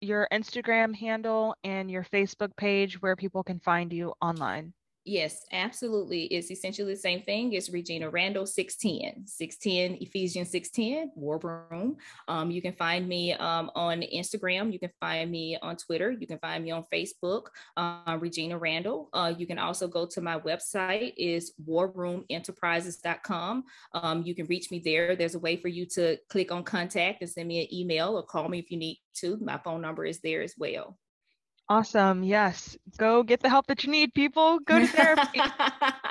your 0.00 0.28
Instagram 0.32 0.94
handle 0.94 1.56
and 1.64 1.90
your 1.90 2.04
Facebook 2.04 2.56
page 2.56 3.02
where 3.02 3.16
people 3.16 3.42
can 3.42 3.58
find 3.58 3.92
you 3.92 4.14
online? 4.20 4.72
Yes, 5.04 5.44
absolutely. 5.50 6.26
It's 6.26 6.52
essentially 6.52 6.94
the 6.94 7.00
same 7.00 7.22
thing. 7.22 7.54
It's 7.54 7.70
Regina 7.70 8.08
Randall 8.08 8.46
610, 8.46 9.26
610 9.26 9.98
Ephesians 10.00 10.50
610 10.50 11.10
War 11.16 11.40
Room. 11.42 11.96
Um, 12.28 12.52
you 12.52 12.62
can 12.62 12.72
find 12.72 13.08
me 13.08 13.32
um, 13.32 13.68
on 13.74 14.02
Instagram. 14.02 14.72
You 14.72 14.78
can 14.78 14.92
find 15.00 15.28
me 15.28 15.58
on 15.60 15.76
Twitter. 15.76 16.12
You 16.12 16.28
can 16.28 16.38
find 16.38 16.62
me 16.62 16.70
on 16.70 16.84
Facebook, 16.92 17.46
uh, 17.76 18.16
Regina 18.20 18.56
Randall. 18.56 19.08
Uh, 19.12 19.34
you 19.36 19.44
can 19.44 19.58
also 19.58 19.88
go 19.88 20.06
to 20.06 20.20
my 20.20 20.38
website 20.38 21.14
is 21.16 21.52
warroomenterprises.com. 21.68 23.64
Um, 23.94 24.22
you 24.22 24.36
can 24.36 24.46
reach 24.46 24.70
me 24.70 24.80
there. 24.84 25.16
There's 25.16 25.34
a 25.34 25.40
way 25.40 25.56
for 25.56 25.66
you 25.66 25.84
to 25.94 26.16
click 26.28 26.52
on 26.52 26.62
contact 26.62 27.22
and 27.22 27.30
send 27.30 27.48
me 27.48 27.60
an 27.62 27.74
email 27.74 28.16
or 28.16 28.22
call 28.22 28.48
me 28.48 28.60
if 28.60 28.70
you 28.70 28.76
need 28.76 29.00
to. 29.14 29.36
My 29.38 29.58
phone 29.64 29.80
number 29.80 30.04
is 30.04 30.20
there 30.20 30.42
as 30.42 30.54
well. 30.56 30.96
Awesome. 31.72 32.22
Yes. 32.22 32.76
Go 32.98 33.22
get 33.22 33.40
the 33.40 33.48
help 33.48 33.66
that 33.68 33.82
you 33.82 33.90
need, 33.90 34.12
people. 34.12 34.58
Go 34.58 34.78
to 34.78 34.86
therapy. 34.86 35.40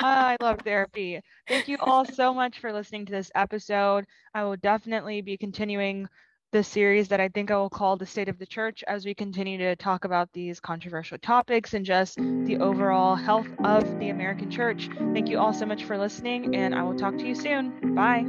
Ah, 0.03 0.30
I 0.30 0.38
love 0.41 0.62
therapy. 0.62 1.22
Thank 1.47 1.68
you 1.68 1.78
all 1.80 2.03
so 2.03 2.34
much 2.34 2.57
for 2.57 2.74
listening 2.74 3.05
to 3.05 3.12
this 3.12 3.30
episode. 3.36 4.07
I 4.34 4.43
will 4.43 4.55
definitely 4.55 5.22
be 5.22 5.38
continuing 5.38 6.07
the 6.51 6.64
series 6.64 7.07
that 7.09 7.20
I 7.20 7.28
think 7.28 7.51
I 7.51 7.57
will 7.57 7.70
call 7.70 7.95
The 7.95 8.07
State 8.07 8.28
of 8.28 8.39
the 8.39 8.47
Church 8.47 8.84
as 8.88 9.05
we 9.05 9.14
continue 9.14 9.59
to 9.59 9.76
talk 9.76 10.03
about 10.03 10.34
these 10.34 10.59
controversial 10.59 11.20
topics 11.20 11.76
and 11.76 11.86
just 11.86 12.18
the 12.18 12.57
overall 12.57 13.16
health 13.16 13.49
of 13.64 13.84
the 13.99 14.09
American 14.09 14.49
church. 14.49 14.89
Thank 15.14 15.30
you 15.30 15.38
all 15.38 15.53
so 15.53 15.68
much 15.68 15.84
for 15.84 15.99
listening, 15.99 16.55
and 16.55 16.74
I 16.74 16.82
will 16.82 16.97
talk 16.97 17.16
to 17.20 17.28
you 17.28 17.36
soon. 17.36 17.93
Bye. 17.93 18.26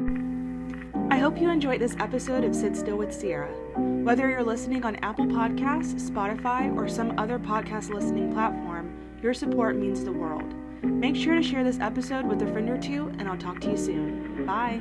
I 1.10 1.18
hope 1.18 1.40
you 1.40 1.48
enjoyed 1.48 1.80
this 1.80 1.96
episode 1.98 2.44
of 2.44 2.54
Sit 2.54 2.76
Still 2.76 2.98
with 2.98 3.14
Sierra. 3.14 3.61
Whether 3.76 4.28
you're 4.28 4.42
listening 4.42 4.84
on 4.84 4.96
Apple 4.96 5.24
Podcasts, 5.26 6.10
Spotify, 6.10 6.76
or 6.76 6.88
some 6.88 7.18
other 7.18 7.38
podcast 7.38 7.88
listening 7.88 8.32
platform, 8.32 8.92
your 9.22 9.32
support 9.32 9.76
means 9.76 10.04
the 10.04 10.12
world. 10.12 10.54
Make 10.82 11.16
sure 11.16 11.36
to 11.36 11.42
share 11.42 11.64
this 11.64 11.78
episode 11.80 12.26
with 12.26 12.42
a 12.42 12.46
friend 12.48 12.68
or 12.68 12.76
two, 12.76 13.10
and 13.18 13.28
I'll 13.28 13.38
talk 13.38 13.60
to 13.60 13.70
you 13.70 13.76
soon. 13.76 14.44
Bye. 14.44 14.80